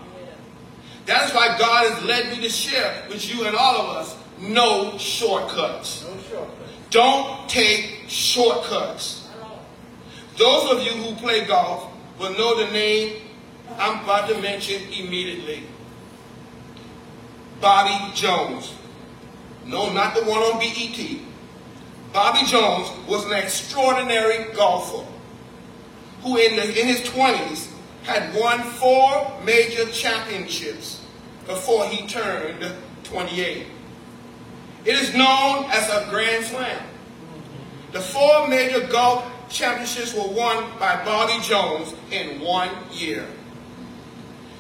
That 1.07 1.29
is 1.29 1.35
why 1.35 1.57
God 1.57 1.93
has 1.93 2.05
led 2.05 2.31
me 2.31 2.43
to 2.43 2.49
share 2.49 3.05
with 3.09 3.33
you 3.33 3.47
and 3.47 3.57
all 3.57 3.81
of 3.81 3.97
us 3.97 4.17
no 4.41 4.99
shortcuts. 4.99 6.05
No 6.05 6.17
shortcuts. 6.29 6.73
Don't 6.91 7.49
take 7.49 8.05
shortcuts. 8.09 9.29
Those 10.37 10.73
of 10.73 10.83
you 10.83 10.91
who 10.91 11.15
play 11.17 11.47
golf 11.47 11.91
will 12.19 12.33
know 12.33 12.65
the 12.65 12.71
name 12.73 13.23
I'm 13.79 14.05
about 14.05 14.29
to 14.29 14.41
mention 14.41 14.83
immediately. 14.93 15.63
Bobby 17.61 18.13
Jones. 18.15 18.75
No, 19.65 19.93
not 19.93 20.15
the 20.15 20.23
one 20.23 20.41
on 20.43 20.59
BET. 20.59 21.19
Bobby 22.13 22.47
Jones 22.47 22.89
was 23.09 23.25
an 23.27 23.33
extraordinary 23.33 24.53
golfer 24.55 25.07
who 26.23 26.37
in, 26.37 26.57
the, 26.57 26.81
in 26.81 26.87
his 26.87 27.01
20s 27.01 27.71
had 28.05 28.35
won 28.35 28.63
four 28.63 29.33
major 29.45 29.85
championships 29.87 30.96
before 31.47 31.87
he 31.87 32.07
turned 32.07 32.73
28. 33.05 33.67
It 34.85 34.95
is 34.95 35.15
known 35.15 35.65
as 35.71 35.89
a 35.89 36.09
Grand 36.11 36.45
Slam. 36.45 36.83
The 37.93 38.01
four 38.01 38.49
major 38.49 38.87
golf 38.87 39.25
championships 39.49 40.15
were 40.15 40.29
won 40.29 40.65
by 40.79 41.05
Bobby 41.05 41.43
Jones 41.43 41.95
in 42.11 42.41
one 42.41 42.71
year. 42.93 43.27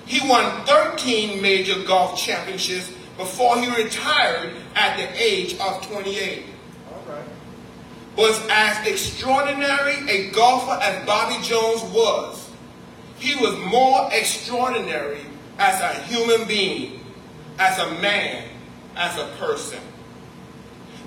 He 0.07 0.26
won 0.28 0.64
13 0.66 1.43
major 1.43 1.82
golf 1.84 2.18
championships 2.18 2.93
before 3.16 3.61
he 3.61 3.68
retired 3.82 4.53
at 4.74 4.97
the 4.97 5.22
age 5.22 5.59
of 5.59 5.84
28. 5.87 6.45
Was 8.16 8.41
as 8.49 8.87
extraordinary 8.87 10.09
a 10.09 10.30
golfer 10.30 10.78
as 10.82 11.05
Bobby 11.05 11.43
Jones 11.43 11.82
was, 11.93 12.51
he 13.18 13.34
was 13.37 13.59
more 13.70 14.09
extraordinary 14.12 15.20
as 15.59 15.80
a 15.80 16.00
human 16.02 16.46
being, 16.46 17.00
as 17.59 17.78
a 17.78 17.90
man, 18.00 18.44
as 18.96 19.18
a 19.18 19.26
person. 19.38 19.80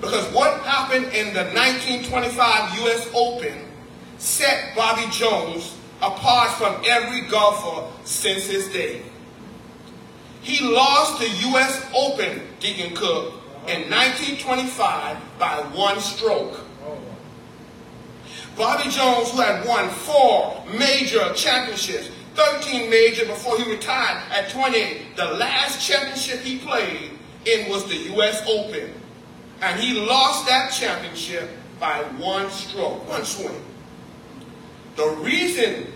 Because 0.00 0.32
what 0.32 0.60
happened 0.62 1.06
in 1.12 1.34
the 1.34 1.44
1925 1.52 2.78
U.S. 2.80 3.10
Open 3.14 3.66
set 4.18 4.74
Bobby 4.74 5.06
Jones 5.10 5.76
apart 6.02 6.50
from 6.52 6.82
every 6.86 7.22
golfer 7.22 7.90
since 8.04 8.46
his 8.46 8.68
day. 8.68 9.02
He 10.42 10.64
lost 10.64 11.20
the 11.20 11.28
U.S. 11.50 11.86
Open, 11.94 12.40
Deacon 12.60 12.96
Cook, 12.96 13.34
in 13.68 13.90
1925 13.90 15.18
by 15.38 15.56
one 15.74 16.00
stroke. 16.00 16.60
Bobby 18.56 18.90
Jones, 18.90 19.30
who 19.30 19.40
had 19.40 19.66
won 19.66 19.88
four 19.90 20.64
major 20.78 21.32
championships, 21.34 22.10
13 22.34 22.90
major 22.90 23.26
before 23.26 23.58
he 23.58 23.70
retired 23.70 24.22
at 24.30 24.50
28, 24.50 25.16
the 25.16 25.24
last 25.24 25.86
championship 25.86 26.40
he 26.40 26.58
played 26.58 27.10
in 27.44 27.68
was 27.68 27.86
the 27.88 27.96
U.S. 28.14 28.42
Open. 28.48 28.92
And 29.60 29.78
he 29.78 30.00
lost 30.00 30.46
that 30.46 30.70
championship 30.72 31.50
by 31.78 31.98
one 32.18 32.50
stroke, 32.50 33.08
one 33.08 33.24
swing. 33.24 33.62
The 34.96 35.08
reason 35.22 35.86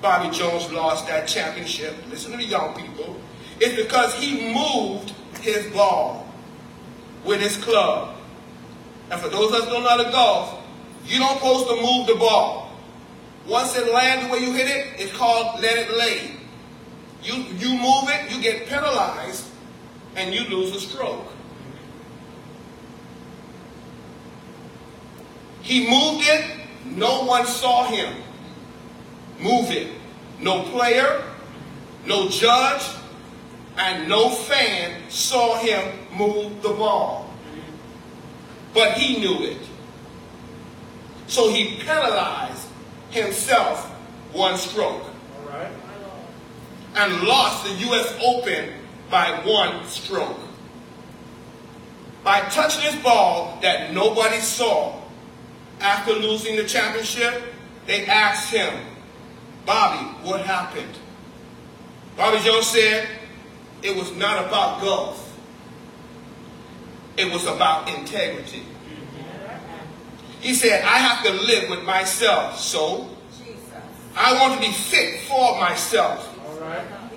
Bobby 0.00 0.36
Jones 0.36 0.70
lost 0.72 1.06
that 1.08 1.26
championship, 1.28 1.94
listen 2.10 2.32
to 2.32 2.36
the 2.36 2.44
young 2.44 2.74
people, 2.74 3.20
is 3.60 3.76
because 3.76 4.14
he 4.14 4.52
moved 4.52 5.12
his 5.40 5.72
ball 5.72 6.26
with 7.24 7.40
his 7.40 7.56
club. 7.56 8.16
And 9.10 9.20
for 9.20 9.28
those 9.28 9.50
of 9.50 9.54
us 9.54 9.64
who 9.64 9.70
don't 9.70 9.82
know 9.84 9.88
how 9.90 9.96
to 10.02 10.10
golf, 10.10 10.58
you 11.06 11.18
don't 11.18 11.34
supposed 11.34 11.68
to 11.68 11.76
move 11.76 12.06
the 12.06 12.14
ball. 12.14 12.61
Once 13.46 13.76
it 13.76 13.92
lands 13.92 14.30
way 14.30 14.38
you 14.38 14.52
hit 14.52 14.68
it, 14.68 15.00
it's 15.00 15.12
called 15.16 15.60
let 15.60 15.78
it 15.78 15.96
lay. 15.96 16.36
You, 17.22 17.34
you 17.34 17.70
move 17.70 18.08
it, 18.08 18.30
you 18.30 18.42
get 18.42 18.66
penalized, 18.66 19.46
and 20.16 20.34
you 20.34 20.44
lose 20.44 20.74
a 20.74 20.80
stroke. 20.80 21.26
He 25.62 25.88
moved 25.88 26.26
it, 26.26 26.44
no 26.84 27.24
one 27.24 27.46
saw 27.46 27.84
him 27.84 28.14
move 29.40 29.70
it. 29.70 29.92
No 30.40 30.62
player, 30.64 31.22
no 32.04 32.28
judge, 32.28 32.82
and 33.76 34.08
no 34.08 34.30
fan 34.30 35.08
saw 35.08 35.56
him 35.58 35.98
move 36.16 36.62
the 36.62 36.70
ball. 36.70 37.32
But 38.74 38.94
he 38.94 39.20
knew 39.20 39.44
it. 39.44 39.58
So 41.28 41.52
he 41.52 41.76
penalized 41.76 42.66
himself 43.12 43.88
one 44.32 44.56
stroke. 44.56 45.04
And 46.94 47.22
lost 47.22 47.64
the 47.64 47.72
U.S. 47.86 48.18
Open 48.22 48.70
by 49.10 49.40
one 49.44 49.86
stroke. 49.86 50.38
By 52.24 52.40
touching 52.50 52.82
his 52.82 53.02
ball 53.02 53.58
that 53.62 53.92
nobody 53.92 54.38
saw, 54.38 55.00
after 55.80 56.12
losing 56.12 56.56
the 56.56 56.64
championship, 56.64 57.42
they 57.86 58.06
asked 58.06 58.52
him, 58.52 58.72
Bobby, 59.66 60.04
what 60.26 60.42
happened? 60.42 60.98
Bobby 62.16 62.38
Jones 62.40 62.66
said, 62.66 63.08
it 63.82 63.96
was 63.96 64.14
not 64.16 64.46
about 64.46 64.80
golf. 64.80 65.36
It 67.16 67.32
was 67.32 67.46
about 67.46 67.88
integrity. 67.88 68.62
He 70.42 70.54
said, 70.54 70.82
I 70.82 70.98
have 70.98 71.24
to 71.24 71.32
live 71.32 71.70
with 71.70 71.84
myself, 71.84 72.58
so 72.58 73.08
I 74.16 74.34
want 74.40 74.60
to 74.60 74.66
be 74.66 74.72
fit 74.72 75.20
for 75.20 75.60
myself. 75.60 76.28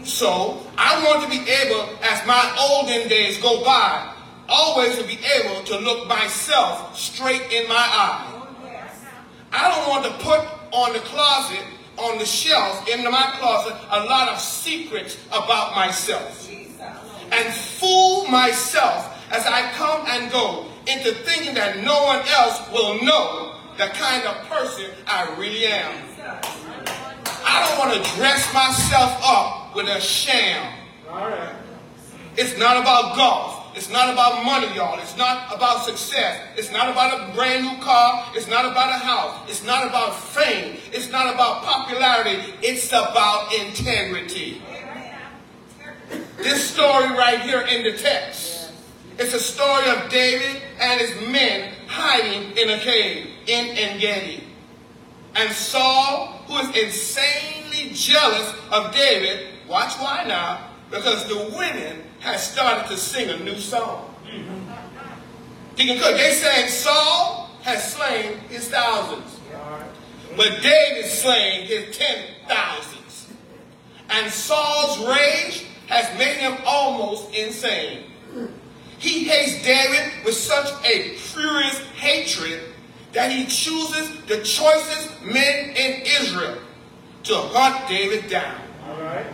So 0.03 0.61
I 0.77 1.03
want 1.03 1.23
to 1.23 1.29
be 1.29 1.43
able, 1.49 1.89
as 2.03 2.25
my 2.27 2.55
olden 2.59 3.09
days 3.09 3.41
go 3.41 3.65
by, 3.65 4.13
always 4.47 4.95
to 4.99 5.03
be 5.05 5.17
able 5.39 5.63
to 5.63 5.79
look 5.79 6.07
myself 6.07 6.95
straight 6.95 7.41
in 7.51 7.67
my 7.67 7.75
eye. 7.75 8.43
I 9.51 9.69
don't 9.69 9.89
want 9.89 10.05
to 10.05 10.11
put 10.23 10.41
on 10.71 10.93
the 10.93 10.99
closet, 10.99 11.65
on 11.97 12.19
the 12.19 12.25
shelf, 12.25 12.87
in 12.87 13.03
my 13.05 13.33
closet, 13.39 13.75
a 13.89 14.03
lot 14.05 14.29
of 14.29 14.39
secrets 14.39 15.17
about 15.29 15.73
myself. 15.73 16.47
And 17.31 17.51
fool 17.51 18.27
myself 18.27 19.17
as 19.31 19.47
I 19.47 19.71
come 19.71 20.05
and 20.07 20.31
go 20.31 20.67
into 20.87 21.13
thinking 21.13 21.53
that 21.55 21.83
no 21.83 22.03
one 22.03 22.21
else 22.27 22.69
will 22.71 23.03
know 23.03 23.55
the 23.77 23.87
kind 23.87 24.23
of 24.25 24.35
person 24.47 24.85
I 25.07 25.35
really 25.37 25.65
am. 25.65 25.95
I 27.45 27.67
don't 27.67 27.77
want 27.77 27.93
to 27.93 28.15
dress 28.15 28.51
myself 28.53 29.19
up 29.23 29.75
with 29.75 29.87
a 29.87 29.99
sham. 29.99 30.73
It's 32.37 32.57
not 32.57 32.77
about 32.77 33.15
golf. 33.15 33.77
It's 33.77 33.89
not 33.89 34.11
about 34.11 34.45
money, 34.45 34.73
y'all. 34.73 34.97
It's 34.99 35.17
not 35.17 35.53
about 35.53 35.83
success. 35.83 36.39
It's 36.55 36.71
not 36.71 36.89
about 36.89 37.29
a 37.29 37.33
brand 37.33 37.65
new 37.65 37.77
car. 37.83 38.31
It's 38.33 38.47
not 38.47 38.65
about 38.65 38.89
a 38.89 38.97
house. 38.97 39.49
It's 39.49 39.65
not 39.65 39.85
about 39.85 40.17
fame. 40.17 40.77
It's 40.93 41.11
not 41.11 41.33
about 41.33 41.63
popularity. 41.63 42.53
It's 42.61 42.87
about 42.87 43.53
integrity. 43.53 44.61
This 46.37 46.69
story 46.69 47.09
right 47.09 47.41
here 47.41 47.61
in 47.61 47.83
the 47.83 47.97
text. 47.97 48.64
It's 49.17 49.33
a 49.33 49.39
story 49.39 49.89
of 49.89 50.09
David 50.09 50.61
and 50.79 50.99
his 50.99 51.29
men 51.29 51.73
hiding 51.87 52.57
in 52.57 52.69
a 52.69 52.79
cave 52.79 53.29
in 53.47 53.67
Engedi. 53.77 54.43
And 55.35 55.51
Saul, 55.53 56.27
who 56.47 56.57
is 56.57 56.67
insanely 56.75 57.93
jealous 57.93 58.53
of 58.71 58.93
David, 58.93 59.47
watch 59.69 59.93
why 59.95 60.25
now, 60.27 60.69
because 60.91 61.27
the 61.27 61.55
women 61.57 62.03
had 62.19 62.39
started 62.39 62.89
to 62.89 62.97
sing 62.97 63.29
a 63.29 63.37
new 63.43 63.57
song. 63.57 64.13
Deacon 65.75 65.97
Cook, 65.97 66.17
they 66.17 66.31
saying 66.31 66.69
Saul 66.69 67.49
has 67.61 67.93
slain 67.93 68.37
his 68.49 68.69
thousands, 68.69 69.39
but 70.35 70.61
David 70.61 71.05
slain 71.05 71.65
his 71.65 71.95
ten 71.97 72.23
thousands. 72.47 73.27
And 74.09 74.31
Saul's 74.31 75.05
rage 75.07 75.65
has 75.87 76.17
made 76.17 76.37
him 76.37 76.57
almost 76.65 77.33
insane. 77.33 78.03
He 79.05 79.25
hates 79.25 79.63
David 79.63 80.25
with 80.25 80.33
such 80.33 80.67
a 80.83 81.13
furious 81.13 81.77
hatred 81.93 82.59
that 83.13 83.31
he 83.31 83.45
chooses 83.45 84.09
the 84.25 84.41
choicest 84.41 85.21
men 85.21 85.75
in 85.75 86.01
Israel 86.19 86.57
to 87.25 87.35
hunt 87.35 87.87
David 87.87 88.27
down. 88.31 88.59
All 88.87 88.99
right. 88.99 89.27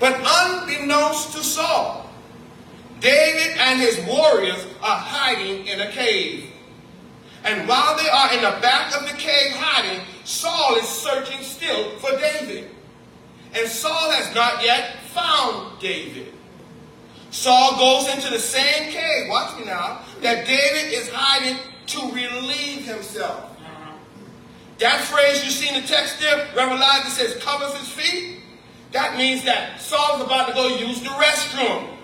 But 0.00 0.16
unbeknownst 0.18 1.34
to 1.34 1.44
Saul, 1.44 2.10
David 2.98 3.58
and 3.58 3.78
his 3.78 3.96
warriors 4.08 4.66
are 4.82 4.98
hiding 4.98 5.68
in 5.68 5.82
a 5.82 5.92
cave. 5.92 6.50
And 7.44 7.68
while 7.68 7.96
they 7.96 8.08
are 8.08 8.34
in 8.34 8.42
the 8.42 8.60
back 8.60 8.92
of 9.00 9.08
the 9.08 9.16
cave 9.16 9.52
hiding, 9.52 10.04
Saul 10.24 10.74
is 10.78 10.88
searching 10.88 11.44
still 11.44 11.90
for 11.98 12.10
David. 12.18 12.68
And 13.54 13.68
Saul 13.68 14.10
has 14.10 14.34
not 14.34 14.64
yet 14.64 14.96
found 15.14 15.78
David. 15.78 16.34
Saul 17.30 17.76
goes 17.76 18.12
into 18.14 18.30
the 18.30 18.38
same 18.38 18.90
cave, 18.90 19.28
watch 19.28 19.58
me 19.58 19.64
now, 19.64 20.02
that 20.20 20.46
David 20.46 20.92
is 20.92 21.08
hiding 21.12 21.58
to 21.86 22.12
relieve 22.12 22.84
himself. 22.84 23.56
That 24.78 25.00
phrase 25.02 25.44
you 25.44 25.50
see 25.50 25.68
in 25.68 25.80
the 25.80 25.86
text 25.86 26.20
there, 26.20 26.48
Elijah 26.56 27.10
says 27.10 27.36
covers 27.42 27.76
his 27.76 27.88
feet. 27.88 28.38
That 28.92 29.16
means 29.16 29.44
that 29.44 29.80
Saul's 29.80 30.22
about 30.22 30.48
to 30.48 30.54
go 30.54 30.68
use 30.78 31.00
the 31.00 31.10
restroom. 31.10 31.96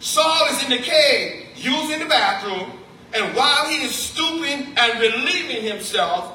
Saul 0.00 0.48
is 0.50 0.64
in 0.64 0.70
the 0.70 0.78
cave 0.78 1.46
using 1.56 1.98
the 1.98 2.06
bathroom, 2.06 2.72
and 3.12 3.36
while 3.36 3.68
he 3.68 3.82
is 3.82 3.94
stooping 3.94 4.74
and 4.76 5.00
relieving 5.00 5.62
himself, 5.62 6.32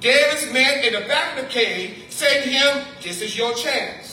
David's 0.00 0.50
men 0.52 0.84
in 0.84 0.94
the 0.94 1.06
back 1.08 1.36
of 1.36 1.44
the 1.44 1.50
cave 1.50 2.04
say 2.08 2.42
to 2.42 2.48
him, 2.48 2.86
This 3.02 3.20
is 3.20 3.36
your 3.36 3.52
chance. 3.54 4.09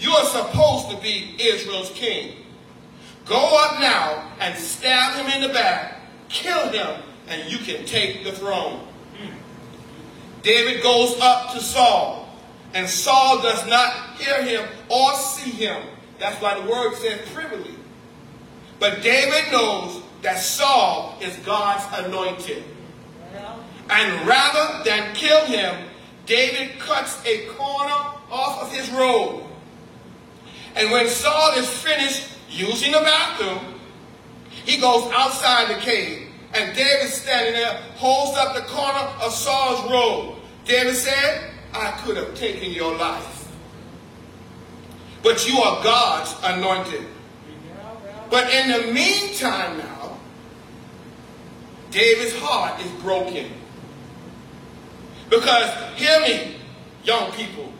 You 0.00 0.12
are 0.12 0.24
supposed 0.24 0.90
to 0.90 0.96
be 1.02 1.36
Israel's 1.38 1.90
king. 1.90 2.36
Go 3.26 3.36
up 3.36 3.78
now 3.80 4.32
and 4.40 4.56
stab 4.58 5.14
him 5.14 5.30
in 5.30 5.46
the 5.46 5.52
back, 5.52 6.00
kill 6.30 6.70
him, 6.70 7.02
and 7.28 7.52
you 7.52 7.58
can 7.58 7.84
take 7.84 8.24
the 8.24 8.32
throne. 8.32 8.88
David 10.42 10.82
goes 10.82 11.20
up 11.20 11.52
to 11.52 11.60
Saul, 11.60 12.34
and 12.72 12.88
Saul 12.88 13.42
does 13.42 13.66
not 13.68 14.16
hear 14.16 14.42
him 14.42 14.66
or 14.88 15.12
see 15.16 15.50
him. 15.50 15.82
That's 16.18 16.40
why 16.40 16.58
the 16.58 16.70
word 16.70 16.94
says 16.94 17.20
privily. 17.34 17.74
But 18.78 19.02
David 19.02 19.52
knows 19.52 20.02
that 20.22 20.38
Saul 20.38 21.18
is 21.20 21.36
God's 21.44 21.84
anointed. 22.06 22.64
And 23.90 24.26
rather 24.26 24.82
than 24.82 25.14
kill 25.14 25.44
him, 25.44 25.88
David 26.24 26.78
cuts 26.78 27.22
a 27.26 27.46
corner 27.48 28.14
off 28.30 28.62
of 28.62 28.72
his 28.72 28.90
robe. 28.92 29.42
And 30.76 30.90
when 30.90 31.08
Saul 31.08 31.52
is 31.56 31.68
finished 31.68 32.28
using 32.48 32.92
the 32.92 33.00
bathroom, 33.00 33.80
he 34.64 34.78
goes 34.78 35.10
outside 35.12 35.68
the 35.68 35.80
cave. 35.80 36.28
And 36.54 36.74
David 36.76 37.08
standing 37.08 37.54
there 37.54 37.74
holds 37.96 38.36
up 38.38 38.54
the 38.54 38.62
corner 38.62 39.08
of 39.22 39.32
Saul's 39.32 39.90
robe. 39.90 40.36
David 40.64 40.94
said, 40.94 41.50
I 41.72 41.92
could 42.02 42.16
have 42.16 42.34
taken 42.34 42.72
your 42.72 42.96
life. 42.96 43.48
But 45.22 45.48
you 45.48 45.58
are 45.58 45.82
God's 45.82 46.34
anointed. 46.42 47.06
But 48.30 48.52
in 48.52 48.70
the 48.70 48.92
meantime 48.92 49.78
now, 49.78 50.18
David's 51.90 52.38
heart 52.38 52.80
is 52.80 52.90
broken. 53.02 53.50
Because, 55.28 55.72
hear 55.94 56.20
me, 56.20 56.56
young 57.04 57.32
people, 57.32 57.72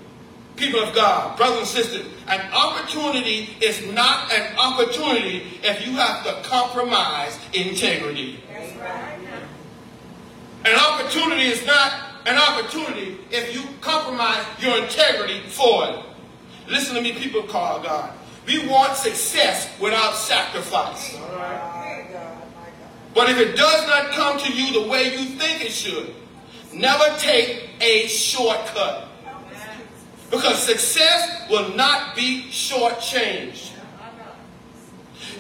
people 0.61 0.81
of 0.81 0.95
God, 0.95 1.37
brothers 1.37 1.59
and 1.59 1.67
sisters, 1.67 2.07
an 2.29 2.41
opportunity 2.53 3.49
is 3.61 3.93
not 3.93 4.31
an 4.31 4.57
opportunity 4.59 5.59
if 5.63 5.85
you 5.87 5.95
have 5.95 6.23
to 6.25 6.49
compromise 6.49 7.37
integrity. 7.55 8.39
An 10.65 10.79
opportunity 10.79 11.45
is 11.45 11.65
not 11.67 11.93
an 12.27 12.37
opportunity 12.37 13.17
if 13.31 13.55
you 13.55 13.63
compromise 13.81 14.45
your 14.61 14.77
integrity 14.85 15.41
for 15.49 15.89
it. 15.89 16.05
Listen 16.69 16.95
to 16.95 17.01
me, 17.01 17.13
people 17.13 17.41
of 17.41 17.49
God. 17.49 18.13
We 18.47 18.69
want 18.69 18.95
success 18.97 19.69
without 19.81 20.15
sacrifice. 20.15 21.17
But 23.15 23.31
if 23.31 23.39
it 23.39 23.57
does 23.57 23.87
not 23.87 24.11
come 24.13 24.39
to 24.39 24.53
you 24.53 24.83
the 24.83 24.89
way 24.89 25.05
you 25.17 25.25
think 25.37 25.65
it 25.65 25.73
should, 25.73 26.15
never 26.73 27.17
take 27.19 27.71
a 27.81 28.07
shortcut. 28.07 29.10
Because 30.31 30.63
success 30.63 31.49
will 31.51 31.75
not 31.75 32.15
be 32.15 32.47
shortchanged. 32.51 33.73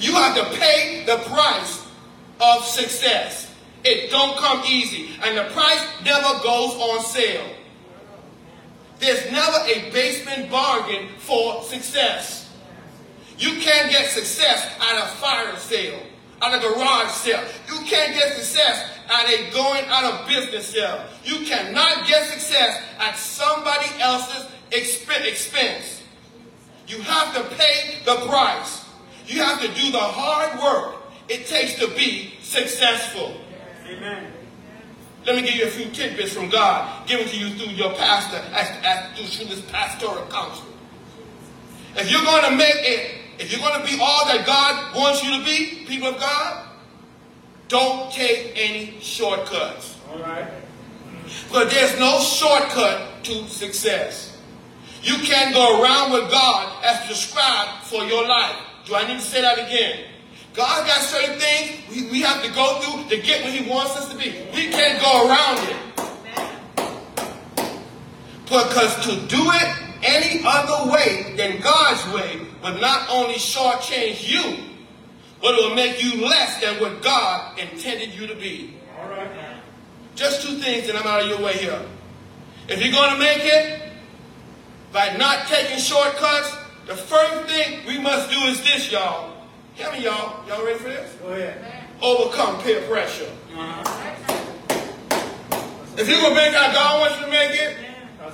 You 0.00 0.12
have 0.14 0.36
to 0.36 0.58
pay 0.58 1.04
the 1.06 1.18
price 1.28 1.86
of 2.40 2.64
success. 2.64 3.54
It 3.84 4.10
don't 4.10 4.36
come 4.36 4.62
easy. 4.66 5.10
And 5.22 5.38
the 5.38 5.44
price 5.52 5.86
never 6.04 6.42
goes 6.42 6.74
on 6.74 7.04
sale. 7.04 7.54
There's 8.98 9.30
never 9.30 9.58
a 9.66 9.90
basement 9.92 10.50
bargain 10.50 11.08
for 11.18 11.62
success. 11.62 12.50
You 13.38 13.52
can't 13.60 13.90
get 13.90 14.10
success 14.10 14.68
at 14.80 15.02
a 15.02 15.06
fire 15.16 15.56
sale, 15.56 16.00
at 16.42 16.54
a 16.54 16.60
garage 16.60 17.10
sale. 17.10 17.42
You 17.68 17.86
can't 17.86 18.12
get 18.12 18.34
success 18.34 18.90
at 19.08 19.26
a 19.26 19.50
going 19.52 19.84
out 19.86 20.04
of 20.04 20.28
business 20.28 20.66
sale. 20.66 21.02
You 21.24 21.46
cannot 21.46 22.06
get 22.06 22.28
success 22.28 22.82
at 22.98 23.16
somebody 23.16 23.88
else's 23.98 24.46
expense. 24.72 26.02
You 26.86 27.02
have 27.02 27.34
to 27.34 27.56
pay 27.56 27.98
the 28.04 28.16
price. 28.26 28.84
You 29.26 29.42
have 29.42 29.60
to 29.60 29.68
do 29.68 29.92
the 29.92 29.98
hard 29.98 30.60
work 30.60 31.00
it 31.30 31.46
takes 31.46 31.76
to 31.76 31.86
be 31.94 32.34
successful. 32.42 33.40
Amen. 33.86 34.32
Let 35.24 35.36
me 35.36 35.42
give 35.42 35.54
you 35.54 35.64
a 35.64 35.70
few 35.70 35.88
tidbits 35.92 36.32
from 36.32 36.48
God 36.48 37.06
given 37.06 37.28
to 37.28 37.36
you 37.36 37.50
through 37.56 37.72
your 37.72 37.94
pastor 37.94 38.38
as, 38.52 38.68
as 38.82 39.36
through 39.36 39.46
this 39.46 39.60
pastoral 39.70 40.26
counsel. 40.26 40.66
If 41.94 42.10
you're 42.10 42.24
going 42.24 42.50
to 42.50 42.56
make 42.56 42.74
it, 42.74 43.14
if 43.38 43.52
you're 43.52 43.60
going 43.60 43.80
to 43.80 43.86
be 43.86 43.96
all 44.00 44.26
that 44.26 44.44
God 44.44 44.96
wants 44.96 45.22
you 45.22 45.38
to 45.38 45.44
be, 45.44 45.84
people 45.86 46.08
of 46.08 46.18
God, 46.18 46.68
don't 47.68 48.12
take 48.12 48.52
any 48.56 48.98
shortcuts. 49.00 49.96
All 50.10 50.18
right. 50.18 50.50
Because 51.46 51.72
there's 51.72 51.98
no 52.00 52.18
shortcut 52.18 53.22
to 53.22 53.46
success. 53.46 54.29
You 55.02 55.16
can't 55.18 55.54
go 55.54 55.82
around 55.82 56.12
with 56.12 56.30
God 56.30 56.84
as 56.84 57.06
prescribed 57.06 57.84
for 57.84 58.04
your 58.04 58.26
life. 58.26 58.56
Do 58.84 58.94
I 58.94 59.06
need 59.06 59.20
to 59.20 59.24
say 59.24 59.40
that 59.40 59.58
again? 59.58 60.04
God 60.52 60.86
got 60.86 61.00
certain 61.00 61.38
things 61.38 61.88
we, 61.90 62.10
we 62.10 62.20
have 62.20 62.42
to 62.44 62.50
go 62.52 62.80
through 62.80 63.08
to 63.08 63.22
get 63.22 63.42
where 63.42 63.52
He 63.52 63.68
wants 63.68 63.96
us 63.96 64.12
to 64.12 64.18
be. 64.18 64.30
We 64.54 64.68
can't 64.68 65.00
go 65.00 65.28
around 65.28 65.68
it. 65.68 65.76
Because 68.44 68.96
to 69.06 69.26
do 69.28 69.42
it 69.52 69.76
any 70.02 70.42
other 70.44 70.90
way 70.90 71.34
than 71.36 71.60
God's 71.60 72.04
way 72.12 72.40
would 72.62 72.80
not 72.80 73.08
only 73.08 73.34
shortchange 73.34 74.28
you, 74.28 74.64
but 75.40 75.54
it 75.54 75.68
will 75.68 75.74
make 75.74 76.02
you 76.02 76.26
less 76.26 76.60
than 76.60 76.80
what 76.80 77.00
God 77.00 77.58
intended 77.58 78.12
you 78.12 78.26
to 78.26 78.34
be. 78.34 78.76
All 79.00 79.08
right. 79.08 79.30
Just 80.14 80.42
two 80.42 80.56
things, 80.58 80.88
and 80.88 80.98
I'm 80.98 81.06
out 81.06 81.22
of 81.22 81.28
your 81.28 81.40
way 81.40 81.54
here. 81.54 81.80
If 82.68 82.82
you're 82.82 82.92
going 82.92 83.12
to 83.12 83.18
make 83.18 83.40
it 83.42 83.89
by 84.92 85.16
not 85.16 85.46
taking 85.46 85.78
shortcuts, 85.78 86.56
the 86.86 86.96
first 86.96 87.48
thing 87.48 87.80
we 87.86 87.98
must 87.98 88.30
do 88.30 88.38
is 88.46 88.60
this, 88.62 88.90
y'all. 88.90 89.32
Hear 89.74 89.92
me, 89.92 90.04
y'all. 90.04 90.46
Y'all 90.48 90.64
ready 90.64 90.78
for 90.78 90.88
this? 90.88 91.14
Go 91.22 91.28
ahead. 91.28 91.64
Overcome 92.02 92.60
peer 92.62 92.82
pressure. 92.82 93.30
Uh-huh. 93.54 94.16
If 95.96 96.08
you're 96.08 96.20
going 96.20 96.34
to 96.34 96.40
make 96.40 96.54
how 96.54 96.72
God 96.72 97.00
wants 97.00 97.18
you 97.18 97.24
to 97.26 97.30
make 97.30 97.52
it, 97.52 97.76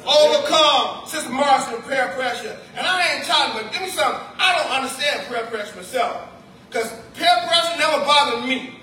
overcome 0.07 1.07
Sister 1.07 1.31
Marcia 1.31 1.83
peer 1.87 2.09
pressure. 2.17 2.57
And 2.77 2.87
I 2.87 3.17
ain't 3.17 3.25
talking, 3.25 3.63
but 3.63 3.73
give 3.73 3.83
me 3.83 3.89
something. 3.89 4.21
I 4.39 4.57
don't 4.57 4.71
understand 4.71 5.27
prayer 5.27 5.47
pressure 5.47 5.77
myself. 5.77 6.29
Because 6.69 6.91
peer 7.15 7.29
pressure 7.47 7.77
myself. 7.79 8.76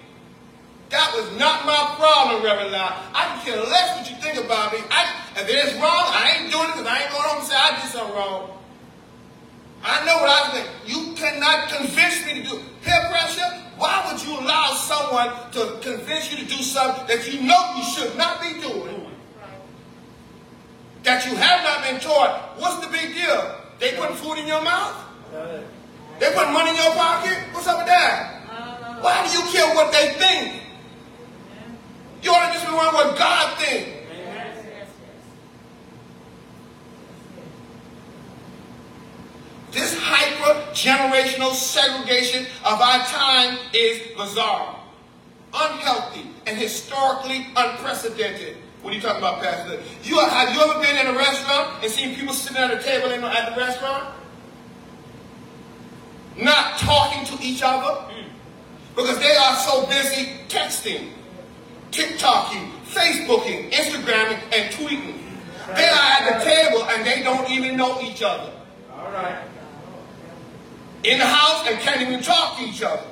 That 0.90 1.12
was 1.16 1.38
not 1.40 1.66
my 1.66 1.96
problem, 1.98 2.44
Reverend 2.44 2.72
Lau. 2.72 2.94
I 3.14 3.26
can 3.34 3.46
care 3.46 3.58
less 3.64 3.98
what 3.98 4.10
you 4.10 4.16
think 4.22 4.44
about 4.44 4.74
me. 4.74 4.80
I, 4.92 5.10
if 5.36 5.50
it 5.50 5.56
is 5.56 5.74
wrong, 5.82 6.06
I 6.14 6.38
ain't 6.38 6.52
doing 6.52 6.70
it 6.70 6.74
because 6.74 6.88
I 6.88 7.02
ain't 7.02 7.12
going 7.12 7.24
home 7.24 7.40
and 7.40 7.48
say 7.48 7.56
I 7.56 7.82
did 7.82 7.90
something 7.90 8.16
wrong. 8.16 8.50
I 9.84 10.06
know 10.06 10.16
what 10.22 10.30
I 10.30 10.52
think. 10.54 10.68
You 10.86 11.14
cannot 11.16 11.70
convince 11.70 12.26
me 12.26 12.42
to 12.42 12.50
do 12.50 12.62
peer 12.84 13.02
pressure. 13.10 13.50
Why 13.78 14.06
would 14.08 14.22
you 14.24 14.38
allow 14.40 14.74
someone 14.76 15.34
to 15.52 15.80
convince 15.82 16.32
you 16.32 16.38
to 16.38 16.46
do 16.46 16.62
something 16.62 17.08
that 17.08 17.26
you 17.32 17.42
know 17.42 17.74
you 17.76 17.84
should 17.84 18.16
not 18.16 18.40
be 18.40 18.54
doing? 18.62 19.12
That 21.04 21.26
you 21.26 21.36
have 21.36 21.64
not 21.64 21.84
been 21.84 22.00
taught. 22.00 22.54
What's 22.60 22.86
the 22.86 22.92
big 22.92 23.14
deal? 23.14 23.60
They 23.80 23.92
putting 23.98 24.16
food 24.16 24.38
in 24.38 24.48
your 24.48 24.64
mouth? 24.64 24.96
They 26.20 26.32
putting 26.34 26.54
money 26.54 26.70
in 26.70 26.76
your 26.78 26.94
pocket? 26.94 27.36
What's 27.52 27.68
up 27.68 27.80
with 27.80 27.88
that? 27.88 28.46
Uh, 28.48 29.02
Why 29.02 29.28
do 29.28 29.34
you 29.38 29.44
care 29.52 29.76
what 29.76 29.92
they 29.92 30.14
think? 30.14 30.62
You 32.24 32.32
ought 32.32 32.47
to 32.47 32.53
just 32.53 32.65
be 32.65 32.74
wondering 32.74 32.93
what 32.93 33.17
God 33.17 33.59
thinks. 33.59 33.89
This 39.71 39.97
hyper 39.99 40.71
generational 40.71 41.51
segregation 41.51 42.45
of 42.63 42.80
our 42.80 42.99
time 43.05 43.57
is 43.74 44.15
bizarre, 44.15 44.80
unhealthy, 45.51 46.28
and 46.45 46.55
historically 46.55 47.47
unprecedented. 47.55 48.57
What 48.84 48.91
are 48.91 48.95
you 48.95 49.01
talking 49.01 49.17
about, 49.17 49.41
Pastor? 49.41 49.82
You 50.03 50.19
have 50.19 50.53
you 50.53 50.61
ever 50.61 50.80
been 50.80 50.95
in 50.95 51.07
a 51.07 51.17
restaurant 51.17 51.84
and 51.84 51.91
seen 51.91 52.15
people 52.15 52.34
sitting 52.34 52.61
at 52.61 52.71
a 52.71 52.84
table 52.84 53.11
in, 53.11 53.24
at 53.24 53.55
the 53.55 53.59
restaurant? 53.59 54.13
Not 56.38 56.78
talking 56.78 57.26
to 57.36 57.43
each 57.43 57.61
other 57.63 58.11
mm. 58.11 58.26
because 58.95 59.17
they 59.19 59.36
are 59.36 59.55
so 59.55 59.88
busy 59.88 60.34
texting, 60.49 61.09
TikToking, 61.94 62.72
Facebooking, 62.86 63.72
Instagramming, 63.72 64.39
and 64.52 64.74
tweeting. 64.74 65.20
They 65.76 65.88
are 65.88 66.12
at 66.12 66.39
the 66.39 66.44
table 66.44 66.84
and 66.86 67.06
they 67.06 67.24
don't 67.24 67.50
even 67.50 67.78
know 67.78 68.02
each 68.02 68.22
other. 68.22 68.52
All 68.91 69.12
right. 69.12 69.44
In 71.04 71.20
the 71.20 71.26
house 71.26 71.68
and 71.68 71.80
can't 71.80 72.02
even 72.02 72.22
talk 72.22 72.58
to 72.58 72.66
each 72.66 72.82
other. 72.82 73.04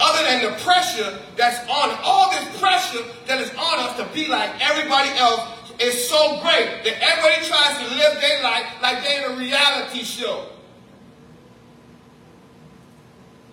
Other 0.00 0.24
than 0.24 0.42
the 0.42 0.58
pressure 0.62 1.18
that's 1.36 1.60
on, 1.68 1.96
all 2.02 2.30
this 2.32 2.60
pressure 2.60 3.04
that 3.26 3.40
is 3.40 3.50
on 3.50 3.78
us 3.78 3.96
to 3.96 4.06
be 4.12 4.28
like 4.28 4.50
everybody 4.60 5.10
else 5.16 5.48
is 5.80 6.08
so 6.08 6.40
great 6.42 6.84
that 6.84 6.96
everybody 7.00 7.46
tries 7.46 7.78
to 7.78 7.94
live 7.94 8.20
their 8.20 8.42
life 8.42 8.66
like 8.82 9.02
they're 9.02 9.30
in 9.30 9.32
a 9.32 9.36
reality 9.36 10.02
show. 10.02 10.46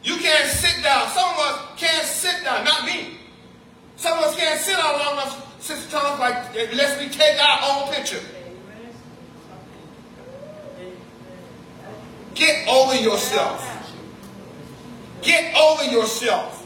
You 0.04 0.18
can't 0.18 0.50
sit 0.50 0.84
down. 0.84 1.08
Some 1.10 1.30
of 1.30 1.40
us 1.40 1.62
can't 1.78 2.06
sit 2.06 2.44
down. 2.44 2.64
Not 2.64 2.86
me. 2.86 3.19
Some 4.00 4.18
of 4.18 4.24
us 4.24 4.36
can't 4.38 4.58
sit 4.62 4.78
down 4.78 4.98
long 4.98 5.12
enough, 5.12 5.62
Sister 5.62 5.92
Thomas, 5.92 6.20
like, 6.22 6.56
eh, 6.56 6.68
unless 6.72 6.98
we 7.02 7.10
take 7.10 7.38
our 7.38 7.60
own 7.64 7.94
picture. 7.94 8.22
Get 12.34 12.66
over 12.70 12.96
yourself. 12.96 13.94
Get 15.22 15.54
over 15.54 15.84
yourself. 15.84 16.66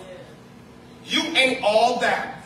You 1.05 1.21
ain't 1.35 1.63
all 1.63 1.99
that. 2.01 2.45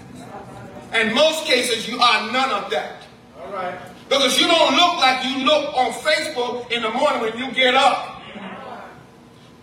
In 0.94 1.14
most 1.14 1.44
cases, 1.44 1.86
you 1.86 2.00
are 2.00 2.32
none 2.32 2.50
of 2.50 2.72
that. 2.72 3.04
All 3.42 3.52
right. 3.52 3.78
Because 4.08 4.40
you 4.40 4.48
don't 4.48 4.74
look 4.74 5.00
like 5.00 5.26
you 5.26 5.44
look 5.44 5.76
on 5.76 5.92
Facebook 5.92 6.72
in 6.72 6.82
the 6.82 6.92
morning 6.92 7.20
when 7.24 7.38
you 7.38 7.52
get 7.52 7.76
up. 7.76 8.22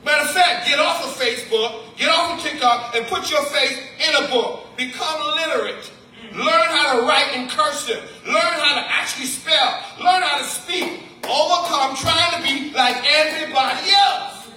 Matter 0.05 0.21
of 0.21 0.31
fact, 0.33 0.67
get 0.67 0.79
off 0.79 1.03
of 1.03 1.17
Facebook, 1.17 1.97
get 1.97 2.11
off 2.11 2.39
of 2.39 2.45
TikTok, 2.45 2.95
and 2.95 3.07
put 3.07 3.31
your 3.31 3.43
face 3.47 3.79
in 4.07 4.23
a 4.23 4.29
book. 4.29 4.64
Become 4.77 5.21
literate. 5.37 5.93
Learn 6.33 6.67
how 6.69 7.01
to 7.01 7.07
write 7.07 7.37
in 7.37 7.49
cursive. 7.49 8.03
Learn 8.27 8.35
how 8.37 8.75
to 8.75 8.93
actually 8.93 9.27
spell. 9.27 9.81
Learn 9.99 10.23
how 10.23 10.39
to 10.39 10.45
speak. 10.45 11.03
Overcome 11.25 11.97
trying 11.97 12.37
to 12.37 12.43
be 12.43 12.75
like 12.75 12.97
everybody 13.07 13.91
else. 13.93 14.51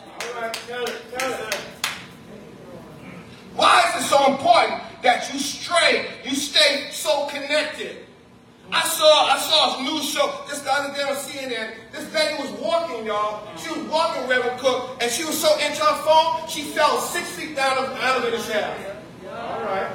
Why 3.56 3.84
is 3.90 4.04
it 4.04 4.08
so 4.08 4.34
important 4.34 4.82
that 5.04 5.32
you 5.32 5.40
stray, 5.40 6.08
you 6.24 6.36
stay 6.36 6.90
so 6.92 7.28
connected? 7.28 7.98
I 8.72 8.84
saw 8.84 9.26
I 9.28 9.38
saw 9.38 9.80
a 9.80 9.84
news 9.84 10.10
show 10.10 10.44
just 10.48 10.66
the 10.66 10.74
other 10.74 10.94
day 10.94 11.04
on 11.04 11.16
CNN. 11.16 11.74
This 11.92 12.14
lady 12.14 12.42
was 12.42 12.52
walking, 12.60 13.06
y'all. 13.06 13.48
She 13.58 13.70
was 13.70 13.88
walking 13.88 14.28
Reverend 14.28 14.60
Cook, 14.60 14.98
and 15.02 15.10
she 15.10 15.24
was 15.24 15.40
so 15.40 15.54
into 15.60 15.84
her 15.84 16.04
phone, 16.04 16.50
she 16.50 16.64
fell 16.64 17.00
six 17.00 17.30
feet 17.32 17.56
down 17.56 17.78
of 17.78 17.92
the 17.92 18.04
elevator 18.04 18.40
shaft. 18.40 18.82
All 19.30 19.62
right. 19.62 19.92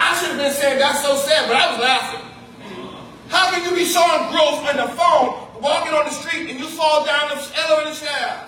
I 0.00 0.16
should 0.18 0.30
have 0.30 0.38
been 0.38 0.52
saying 0.52 0.78
that's 0.78 1.02
so 1.02 1.14
sad, 1.16 1.46
but 1.46 1.56
I 1.56 1.70
was 1.72 1.80
laughing. 1.80 2.26
How 3.28 3.50
can 3.52 3.62
you 3.68 3.76
be 3.76 3.84
showing 3.84 4.24
engrossed 4.24 4.66
on 4.66 4.76
the 4.76 4.88
phone, 4.96 5.62
walking 5.62 5.92
on 5.92 6.06
the 6.06 6.10
street, 6.10 6.50
and 6.50 6.58
you 6.58 6.66
fall 6.66 7.04
down 7.04 7.28
the 7.28 7.60
elevator 7.60 7.94
shaft? 7.94 8.46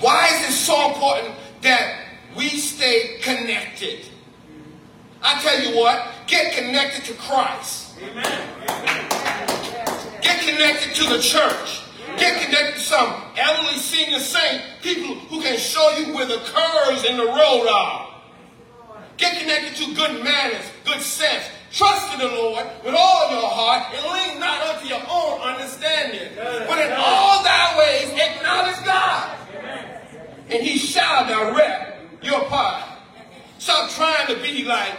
Why 0.00 0.26
is 0.26 0.50
it 0.50 0.52
so 0.52 0.92
important 0.92 1.34
that 1.62 2.04
we 2.36 2.50
stay 2.50 3.18
connected? 3.22 4.00
I 5.22 5.40
tell 5.40 5.58
you 5.62 5.78
what, 5.78 6.08
get 6.26 6.52
connected 6.52 7.04
to 7.06 7.14
Christ. 7.14 7.92
Amen. 8.02 8.24
Get 10.20 10.40
connected 10.40 10.94
to 10.96 11.08
the 11.08 11.22
church. 11.22 11.83
Get 12.16 12.44
connected 12.44 12.74
to 12.74 12.80
some 12.80 13.22
elderly 13.36 13.78
senior 13.78 14.18
saint, 14.18 14.62
people 14.82 15.14
who 15.14 15.40
can 15.40 15.58
show 15.58 15.96
you 15.98 16.14
where 16.14 16.26
the 16.26 16.38
curves 16.44 17.04
in 17.04 17.16
the 17.16 17.24
road 17.24 17.68
are. 17.68 18.14
Get 19.16 19.38
connected 19.38 19.76
to 19.76 19.94
good 19.94 20.24
manners, 20.24 20.64
good 20.84 21.00
sense. 21.00 21.44
Trust 21.70 22.12
in 22.14 22.20
the 22.20 22.28
Lord 22.28 22.66
with 22.84 22.94
all 22.96 23.30
your 23.30 23.48
heart 23.48 23.92
and 23.94 24.04
lean 24.12 24.40
not 24.40 24.60
unto 24.68 24.86
your 24.86 25.02
own 25.10 25.40
understanding. 25.40 26.30
But 26.36 26.78
in 26.78 26.92
all 26.96 27.42
thy 27.42 27.78
ways 27.78 28.12
acknowledge 28.12 28.84
God. 28.84 29.38
And 30.50 30.62
he 30.62 30.78
shall 30.78 31.26
direct 31.26 32.24
your 32.24 32.44
path. 32.44 32.98
Stop 33.58 33.90
trying 33.90 34.26
to 34.28 34.40
be 34.40 34.64
like 34.64 34.94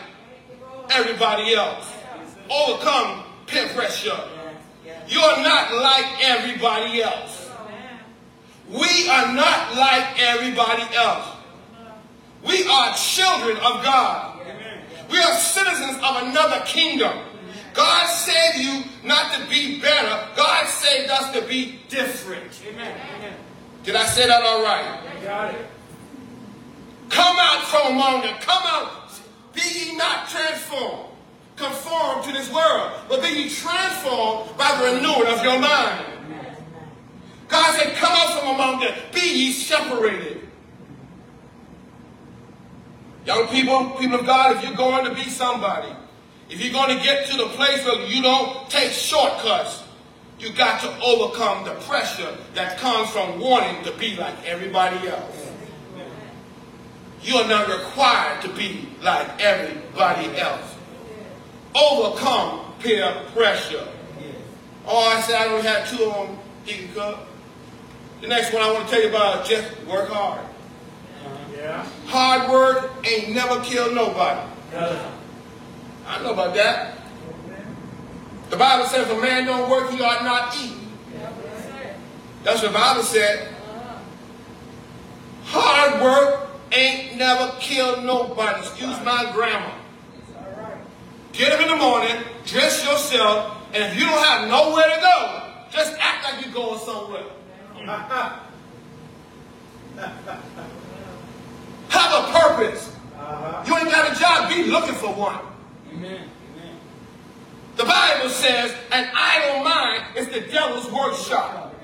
everybody 0.90 1.54
else. 1.54 1.92
Overcome 2.50 3.24
peer 3.48 3.70
pressure. 3.70 4.20
You're 5.08 5.38
not 5.44 5.74
like 5.74 6.24
everybody 6.24 7.02
else. 7.02 7.50
We 8.70 9.10
are 9.10 9.34
not 9.34 9.76
like 9.76 10.20
everybody 10.22 10.84
else. 10.96 11.28
We 12.46 12.68
are 12.68 12.96
children 12.96 13.58
of 13.58 13.84
God. 13.84 14.40
We 15.10 15.20
are 15.20 15.34
citizens 15.36 15.98
of 16.04 16.24
another 16.24 16.64
kingdom. 16.66 17.18
God 17.74 18.08
saved 18.08 18.58
you 18.58 18.84
not 19.08 19.34
to 19.34 19.50
be 19.50 19.80
better. 19.80 20.28
God 20.36 20.68
saved 20.68 21.12
us 21.12 21.34
to 21.34 21.42
be 21.48 21.80
different. 21.90 22.60
Amen. 22.68 23.34
Did 23.84 23.96
I 23.96 24.06
say 24.06 24.28
that 24.28 24.42
all 24.42 24.64
right? 24.64 25.00
Got 25.24 25.54
it. 25.54 25.66
Come 27.10 27.38
out 27.40 27.64
from 27.66 27.94
among 27.94 28.22
them. 28.22 28.36
Come 28.40 28.64
out. 28.66 29.12
Be 29.54 29.62
ye 29.62 29.96
not 29.96 30.28
transformed, 30.28 31.10
conformed 31.56 32.24
to 32.26 32.32
this 32.32 32.52
world, 32.52 32.92
but 33.08 33.22
be 33.22 33.30
ye 33.30 33.50
transformed 33.50 34.58
by 34.58 34.76
the 34.78 34.96
renewing 34.96 35.28
of 35.28 35.44
your 35.44 35.60
mind. 35.60 36.06
God 37.48 37.80
said, 37.80 37.96
Come 37.96 38.12
out 38.12 38.40
from 38.40 38.56
among 38.56 38.80
them. 38.82 38.94
Be 39.14 39.20
ye 39.22 39.52
separated. 39.52 40.42
Young 43.26 43.48
people, 43.48 43.92
people 43.92 44.20
of 44.20 44.26
God, 44.26 44.56
if 44.56 44.64
you're 44.64 44.78
going 44.78 45.06
to 45.06 45.16
be 45.16 45.30
somebody, 45.30 45.92
if 46.50 46.64
you're 46.64 46.74
going 46.74 46.96
to 46.96 47.04
get 47.04 47.26
to 47.28 47.38
the 47.38 47.48
place 47.48 47.84
where 47.84 48.06
you 48.06 48.22
don't 48.22 48.70
take 48.70 48.92
shortcuts, 48.92 49.84
you 50.40 50.52
got 50.54 50.82
to 50.82 51.04
overcome 51.04 51.66
the 51.66 51.74
pressure 51.86 52.38
that 52.54 52.78
comes 52.78 53.10
from 53.10 53.40
wanting 53.40 53.84
to 53.84 53.98
be 53.98 54.16
like 54.16 54.36
everybody 54.46 55.08
else. 55.08 55.52
You're 57.22 57.48
not 57.48 57.68
required 57.68 58.42
to 58.44 58.50
be 58.50 58.88
like 59.02 59.42
everybody 59.42 60.38
else. 60.38 60.75
Overcome 61.76 62.74
peer 62.80 63.14
pressure. 63.34 63.88
Oh, 64.88 65.08
I 65.08 65.22
said 65.22 65.36
I 65.36 65.46
don't 65.46 65.66
have 65.66 65.90
two 65.90 66.04
of 66.06 66.28
them, 66.28 66.38
Deacon 66.66 66.90
Cook. 66.94 67.20
The 68.22 68.28
next 68.28 68.54
one 68.54 68.64
I 68.64 68.72
want 68.72 68.88
to 68.88 68.92
tell 68.92 69.04
you 69.04 69.10
about 69.10 69.44
is 69.44 69.50
just 69.50 69.88
work 69.88 70.10
hard. 70.10 70.42
Yeah. 71.56 71.86
Hard 72.06 72.50
work 72.50 72.92
ain't 73.06 73.34
never 73.34 73.62
killed 73.62 73.94
nobody. 73.94 74.50
It. 74.74 75.02
I 76.08 76.22
know 76.24 76.34
about 76.34 76.54
that. 76.56 76.98
The 78.50 78.58
Bible 78.58 78.86
says 78.86 79.08
if 79.08 79.18
a 79.18 79.22
man 79.22 79.46
don't 79.46 79.70
work, 79.70 79.90
he 79.90 80.02
ought 80.02 80.24
not 80.24 80.56
eat. 80.58 80.74
That's 82.44 82.62
what 82.62 82.72
the 82.72 82.78
Bible 82.78 83.02
said. 83.02 83.54
Hard 85.46 86.02
work 86.02 86.48
ain't 86.72 87.18
never 87.18 87.54
killed 87.60 88.04
nobody. 88.04 88.60
Excuse 88.60 89.04
my 89.04 89.32
grammar. 89.34 89.74
Get 91.38 91.52
up 91.52 91.60
in 91.60 91.68
the 91.68 91.76
morning, 91.76 92.16
dress 92.46 92.86
yourself, 92.86 93.58
and 93.74 93.84
if 93.84 94.00
you 94.00 94.06
don't 94.06 94.26
have 94.26 94.48
nowhere 94.48 94.86
to 94.86 95.02
go, 95.02 95.52
just 95.70 95.94
act 96.00 96.24
like 96.24 96.46
you're 96.46 96.54
going 96.54 96.80
somewhere. 96.80 97.26
Have 101.90 102.12
a 102.14 102.32
purpose. 102.32 102.96
You 103.68 103.78
ain't 103.78 103.92
got 103.92 104.16
a 104.16 104.20
job, 104.20 104.50
be 104.50 104.64
looking 104.64 104.96
for 104.96 105.14
one. 105.14 105.40
Amen. 105.92 106.30
The 107.76 107.84
Bible 107.84 108.30
says 108.30 108.74
an 108.94 109.10
idle 109.14 109.64
mind 109.64 110.04
is 110.16 110.28
the 110.28 110.40
devil's 110.40 110.90
workshop. 110.90 111.76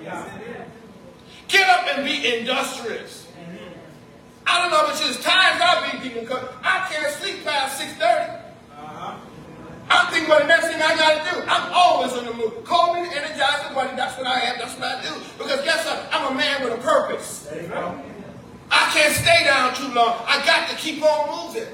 Get 1.49 1.69
up 1.69 1.97
and 1.97 2.05
be 2.05 2.39
industrious. 2.39 3.27
I 4.47 4.61
don't 4.61 4.71
know, 4.71 4.87
but 4.87 4.97
there's 4.97 5.21
times 5.21 5.61
I've 5.61 6.01
been 6.01 6.25
cut. 6.25 6.53
I 6.63 6.87
can't 6.89 7.13
sleep 7.15 7.43
past 7.43 7.81
6.30. 7.81 8.41
I'm 9.89 10.11
thinking 10.11 10.27
about 10.27 10.41
the 10.43 10.47
next 10.47 10.67
thing 10.67 10.81
I 10.81 10.95
got 10.95 11.25
to 11.25 11.31
do. 11.31 11.43
I'm 11.47 11.71
always 11.73 12.13
on 12.13 12.25
the 12.25 12.33
move. 12.33 12.63
Call 12.63 12.93
me 12.93 13.09
energizing 13.13 13.73
buddy. 13.73 13.95
That's 13.95 14.17
what 14.17 14.27
I 14.27 14.39
am. 14.41 14.57
That's 14.57 14.75
what 14.77 14.87
I 14.87 15.01
do. 15.01 15.13
Because 15.37 15.63
guess 15.63 15.85
what? 15.85 16.07
I'm 16.11 16.33
a 16.33 16.37
man 16.37 16.63
with 16.63 16.73
a 16.73 16.81
purpose. 16.81 17.47
I 18.71 18.89
can't 18.93 19.13
stay 19.13 19.43
down 19.43 19.73
too 19.75 19.93
long. 19.93 20.23
I 20.27 20.43
got 20.45 20.69
to 20.69 20.75
keep 20.75 21.03
on 21.03 21.47
moving. 21.47 21.67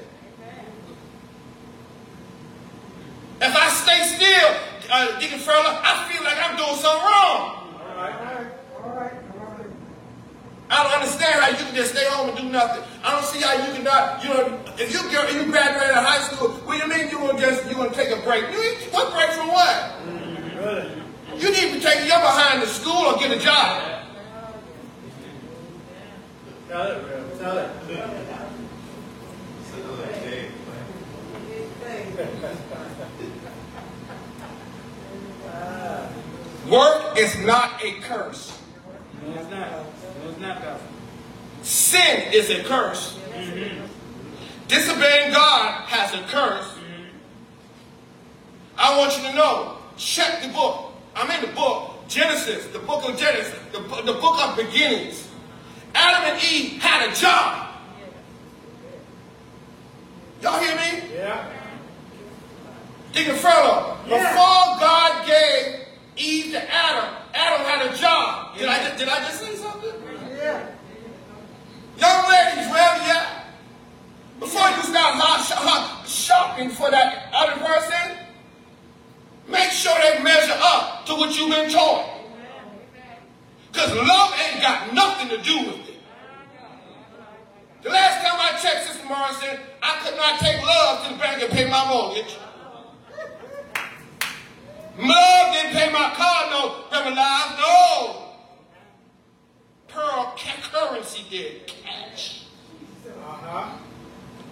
If 3.40 3.54
I 3.54 3.68
stay 3.68 4.02
still, 4.02 4.56
uh, 4.90 5.20
Deacon 5.20 5.38
Furler, 5.38 5.78
I 5.80 6.10
feel 6.10 6.24
like 6.24 6.36
I'm 6.42 6.56
doing 6.56 6.74
something 6.74 7.06
wrong. 7.06 7.70
All 7.78 7.96
right, 7.96 8.14
all 8.14 8.34
right, 8.34 8.46
all 8.82 8.90
right. 8.96 9.27
I 10.70 10.82
don't 10.82 10.92
understand 11.00 11.40
how 11.40 11.48
you 11.48 11.64
can 11.64 11.74
just 11.74 11.92
stay 11.92 12.04
home 12.10 12.28
and 12.28 12.36
do 12.36 12.44
nothing. 12.44 12.84
I 13.02 13.12
don't 13.12 13.24
see 13.24 13.40
how 13.40 13.54
you 13.66 13.72
can 13.72 13.84
not, 13.84 14.22
you 14.22 14.28
know, 14.28 14.60
if 14.78 14.92
you 14.92 15.00
get, 15.10 15.32
you 15.32 15.50
graduate 15.50 15.90
out 15.90 16.04
high 16.04 16.20
school, 16.20 16.50
what 16.64 16.76
do 16.76 16.86
you 16.86 16.88
mean 16.88 17.10
you 17.10 17.18
gonna 17.18 17.40
just 17.40 17.68
you 17.68 17.74
gonna 17.74 17.94
take 17.94 18.10
a 18.10 18.20
break? 18.22 18.44
You 18.52 18.58
what 18.90 19.12
break 19.14 19.30
from 19.30 19.48
what? 19.48 19.74
Mm-hmm. 20.04 21.40
You 21.40 21.50
need 21.52 21.74
to 21.74 21.80
take 21.80 22.06
your 22.06 22.20
behind 22.20 22.62
the 22.62 22.66
school 22.66 23.06
or 23.06 23.18
get 23.18 23.30
a 23.30 23.38
job. 23.38 24.04
Tell 26.68 26.86
it, 26.90 27.02
bro. 27.02 27.38
Tell 27.38 27.58
it. 27.58 27.70
Work 36.68 37.16
is 37.18 37.38
not 37.46 37.82
a 37.82 37.92
curse. 38.02 38.60
No, 39.24 39.32
it's 39.32 39.50
not. 39.50 39.97
No, 40.40 40.50
it's 40.50 40.60
not, 40.60 40.60
Pastor. 40.62 40.86
Sin 41.62 42.32
is 42.32 42.50
a 42.50 42.62
curse. 42.64 43.18
Disobeying 44.68 45.32
God 45.32 45.84
has 45.88 46.14
a 46.14 46.22
curse. 46.28 46.74
I 48.76 48.96
want 48.98 49.16
you 49.16 49.28
to 49.30 49.34
know, 49.34 49.78
check 49.96 50.42
the 50.42 50.48
book. 50.48 50.92
I'm 51.16 51.30
in 51.30 51.48
the 51.48 51.54
book, 51.56 52.06
Genesis, 52.08 52.66
the 52.68 52.78
book 52.78 53.08
of 53.08 53.18
Genesis, 53.18 53.58
the, 53.72 53.80
the 53.80 54.12
book 54.20 54.38
of 54.40 54.56
beginnings. 54.56 55.26
Adam 55.94 56.30
and 56.32 56.44
Eve 56.44 56.80
had 56.80 57.10
a 57.10 57.14
job. 57.14 57.74
Y'all 60.42 60.60
hear 60.60 60.76
me? 60.76 61.14
Yeah. 61.14 61.50
Deacon 63.12 63.34
Furlow, 63.36 63.96
before 64.04 64.78
God 64.78 65.26
gave 65.26 65.80
Eve 66.16 66.52
to 66.52 66.72
Adam, 66.72 67.16
Adam 67.34 67.66
had 67.66 67.92
a 67.92 67.96
job. 67.96 68.56
Did 68.56 68.68
I, 68.68 68.84
just- 68.84 68.98
did 68.98 69.08
I 69.08 69.18
just 69.24 69.40
say? 69.40 69.52
Yeah. 69.52 69.57
Young 70.38 72.28
ladies, 72.30 72.70
wherever 72.70 73.02
you 73.02 73.18
before 74.38 74.68
you 74.70 74.82
start 74.82 75.14
hot, 75.18 76.06
shopping 76.06 76.70
for 76.70 76.90
that 76.90 77.28
other 77.34 77.60
person, 77.64 78.18
make 79.48 79.70
sure 79.70 79.94
they 79.98 80.22
measure 80.22 80.54
up 80.62 81.06
to 81.06 81.14
what 81.14 81.36
you've 81.36 81.50
been 81.50 81.68
taught. 81.70 82.20
Because 83.72 83.92
love 83.94 84.34
ain't 84.38 84.62
got 84.62 84.94
nothing 84.94 85.28
to 85.30 85.42
do 85.42 85.58
with 85.66 85.88
it. 85.88 85.96
The 87.82 87.90
last 87.90 88.24
time 88.24 88.38
I 88.38 88.58
checked 88.62 88.86
Sister 88.86 89.06
Morrison, 89.06 89.58
I 89.82 89.98
could 90.04 90.16
not 90.16 90.38
take 90.38 90.62
love 90.62 91.06
to 91.06 91.14
the 91.14 91.18
bank 91.18 91.42
and 91.42 91.50
pay 91.50 91.68
my 91.68 91.88
mortgage. 91.88 92.36
Love 94.98 95.52
didn't 95.52 95.72
pay 95.72 95.92
my 95.92 96.12
car 96.14 96.50
note, 96.50 96.86
Reverend 96.92 97.16
Live, 97.16 97.58
no. 97.58 98.27
Pearl 99.98 100.32
ca- 100.36 100.70
currency 100.70 101.24
did, 101.28 101.66
cash. 101.66 102.44
Uh-huh. 103.04 103.76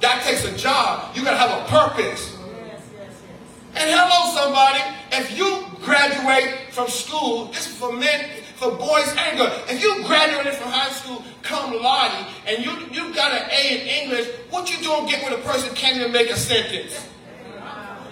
That 0.01 0.25
takes 0.25 0.45
a 0.45 0.57
job. 0.57 1.15
You 1.15 1.23
gotta 1.23 1.37
have 1.37 1.63
a 1.63 1.71
purpose. 1.71 2.37
Yes, 2.37 2.83
yes, 2.93 3.23
yes. 3.23 3.77
And 3.77 3.91
hello, 3.95 4.35
somebody. 4.35 4.83
If 5.13 5.39
you 5.39 5.67
graduate 5.85 6.73
from 6.73 6.89
school, 6.89 7.45
this 7.53 7.69
is 7.69 7.77
for 7.77 7.93
men, 7.93 8.29
for 8.57 8.73
boys 8.73 9.07
and 9.17 9.39
girls. 9.39 9.53
If 9.71 9.81
you 9.81 10.03
graduated 10.05 10.55
from 10.55 10.73
high 10.73 10.91
school, 10.91 11.23
cum 11.43 11.81
laude, 11.81 12.27
and 12.49 12.65
you 12.65 12.73
you 12.91 13.15
got 13.15 13.31
an 13.31 13.49
A 13.49 13.81
in 13.81 14.03
English, 14.03 14.27
what 14.51 14.69
you 14.69 14.83
doing 14.83 15.07
get 15.07 15.23
with 15.31 15.39
a 15.39 15.43
person 15.43 15.73
can't 15.77 15.97
even 15.97 16.11
make 16.11 16.29
a 16.29 16.37
sentence? 16.37 17.07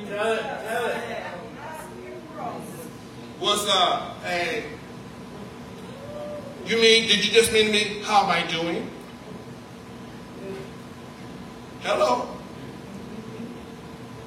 Tell 0.06 0.32
it. 0.34 0.40
Tell 0.40 0.86
it. 0.86 1.22
What's 3.40 3.66
up? 3.68 4.22
Hey. 4.22 4.66
You 6.66 6.76
mean, 6.80 7.08
did 7.08 7.24
you 7.24 7.30
just 7.30 7.52
mean 7.52 7.66
to 7.66 7.72
me, 7.72 8.00
how 8.02 8.24
am 8.24 8.30
I 8.30 8.46
doing? 8.50 8.90
Hello? 11.80 12.28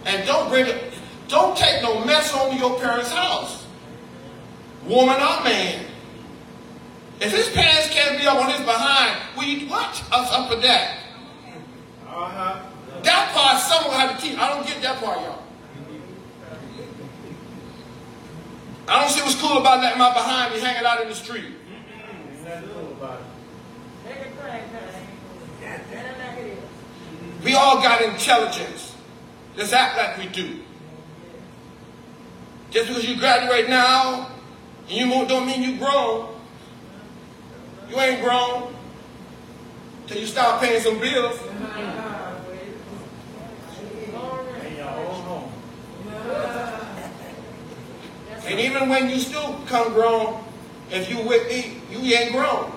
And 0.06 0.26
don't 0.28 0.50
bring 0.50 0.68
it, 0.68 0.94
don't 1.28 1.58
take 1.58 1.82
no 1.82 2.06
mess 2.06 2.30
home 2.30 2.54
to 2.54 2.58
your 2.58 2.80
parents' 2.80 3.12
house. 3.12 3.66
Woman 4.86 5.16
or 5.16 5.44
man. 5.44 5.86
If 7.20 7.32
his 7.32 7.50
pants 7.50 7.90
can't 7.90 8.20
be 8.20 8.28
up 8.28 8.38
on 8.38 8.52
his 8.52 8.62
behind, 8.62 9.20
we 9.38 9.66
watch? 9.66 10.04
Us 10.12 10.32
up 10.32 10.50
for 10.50 10.58
that? 10.62 11.00
Uh-huh. 12.08 12.64
That 13.02 13.32
part, 13.34 13.62
someone 13.62 14.00
have 14.00 14.16
to 14.16 14.22
teach. 14.22 14.38
I 14.38 14.50
don't 14.50 14.66
get 14.66 14.82
that 14.84 15.00
part, 15.00 15.20
y'all. 15.22 15.44
I 18.88 19.02
don't 19.02 19.10
see 19.10 19.22
what's 19.22 19.36
cool 19.42 19.58
about 19.58 19.82
letting 19.82 20.00
my 20.00 20.14
behind 20.14 20.54
be 20.54 20.60
hanging 20.60 20.86
out 20.86 21.02
in 21.02 21.10
the 21.10 21.16
street. 21.16 21.46
Ain't 21.46 21.48
nothing 21.48 21.56
cool 21.56 21.56
about 21.56 21.56
it. 21.56 22.34
We 27.44 27.54
all 27.56 27.82
got 27.82 28.02
intelligence. 28.02 28.96
Let's 29.58 29.74
act 29.74 29.98
like 29.98 30.18
we 30.18 30.28
do. 30.28 30.60
Just 32.72 32.88
because 32.88 33.08
you 33.08 33.18
graduate 33.18 33.70
now 33.70 34.32
and 34.90 34.98
you 34.98 35.28
don't 35.28 35.46
mean 35.46 35.62
you 35.62 35.78
grown. 35.78 36.36
You 37.90 38.00
ain't 38.00 38.24
grown 38.24 38.74
till 40.08 40.18
you 40.18 40.26
start 40.26 40.62
paying 40.62 40.82
some 40.82 41.00
bills. 41.00 41.40
And 48.46 48.60
even 48.60 48.88
when 48.88 49.10
you 49.10 49.20
still 49.20 49.60
come 49.68 49.92
grown, 49.94 50.47
if 50.92 51.10
you 51.10 51.18
with 51.28 51.48
me, 51.50 51.82
you 51.92 52.00
ain't 52.16 52.32
grown. 52.32 52.72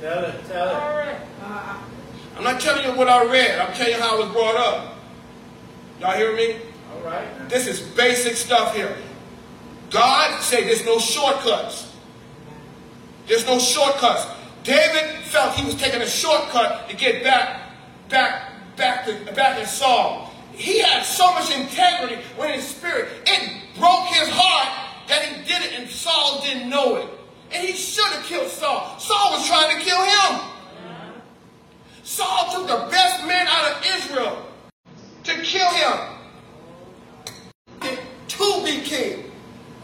Tell 0.00 0.24
it. 0.24 0.46
Tell 0.48 0.68
it. 0.68 1.16
I'm 2.36 2.44
not 2.44 2.60
telling 2.60 2.84
you 2.84 2.96
what 2.96 3.08
I 3.08 3.24
read. 3.24 3.58
I'm 3.58 3.72
telling 3.74 3.92
you 3.92 4.00
how 4.00 4.16
I 4.16 4.24
was 4.24 4.32
brought 4.32 4.56
up. 4.56 4.98
Y'all 6.00 6.16
hear 6.16 6.34
me? 6.34 6.56
All 6.92 7.00
right. 7.10 7.48
This 7.48 7.66
is 7.66 7.80
basic 7.80 8.34
stuff 8.34 8.74
here. 8.74 8.96
God 9.90 10.40
said 10.40 10.64
there's 10.64 10.84
no 10.84 10.98
shortcuts. 10.98 11.92
There's 13.26 13.46
no 13.46 13.58
shortcuts. 13.58 14.26
David 14.64 15.20
felt 15.24 15.54
he 15.54 15.64
was 15.64 15.74
taking 15.74 16.00
a 16.02 16.06
shortcut 16.06 16.88
to 16.88 16.96
get 16.96 17.22
back, 17.22 17.60
back, 18.08 18.52
back 18.76 19.04
to 19.06 19.32
back 19.32 19.58
in 19.58 19.66
Saul. 19.66 20.32
He 20.52 20.80
had 20.80 21.02
so 21.02 21.32
much 21.34 21.54
integrity 21.56 22.16
when 22.36 22.54
his 22.54 22.66
spirit. 22.66 23.08
It 23.26 23.52
broke 23.78 24.06
his 24.08 24.28
heart 24.30 25.08
that 25.08 25.24
he 25.24 25.42
did 25.44 25.62
it 25.62 25.78
and 25.78 25.90
Saul 25.90 26.40
didn't 26.42 26.68
know 26.68 26.96
it. 26.96 27.08
And 27.52 27.66
he 27.66 27.74
should 27.74 28.12
have 28.12 28.24
killed 28.24 28.48
Saul. 28.48 28.98
Saul 28.98 29.32
was 29.32 29.46
trying 29.46 29.76
to 29.76 29.84
kill 29.84 30.02
him. 30.02 30.40
Saul 32.02 32.50
took 32.52 32.66
the 32.66 32.90
best 32.90 33.26
men 33.26 33.46
out 33.48 33.72
of 33.72 33.86
Israel 33.86 34.46
to 35.24 35.32
kill 35.42 35.68
him 35.70 36.12
to 38.28 38.64
be 38.64 38.80
king. 38.82 39.30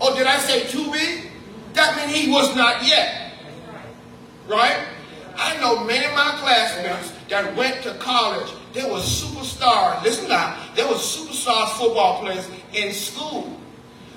Or 0.01 0.15
did 0.15 0.27
I 0.27 0.39
say 0.39 0.67
to 0.67 0.93
be? 0.93 1.31
That 1.75 1.97
means 1.97 2.17
he 2.17 2.31
was 2.31 2.55
not 2.57 2.87
yet. 2.87 3.35
Right? 4.49 4.87
I 5.37 5.57
know 5.61 5.85
many 5.85 6.05
of 6.05 6.13
my 6.13 6.37
classmates 6.41 7.13
that 7.29 7.55
went 7.57 7.83
to 7.83 7.95
college. 7.95 8.51
They 8.73 8.83
were 8.83 8.99
superstars. 8.99 10.03
Listen 10.03 10.29
now. 10.29 10.57
They 10.75 10.83
were 10.83 10.95
superstar 10.95 11.69
football 11.79 12.23
players 12.23 12.49
in 12.83 12.93
school. 12.93 13.59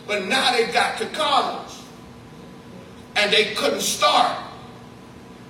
But 0.07 0.25
now 0.25 0.51
they 0.51 0.71
got 0.71 0.97
to 0.99 1.05
college. 1.07 1.73
And 3.15 3.31
they 3.31 3.53
couldn't 3.55 3.81
start. 3.81 4.37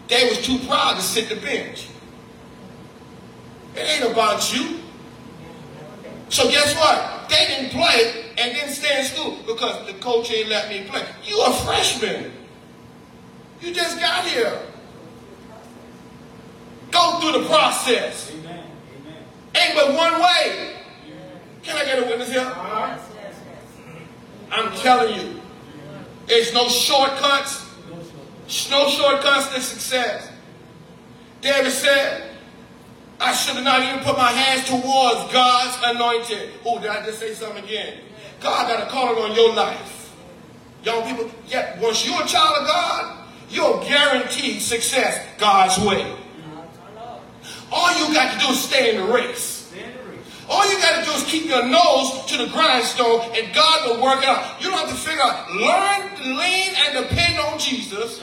They 0.07 0.27
was 0.27 0.45
too 0.45 0.57
proud 0.67 0.95
to 0.95 1.01
sit 1.01 1.29
the 1.29 1.35
bench. 1.35 1.88
It 3.75 3.79
ain't 3.79 4.11
about 4.11 4.53
you. 4.53 4.79
So 6.29 6.49
guess 6.49 6.75
what? 6.75 7.29
They 7.29 7.47
didn't 7.47 7.71
play 7.71 8.31
and 8.38 8.53
didn't 8.53 8.73
stay 8.73 8.99
in 8.99 9.05
school 9.05 9.38
because 9.45 9.85
the 9.85 9.93
coach 9.99 10.31
ain't 10.31 10.49
let 10.49 10.69
me 10.69 10.85
play. 10.89 11.05
You 11.23 11.41
a 11.41 11.53
freshman. 11.53 12.31
You 13.61 13.73
just 13.73 13.99
got 13.99 14.25
here. 14.25 14.57
go 16.89 17.19
through 17.19 17.41
the 17.41 17.47
process. 17.47 18.31
Ain't 19.55 19.75
but 19.75 19.93
one 19.95 20.21
way. 20.21 20.81
Can 21.63 21.77
I 21.77 21.85
get 21.85 21.99
a 21.99 22.05
witness 22.07 22.29
here? 22.31 22.51
I'm 24.51 24.71
telling 24.77 25.15
you, 25.15 25.41
there's 26.27 26.53
no 26.53 26.67
shortcuts. 26.67 27.65
No 28.69 28.89
shortcuts 28.89 29.53
to 29.53 29.61
success. 29.61 30.29
David 31.41 31.71
said, 31.71 32.31
I 33.19 33.33
should 33.33 33.55
have 33.55 33.63
not 33.63 33.81
even 33.81 33.99
put 34.03 34.17
my 34.17 34.31
hands 34.31 34.67
towards 34.67 35.31
God's 35.31 35.77
anointed. 35.83 36.49
Oh, 36.65 36.79
did 36.79 36.89
I 36.89 37.05
just 37.05 37.19
say 37.19 37.33
something 37.33 37.63
again? 37.63 37.99
God 38.39 38.67
got 38.67 38.88
a 38.88 38.89
calling 38.89 39.23
on 39.23 39.35
your 39.35 39.53
life. 39.53 40.13
Young 40.83 41.03
people, 41.03 41.29
yet 41.47 41.79
once 41.79 42.05
you're 42.05 42.21
a 42.21 42.25
child 42.25 42.57
of 42.61 42.67
God, 42.67 43.27
you're 43.49 43.83
guaranteed 43.83 44.61
success 44.61 45.23
God's 45.38 45.77
way. 45.85 46.15
All 47.71 48.07
you 48.07 48.13
got 48.13 48.33
to 48.33 48.45
do 48.45 48.51
is 48.51 48.63
stay 48.63 48.95
in 48.95 49.05
the 49.05 49.13
race. 49.13 49.60
All 50.49 50.69
you 50.69 50.77
got 50.80 50.99
to 50.99 51.05
do 51.05 51.11
is 51.15 51.23
keep 51.23 51.45
your 51.45 51.65
nose 51.65 52.26
to 52.26 52.38
the 52.38 52.47
grindstone 52.47 53.22
and 53.35 53.53
God 53.53 53.88
will 53.88 54.03
work 54.03 54.23
it 54.23 54.30
out. 54.30 54.61
You 54.61 54.69
don't 54.69 54.80
have 54.80 54.89
to 54.89 54.95
figure 54.95 55.22
out, 55.22 55.49
learn, 55.51 56.38
lean, 56.38 56.73
and 56.76 57.07
depend 57.07 57.39
on 57.39 57.59
Jesus 57.59 58.22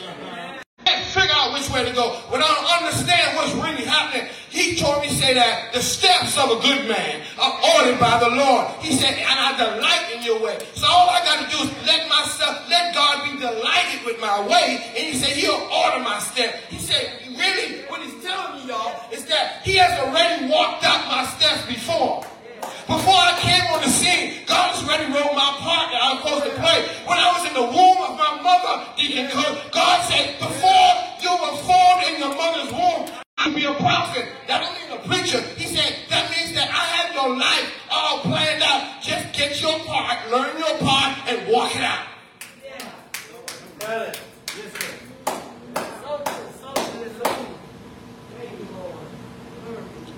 figure 1.09 1.35
out 1.35 1.53
which 1.53 1.69
way 1.71 1.85
to 1.85 1.93
go. 1.93 2.17
When 2.29 2.43
I 2.43 2.49
don't 2.49 2.85
understand 2.85 3.37
what's 3.37 3.53
really 3.55 3.85
happening, 3.85 4.29
he 4.51 4.77
told 4.77 5.03
me 5.03 5.11
say 5.11 5.35
that 5.35 5.73
the 5.73 5.81
steps 5.81 6.37
of 6.39 6.51
a 6.51 6.61
good 6.61 6.89
man 6.89 7.23
are 7.39 7.55
ordered 7.77 8.01
by 8.01 8.19
the 8.21 8.31
Lord. 8.35 8.69
He 8.81 8.93
said, 8.95 9.15
and 9.15 9.39
I 9.39 9.57
delight 9.57 10.17
in 10.17 10.23
your 10.23 10.41
way. 10.41 10.59
So 10.75 10.87
all 10.87 11.11
I 11.11 11.21
got 11.25 11.45
to 11.45 11.57
do 11.57 11.63
is 11.65 11.71
let 11.87 12.09
myself, 12.09 12.69
let 12.69 12.95
God 12.95 13.25
be 13.25 13.39
delighted 13.39 14.05
with 14.07 14.21
my 14.21 14.41
way. 14.47 14.81
And 14.97 15.05
he 15.07 15.15
said, 15.15 15.37
he'll 15.37 15.69
order 15.69 16.03
my 16.03 16.19
step. 16.19 16.55
He 16.69 16.79
said, 16.79 17.21
really, 17.37 17.85
what 17.89 18.01
he's 18.01 18.23
telling 18.25 18.61
me, 18.61 18.69
y'all, 18.69 18.95
is 19.13 19.27
that 19.27 19.63
he 19.65 19.77
has 19.77 19.99
already 20.01 20.51
walked 20.51 20.85
out 20.85 21.07
my 21.09 21.25
steps 21.27 21.67
before. 21.67 22.25
Before 22.61 23.21
I 23.21 23.37
came 23.41 23.65
on 23.73 23.83
the 23.83 23.91
scene, 23.91 24.45
God 24.47 24.75
was 24.75 24.85
ready 24.89 25.07
to 25.07 25.13
roll 25.13 25.35
my 25.35 25.51
part 25.61 25.93
that 25.93 26.01
I 26.01 26.15
was 26.15 26.23
supposed 26.23 26.45
to 26.45 26.55
play. 26.57 26.89
When 27.05 27.19
I 27.19 27.29
was 27.37 27.45
in 27.47 27.55
the 27.55 27.69
womb 27.69 27.99
of 28.01 28.17
my 28.17 28.41
mother, 28.41 28.89
Deacon 28.97 29.29
Cook, 29.31 29.73
God 29.73 30.09
said, 30.09 30.39
before 30.41 30.91
you 31.21 31.33
were 31.37 31.57
formed 31.69 32.03
in 32.09 32.19
your 32.19 32.35
mother's 32.35 32.73
womb, 32.73 33.13
I'll 33.37 33.55
be 33.55 33.65
a 33.65 33.75
prophet. 33.75 34.27
That 34.47 34.65
don't 34.65 34.75
mean 34.75 34.91
a 34.99 35.01
preacher. 35.07 35.41
He 35.55 35.67
said, 35.69 35.95
that 36.09 36.31
means 36.31 36.55
that 36.55 36.69
I 36.71 36.85
have 36.97 37.15
your 37.15 37.37
life 37.37 37.73
all 37.91 38.21
planned 38.21 38.63
out. 38.63 39.03
Just 39.03 39.33
get 39.33 39.61
your 39.61 39.79
part, 39.85 40.31
learn 40.31 40.59
your 40.59 40.79
part, 40.79 41.17
and 41.29 41.47
walk 41.53 41.77
it 41.77 41.83
out. 41.83 42.09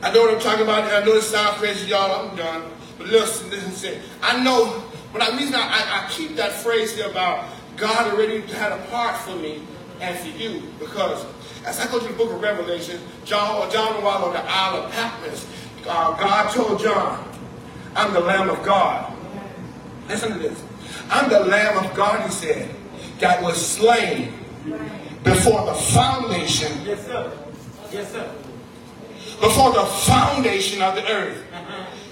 I 0.02 0.10
know 0.12 0.22
what 0.22 0.34
I'm 0.34 0.40
talking 0.40 0.62
about. 0.62 0.84
And 0.84 0.92
I 0.92 1.04
know 1.04 1.14
it 1.14 1.22
sounds 1.22 1.58
crazy, 1.58 1.88
y'all. 1.88 2.28
I'm 2.30 2.36
done. 2.36 2.70
But 2.96 3.08
listen, 3.08 3.50
listen. 3.50 4.00
I 4.22 4.42
know, 4.42 4.82
but 5.12 5.22
I, 5.22 5.28
I, 5.28 6.06
I 6.06 6.10
keep 6.10 6.36
that 6.36 6.52
phrase 6.52 6.94
here 6.94 7.10
about 7.10 7.48
God 7.76 8.12
already 8.12 8.40
had 8.40 8.72
a 8.72 8.78
part 8.86 9.16
for 9.18 9.36
me 9.36 9.62
and 10.00 10.18
for 10.18 10.28
you, 10.28 10.62
because 10.78 11.26
as 11.66 11.78
I 11.78 11.90
go 11.90 11.98
to 11.98 12.06
the 12.06 12.14
book 12.14 12.30
of 12.30 12.40
Revelation, 12.40 13.00
John, 13.24 13.70
John 13.70 14.02
while 14.02 14.24
on 14.24 14.32
the 14.32 14.42
Isle 14.42 14.84
of 14.84 14.92
Patmos, 14.92 15.46
uh, 15.86 16.16
God 16.16 16.50
told 16.54 16.80
John, 16.80 17.26
I'm 17.94 18.14
the 18.14 18.20
Lamb 18.20 18.48
of 18.48 18.62
God. 18.62 19.12
Listen 20.08 20.32
to 20.32 20.38
this. 20.38 20.62
I'm 21.10 21.28
the 21.28 21.40
Lamb 21.40 21.84
of 21.84 21.94
God, 21.94 22.24
he 22.24 22.30
said, 22.30 22.74
that 23.18 23.42
was 23.42 23.64
slain 23.64 24.32
before 25.22 25.66
the 25.66 25.74
foundation. 25.74 26.72
Yes, 26.84 27.04
sir. 27.06 27.38
Yes, 27.92 28.12
sir 28.12 28.39
before 29.40 29.72
the 29.72 29.84
foundation 29.84 30.82
of 30.82 30.94
the 30.94 31.10
earth. 31.10 31.42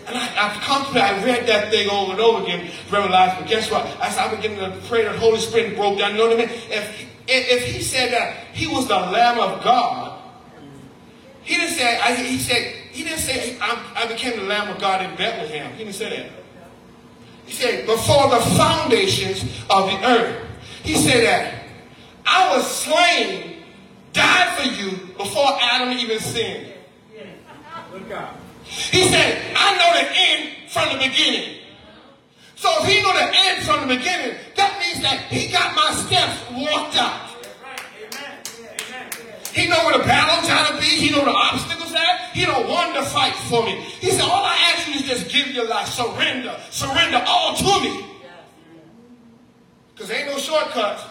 And 0.06 0.16
I, 0.16 0.48
I've 0.48 0.60
constantly, 0.62 1.02
I 1.02 1.22
read 1.22 1.46
that 1.46 1.70
thing 1.70 1.90
over 1.90 2.12
and 2.12 2.20
over 2.20 2.42
again, 2.42 2.70
realized, 2.90 3.38
but 3.38 3.46
guess 3.46 3.70
what? 3.70 3.84
As 4.00 4.16
I 4.16 4.34
began 4.34 4.56
to 4.58 4.74
pray, 4.88 5.04
the 5.04 5.12
Holy 5.18 5.38
Spirit 5.38 5.76
broke 5.76 5.98
down. 5.98 6.12
You 6.12 6.18
know 6.18 6.28
what 6.28 6.40
I 6.40 6.46
mean? 6.46 6.48
If, 6.70 7.06
if 7.26 7.64
he 7.66 7.82
said 7.82 8.12
that 8.12 8.34
he 8.54 8.66
was 8.66 8.88
the 8.88 8.96
Lamb 8.96 9.38
of 9.38 9.62
God, 9.62 10.22
he 11.42 11.56
didn't 11.56 11.74
say, 11.74 11.98
I, 11.98 12.14
he 12.14 12.38
said, 12.38 12.74
he 12.90 13.04
didn't 13.04 13.20
say, 13.20 13.58
I, 13.60 13.94
I 13.96 14.06
became 14.06 14.38
the 14.38 14.44
Lamb 14.44 14.68
of 14.70 14.80
God 14.80 15.02
in 15.04 15.14
Bethlehem. 15.16 15.72
He 15.72 15.84
didn't 15.84 15.94
say 15.94 16.10
that. 16.10 16.30
He 17.44 17.52
said, 17.52 17.86
before 17.86 18.30
the 18.30 18.40
foundations 18.56 19.42
of 19.70 19.90
the 19.90 20.06
earth. 20.06 20.46
He 20.82 20.94
said 20.94 21.24
that 21.24 21.64
I 22.24 22.56
was 22.56 22.70
slain, 22.70 23.62
died 24.12 24.58
for 24.58 24.68
you 24.68 24.90
before 25.16 25.58
Adam 25.60 25.96
even 25.98 26.18
sinned. 26.18 26.67
He 28.64 29.04
said, 29.08 29.54
I 29.56 29.76
know 29.76 29.92
the 30.00 30.08
end 30.16 30.70
from 30.70 30.88
the 30.92 31.08
beginning. 31.08 31.56
So 32.56 32.68
if 32.82 32.88
he 32.88 33.02
know 33.02 33.12
the 33.12 33.30
end 33.32 33.62
from 33.64 33.88
the 33.88 33.96
beginning, 33.96 34.36
that 34.56 34.78
means 34.80 35.02
that 35.02 35.20
he 35.30 35.50
got 35.52 35.74
my 35.74 35.92
steps 35.92 36.42
walked 36.52 36.96
out. 36.96 37.28
He 39.52 39.68
know 39.68 39.76
where 39.86 39.98
the 39.98 40.04
battle's 40.04 40.48
gotta 40.48 40.78
be. 40.78 40.86
He 40.86 41.10
know 41.10 41.24
the 41.24 41.30
obstacles 41.30 41.92
at. 41.94 42.30
He 42.32 42.44
don't 42.44 42.68
want 42.68 42.94
to 42.94 43.02
fight 43.02 43.34
for 43.34 43.64
me. 43.64 43.80
He 44.00 44.10
said, 44.10 44.22
all 44.22 44.44
I 44.44 44.74
ask 44.74 44.88
you 44.88 44.94
is 44.94 45.02
just 45.02 45.30
give 45.30 45.48
your 45.48 45.66
life. 45.68 45.88
Surrender. 45.88 46.56
Surrender 46.70 47.22
all 47.26 47.56
to 47.56 47.80
me. 47.82 48.06
Because 49.94 50.10
ain't 50.10 50.30
no 50.30 50.38
shortcuts. 50.38 51.02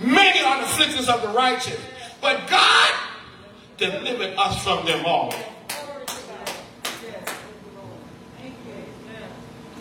Many 0.00 0.40
are 0.44 0.58
the 0.58 0.64
afflictions 0.64 1.08
of 1.08 1.22
the 1.22 1.28
righteous. 1.28 1.80
But 2.20 2.48
God 2.48 2.92
delivered 3.76 4.34
us 4.36 4.62
from 4.62 4.86
them 4.86 5.04
all. 5.04 5.34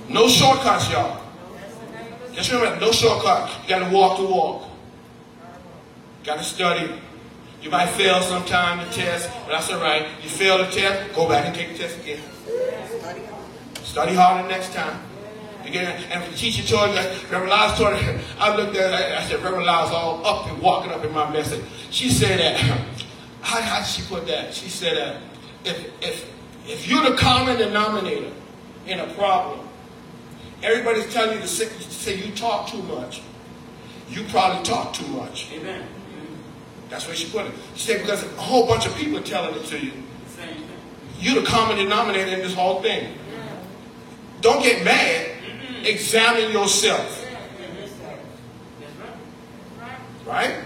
No 0.09 0.27
shortcuts, 0.27 0.91
y'all. 0.91 1.21
Just 2.33 2.51
remember, 2.51 2.79
no 2.79 2.91
shortcut. 2.91 3.49
You 3.63 3.69
got 3.69 3.87
to 3.89 3.95
walk 3.95 4.17
the 4.17 4.25
walk. 4.25 4.69
Got 6.23 6.37
to 6.37 6.43
study. 6.43 6.91
You 7.61 7.69
might 7.69 7.89
fail 7.89 8.21
sometime 8.21 8.85
the 8.85 8.93
test, 8.93 9.29
but 9.45 9.53
that's 9.53 9.71
all 9.71 9.79
right. 9.79 10.05
You 10.21 10.29
fail 10.29 10.57
the 10.57 10.65
test, 10.65 11.15
go 11.15 11.29
back 11.29 11.45
and 11.45 11.55
take 11.55 11.71
the 11.71 11.77
test 11.77 11.97
again. 11.99 12.19
Study 13.83 14.15
harder 14.15 14.47
next 14.49 14.73
time. 14.73 14.99
Again, 15.63 16.03
and 16.11 16.31
the 16.31 16.35
teacher 16.35 16.61
told 16.67 16.89
me, 16.89 16.97
Reverend 17.31 17.49
Lyles 17.49 17.77
told 17.77 17.95
her, 17.95 18.21
I 18.39 18.55
looked 18.55 18.75
at 18.75 18.91
her, 18.91 19.15
I 19.15 19.23
said, 19.23 19.41
Reverend 19.41 19.65
Lyles 19.65 19.91
all 19.91 20.25
up 20.25 20.51
and 20.51 20.61
walking 20.61 20.91
up 20.91 21.05
in 21.05 21.13
my 21.13 21.31
message. 21.31 21.63
She 21.89 22.09
said 22.09 22.39
that, 22.39 22.87
how, 23.43 23.61
how 23.61 23.79
did 23.79 23.87
she 23.87 24.01
put 24.03 24.25
that? 24.27 24.53
She 24.53 24.69
said 24.69 24.97
that 24.97 25.21
if, 25.65 26.01
if, 26.01 26.33
if 26.65 26.87
you're 26.87 27.07
the 27.07 27.15
common 27.15 27.57
denominator 27.57 28.31
in 28.87 28.99
a 28.99 29.13
problem, 29.13 29.67
everybody's 30.63 31.13
telling 31.13 31.35
you 31.35 31.41
to 31.41 31.47
say, 31.47 31.65
to 31.65 31.91
say 31.91 32.15
you 32.15 32.33
talk 32.33 32.69
too 32.69 32.81
much. 32.83 33.21
You 34.09 34.23
probably 34.29 34.63
talk 34.63 34.93
too 34.93 35.07
much. 35.07 35.51
Amen. 35.53 35.85
That's 36.89 37.05
where 37.05 37.15
she 37.15 37.29
put 37.29 37.45
it. 37.45 37.51
She 37.75 37.87
said 37.87 38.01
because 38.01 38.23
a 38.23 38.27
whole 38.29 38.65
bunch 38.65 38.85
of 38.85 38.95
people 38.95 39.17
are 39.17 39.23
telling 39.23 39.55
it 39.55 39.65
to 39.65 39.79
you. 39.79 39.91
You're 41.19 41.41
the 41.41 41.47
common 41.47 41.77
denominator 41.77 42.31
in 42.31 42.39
this 42.39 42.53
whole 42.53 42.81
thing. 42.81 43.17
Don't 44.41 44.61
get 44.61 44.83
mad. 44.83 45.31
Examine 45.83 46.51
yourself. 46.51 47.25
Right? 50.25 50.63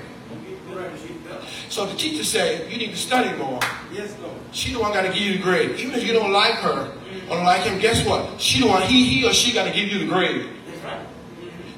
So 1.69 1.85
the 1.85 1.95
teacher 1.95 2.23
said, 2.23 2.71
you 2.71 2.77
need 2.77 2.91
to 2.91 2.97
study 2.97 3.35
more. 3.37 3.59
Yes, 3.91 4.15
Lord. 4.21 4.35
She 4.51 4.73
the 4.73 4.79
one 4.79 4.93
got 4.93 5.01
to 5.01 5.09
give 5.09 5.17
you 5.17 5.37
the 5.37 5.43
grade. 5.43 5.79
Even 5.79 5.95
if 5.95 6.05
you 6.05 6.13
don't 6.13 6.31
like 6.31 6.55
her 6.55 6.93
or 7.29 7.35
don't 7.35 7.45
like 7.45 7.63
him, 7.63 7.79
guess 7.79 8.05
what? 8.05 8.39
She 8.39 8.61
the 8.61 8.67
one, 8.67 8.83
he, 8.83 9.05
he 9.05 9.25
or 9.25 9.33
she 9.33 9.53
got 9.53 9.65
to 9.65 9.71
give 9.71 9.89
you 9.89 9.99
the 9.99 10.07
grade. 10.07 10.49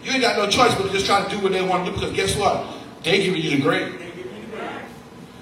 You 0.03 0.11
ain't 0.11 0.21
got 0.21 0.37
no 0.37 0.47
choice 0.47 0.73
but 0.75 0.83
to 0.83 0.89
just 0.91 1.05
try 1.05 1.23
to 1.23 1.29
do 1.29 1.41
what 1.41 1.51
they 1.51 1.61
want 1.61 1.85
to 1.85 1.91
do 1.91 1.97
because 1.97 2.15
guess 2.15 2.35
what? 2.35 2.65
They 3.03 3.23
giving 3.23 3.41
you 3.41 3.57
the 3.57 3.61
grade. 3.61 3.93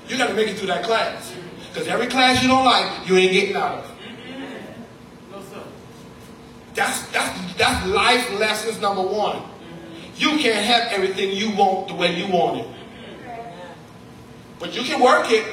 You 0.07 0.17
got 0.17 0.27
to 0.27 0.33
make 0.33 0.47
it 0.47 0.57
through 0.57 0.67
that 0.67 0.83
class. 0.83 1.33
Because 1.69 1.87
every 1.87 2.07
class 2.07 2.41
you 2.41 2.47
don't 2.47 2.65
like, 2.65 3.07
you 3.07 3.17
ain't 3.17 3.33
getting 3.33 3.55
out 3.55 3.79
of. 3.79 3.85
Mm-hmm. 3.85 5.31
No, 5.31 5.41
sir. 5.41 5.61
That's, 6.73 7.01
that's, 7.11 7.53
that's 7.55 7.85
life 7.87 8.39
lessons 8.39 8.79
number 8.81 9.01
one. 9.01 9.43
You 10.15 10.29
can't 10.37 10.65
have 10.65 10.91
everything 10.91 11.35
you 11.35 11.55
want 11.55 11.89
the 11.89 11.93
way 11.93 12.15
you 12.15 12.31
want 12.31 12.61
it. 12.61 12.76
But 14.59 14.75
you 14.75 14.83
can 14.83 15.01
work 15.01 15.31
it. 15.31 15.45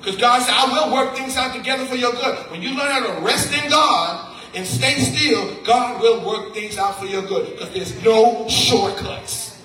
Because 0.00 0.16
God 0.16 0.42
said, 0.42 0.54
I 0.54 0.72
will 0.72 0.92
work 0.92 1.14
things 1.14 1.36
out 1.36 1.54
together 1.54 1.84
for 1.86 1.94
your 1.94 2.12
good. 2.12 2.50
When 2.50 2.60
you 2.60 2.70
learn 2.70 2.90
how 2.90 3.06
to 3.14 3.20
rest 3.20 3.52
in 3.52 3.70
God 3.70 4.36
and 4.54 4.66
stay 4.66 4.94
still, 4.98 5.62
God 5.64 6.00
will 6.00 6.26
work 6.26 6.54
things 6.54 6.76
out 6.76 6.98
for 6.98 7.06
your 7.06 7.22
good. 7.22 7.52
Because 7.52 7.72
there's 7.72 8.02
no 8.02 8.48
shortcuts. 8.48 9.62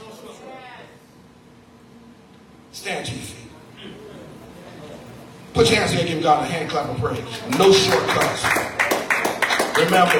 Stand 2.72 3.07
to 3.07 3.11
your 3.14 3.22
feet. 3.22 3.51
Put 5.53 5.72
your 5.72 5.80
hands 5.80 5.91
together 5.91 6.07
give 6.07 6.22
God 6.22 6.43
a 6.43 6.45
hand 6.45 6.69
clap 6.69 6.88
of 6.88 6.99
praise. 6.99 7.57
No 7.57 7.72
shortcuts. 7.73 8.43
Remember, 9.76 10.19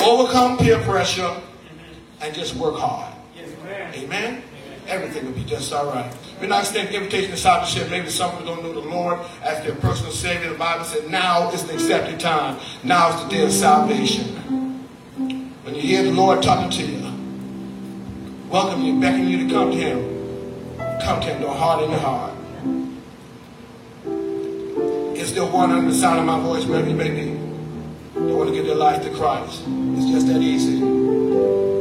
overcome 0.00 0.58
peer 0.58 0.78
pressure 0.82 1.36
and 2.20 2.32
just 2.32 2.54
work 2.54 2.76
hard. 2.76 3.12
Amen? 3.94 4.42
Everything 4.92 5.24
will 5.24 5.32
be 5.32 5.44
just 5.44 5.72
all 5.72 5.86
right. 5.86 6.14
We're 6.38 6.48
not 6.48 6.64
extending 6.64 6.94
invitation 6.94 7.30
to 7.30 7.36
discipleship. 7.36 7.88
Maybe 7.88 8.10
someone 8.10 8.44
don't 8.44 8.62
know 8.62 8.74
the 8.74 8.86
Lord 8.86 9.20
as 9.42 9.64
their 9.64 9.74
personal 9.76 10.12
Savior. 10.12 10.50
The 10.50 10.58
Bible 10.58 10.84
said 10.84 11.10
now 11.10 11.50
is 11.50 11.64
the 11.64 11.72
accepted 11.72 12.20
time. 12.20 12.60
Now 12.84 13.08
is 13.08 13.24
the 13.24 13.30
day 13.30 13.42
of 13.42 13.52
salvation. 13.52 14.26
When 15.64 15.74
you 15.74 15.80
hear 15.80 16.02
the 16.02 16.12
Lord 16.12 16.42
talking 16.42 16.68
to 16.68 16.84
you, 16.84 17.00
welcome 18.50 18.82
you, 18.82 19.00
beckon 19.00 19.28
you 19.28 19.48
to 19.48 19.54
come 19.54 19.70
to 19.70 19.76
Him. 19.78 20.76
Come 21.00 21.22
to 21.22 21.26
Him, 21.26 21.40
don't 21.40 21.56
harden 21.56 21.90
your 21.90 21.98
heart. 21.98 22.34
Is 25.16 25.32
there 25.32 25.46
one 25.46 25.70
under 25.70 25.88
the 25.88 25.96
sound 25.96 26.20
of 26.20 26.26
my 26.26 26.38
voice, 26.38 26.66
wherever 26.66 26.86
you 26.86 26.96
may 26.96 27.08
be? 27.08 27.32
They 28.14 28.34
want 28.34 28.50
to 28.50 28.54
give 28.54 28.66
their 28.66 28.74
life 28.74 29.02
to 29.04 29.10
Christ. 29.14 29.62
It's 29.66 30.10
just 30.10 30.26
that 30.26 30.42
easy. 30.42 31.71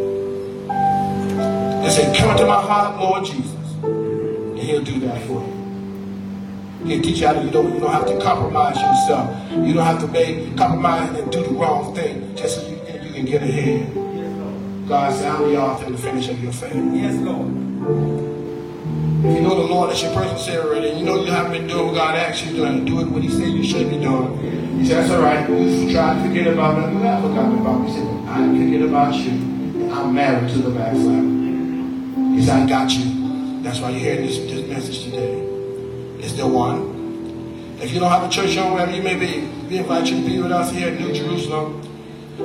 They 1.82 1.90
say, 1.90 2.16
Come 2.18 2.32
into 2.32 2.46
my 2.46 2.62
heart, 2.62 3.00
Lord 3.00 3.26
Jesus. 3.26 3.56
And 3.84 4.58
He'll 4.60 4.84
do 4.84 5.00
that 5.02 5.22
for 5.24 5.42
you. 5.42 5.58
He'll 6.86 7.02
teach 7.02 7.20
you 7.20 7.28
how 7.28 7.34
to, 7.34 7.44
you 7.44 7.52
don't, 7.52 7.74
you 7.74 7.80
don't 7.80 7.92
have 7.92 8.08
to 8.08 8.20
compromise 8.20 8.76
yourself. 8.76 9.52
You 9.52 9.74
don't 9.74 9.86
have 9.86 10.00
to 10.02 10.08
make 10.08 10.58
compromise 10.58 11.18
and 11.18 11.32
do 11.32 11.44
the 11.44 11.50
wrong 11.52 11.94
thing 11.96 12.36
just 12.36 12.62
so 12.62 12.68
you, 12.68 12.78
can- 12.86 13.06
you 13.06 13.14
can 13.14 13.26
get 13.26 13.44
ahead. 13.44 13.94
God 14.88 15.14
said, 15.14 15.28
I'm 15.32 15.44
the 15.50 15.58
author 15.62 15.86
and 15.86 15.94
the 15.96 16.00
finisher 16.00 16.32
of 16.32 16.44
your 16.44 16.52
faith. 16.52 16.74
Yes, 16.74 17.16
Lord. 17.22 17.48
If 19.24 19.36
you 19.36 19.42
know 19.42 19.56
the 19.56 19.68
Lord 19.74 19.92
as 19.92 20.02
your 20.02 20.12
personal 20.14 20.38
Savior 20.40 20.64
already, 20.64 20.90
and 20.90 21.00
you 21.00 21.06
know 21.06 21.24
you 21.24 21.32
haven't 21.32 21.52
been 21.52 21.68
doing 21.68 21.86
what 21.88 21.96
God 21.96 22.16
asked 22.16 22.44
you 22.44 22.50
to 22.52 22.56
do, 22.58 22.64
and 22.66 22.88
doing 22.88 23.14
what 23.14 23.22
He 23.22 23.30
said 23.30 23.50
you 23.50 23.64
should 23.64 23.88
be 23.90 24.00
doing, 24.00 24.80
He 24.80 24.86
said, 24.86 25.04
That's 25.04 25.12
all 25.12 25.22
right. 25.22 25.48
You 25.48 25.92
try 25.94 26.16
to 26.16 26.28
forget 26.28 26.48
about 26.48 26.78
me. 26.90 26.94
You 26.98 27.04
have 27.06 27.22
forgotten 27.22 27.60
about 27.60 27.82
me. 27.82 27.88
He 27.92 27.98
said, 28.00 28.08
I 28.28 28.48
forget 28.48 28.82
about 28.82 29.14
you. 29.16 29.92
I'm 29.94 30.14
married 30.16 30.50
to 30.52 30.58
the 30.58 30.72
backslider. 30.72 31.41
He 32.36 32.42
said, 32.42 32.64
I 32.64 32.68
got 32.68 32.92
you. 32.92 33.62
That's 33.62 33.80
why 33.80 33.92
you're 33.92 34.00
hearing 34.00 34.26
this, 34.26 34.38
this 34.38 34.68
message 34.68 35.04
today. 35.04 35.40
Is 36.20 36.36
the 36.36 36.48
one? 36.48 37.78
If 37.82 37.92
you 37.92 38.00
don't 38.00 38.12
have 38.12 38.24
a 38.24 38.30
church 38.30 38.56
home, 38.56 38.74
wherever 38.74 38.92
you 38.92 39.02
may 39.02 39.16
be, 39.16 39.48
we 39.68 39.78
invite 39.78 40.08
you 40.08 40.22
to 40.22 40.28
be 40.28 40.42
with 40.42 40.52
us 40.52 40.72
here 40.72 40.90
at 40.90 41.00
New 41.00 41.14
Jerusalem 41.14 41.82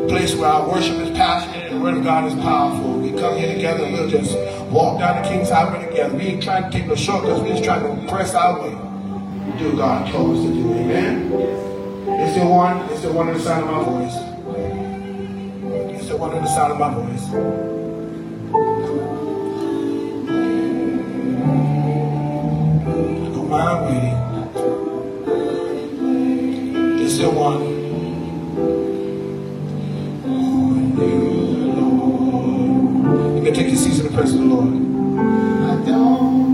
place 0.09 0.35
where 0.35 0.49
our 0.49 0.69
worship 0.69 0.97
is 0.99 1.11
passionate 1.17 1.67
and 1.67 1.77
the 1.77 1.81
word 1.81 1.97
of 1.97 2.05
God 2.05 2.27
is 2.27 2.35
powerful. 2.35 2.99
We 2.99 3.11
come 3.19 3.37
here 3.37 3.55
together 3.55 3.85
and 3.85 3.95
we'll 3.95 4.09
just 4.09 4.37
walk 4.71 4.99
down 4.99 5.23
the 5.23 5.29
King's 5.29 5.51
Highway 5.51 5.87
together. 5.89 6.15
We 6.15 6.23
ain't 6.25 6.43
trying 6.43 6.65
to 6.65 6.71
take 6.71 6.87
no 6.87 6.95
shortcuts. 6.95 7.41
We 7.43 7.51
just 7.51 7.65
trying 7.65 7.83
to 7.83 8.13
press 8.13 8.35
our 8.35 8.61
way. 8.61 8.71
Do 9.59 9.71
what 9.71 9.77
God 9.77 10.13
told 10.13 10.37
us 10.37 10.45
to 10.45 10.53
do. 10.53 10.73
Amen. 10.75 11.33
Is 12.21 12.35
the 12.37 12.47
one? 12.47 12.79
Is 12.91 13.03
the 13.03 13.13
one 13.13 13.29
in 13.29 13.35
the 13.35 13.41
sound 13.41 13.69
of 13.69 13.71
my 13.71 13.85
voice? 13.85 14.15
Is 16.01 16.09
the 16.09 16.17
one 16.17 16.37
in 16.37 16.43
the 16.43 16.55
sound 16.55 16.73
of 16.73 16.79
my 16.79 16.95
voice? 16.95 17.27
Mind 23.49 23.87
waiting. 23.87 24.17
Is 27.01 27.19
the 27.19 27.31
one? 27.31 27.61
You 33.37 33.43
can 33.45 33.55
take 33.55 33.69
your 33.69 33.77
seats 33.77 34.01
in 34.01 34.07
the 34.07 34.13
presence 34.13 34.41
of 34.41 34.49
the 34.49 34.55
Lord. 34.55 36.46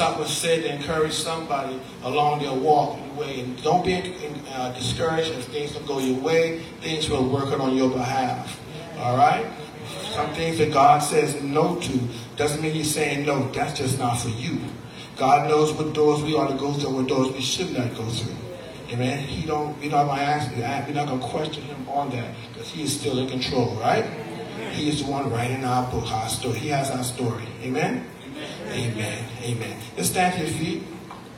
If 0.00 0.16
there's 0.16 0.30
said 0.30 0.62
to 0.62 0.74
encourage 0.74 1.12
somebody 1.12 1.78
along 2.04 2.40
their 2.40 2.54
walk 2.54 2.96
in 2.98 3.08
the 3.08 3.14
way. 3.20 3.40
And 3.40 3.62
don't 3.62 3.84
be 3.84 3.96
uh, 4.48 4.72
discouraged 4.72 5.30
if 5.32 5.44
things 5.48 5.72
don't 5.72 5.86
go 5.86 5.98
your 5.98 6.18
way. 6.18 6.60
Things 6.80 7.10
will 7.10 7.28
work 7.28 7.52
out 7.52 7.60
on 7.60 7.76
your 7.76 7.90
behalf. 7.90 8.58
All 8.96 9.16
right? 9.18 9.46
Some 10.14 10.32
things 10.32 10.56
that 10.56 10.72
God 10.72 11.00
says 11.00 11.42
no 11.42 11.78
to 11.80 12.00
doesn't 12.36 12.62
mean 12.62 12.72
He's 12.72 12.94
saying 12.94 13.26
no. 13.26 13.50
That's 13.52 13.78
just 13.78 13.98
not 13.98 14.14
for 14.14 14.30
you. 14.30 14.58
God 15.16 15.50
knows 15.50 15.74
what 15.74 15.92
doors 15.92 16.22
we 16.22 16.32
ought 16.32 16.48
to 16.48 16.56
go 16.56 16.72
through 16.72 16.94
what 16.94 17.06
doors 17.06 17.32
we 17.32 17.42
should 17.42 17.70
not 17.72 17.94
go 17.94 18.08
through. 18.08 18.36
Amen. 18.90 19.18
He 19.18 19.46
don't. 19.46 19.78
We're 19.80 19.90
not 19.90 20.06
gonna 20.06 20.22
ask. 20.22 20.50
We're 20.56 20.94
not 20.94 21.08
gonna 21.08 21.22
question 21.22 21.62
Him 21.64 21.86
on 21.90 22.08
that 22.10 22.34
because 22.48 22.70
He 22.70 22.84
is 22.84 22.98
still 22.98 23.18
in 23.18 23.28
control, 23.28 23.74
right? 23.76 24.06
He 24.72 24.88
is 24.88 25.04
the 25.04 25.10
one 25.10 25.30
writing 25.30 25.62
our 25.64 25.90
book, 25.90 26.10
our 26.10 26.28
story. 26.28 26.58
He 26.58 26.68
has 26.68 26.90
our 26.90 27.04
story. 27.04 27.44
Amen. 27.62 28.06
Amen. 28.70 29.24
Amen. 29.42 29.76
Let's 29.96 30.10
stand 30.10 30.34
to 30.34 30.46
your 30.46 30.58
feet. 30.58 30.82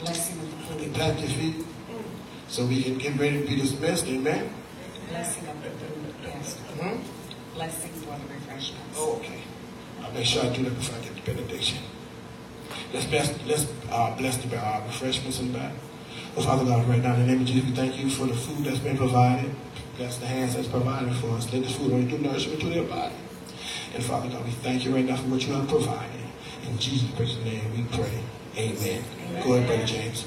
Blessing 0.00 0.38
of 0.38 0.50
the 0.50 0.84
food. 0.84 0.94
Plant 0.94 1.18
your 1.20 1.28
feet 1.28 1.66
so 2.48 2.66
we 2.66 2.82
can 2.82 2.98
get 2.98 3.18
ready 3.18 3.40
to 3.40 3.46
be 3.46 3.56
dismissed. 3.56 4.06
Amen. 4.06 4.52
Blessing 5.08 5.48
of 5.48 5.62
the 5.62 5.70
food. 5.70 6.14
Yes. 6.22 6.56
Hmm? 6.56 7.54
Blessing 7.54 7.92
for 7.92 8.18
the 8.18 8.34
refreshments. 8.34 8.96
Oh, 8.96 9.16
okay. 9.16 9.40
I'll 10.02 10.12
make 10.12 10.26
sure 10.26 10.44
I 10.44 10.54
do 10.54 10.64
that 10.64 10.74
before 10.74 10.98
I 10.98 11.02
get 11.02 11.14
the 11.14 11.32
benediction. 11.32 11.78
Let's 12.92 13.06
bless, 13.06 13.46
let's 13.46 13.66
uh, 13.90 14.14
bless 14.16 14.36
the 14.36 14.56
uh, 14.56 14.82
refreshments 14.86 15.40
in 15.40 15.52
the 15.52 15.58
back. 15.58 15.72
Oh, 16.36 16.42
Father 16.42 16.64
God, 16.64 16.86
right 16.86 17.02
now 17.02 17.14
in 17.14 17.20
the 17.20 17.26
name 17.26 17.40
of 17.40 17.46
Jesus, 17.46 17.70
we 17.70 17.74
thank 17.74 17.98
you 17.98 18.10
for 18.10 18.26
the 18.26 18.34
food 18.34 18.64
that's 18.64 18.78
been 18.78 18.96
provided. 18.98 19.50
Bless 19.96 20.18
the 20.18 20.26
hands 20.26 20.54
that's 20.54 20.68
provided 20.68 21.14
for 21.16 21.30
us. 21.30 21.50
Let 21.52 21.62
this 21.62 21.76
food 21.76 21.92
only 21.92 22.10
do 22.10 22.18
nourishment 22.18 22.60
to 22.60 22.68
their 22.68 22.84
body. 22.84 23.14
And 23.94 24.04
Father 24.04 24.28
God, 24.28 24.44
we 24.44 24.50
thank 24.50 24.84
you 24.84 24.94
right 24.94 25.04
now 25.04 25.16
for 25.16 25.28
what 25.28 25.46
you 25.46 25.52
have 25.54 25.68
provided. 25.68 26.21
In 26.66 26.78
Jesus' 26.78 27.10
precious 27.10 27.42
name 27.44 27.62
we 27.76 27.84
pray. 27.96 28.20
Amen. 28.56 29.04
Go 29.42 29.54
ahead, 29.54 29.66
Brother 29.66 29.86
James. 29.86 30.24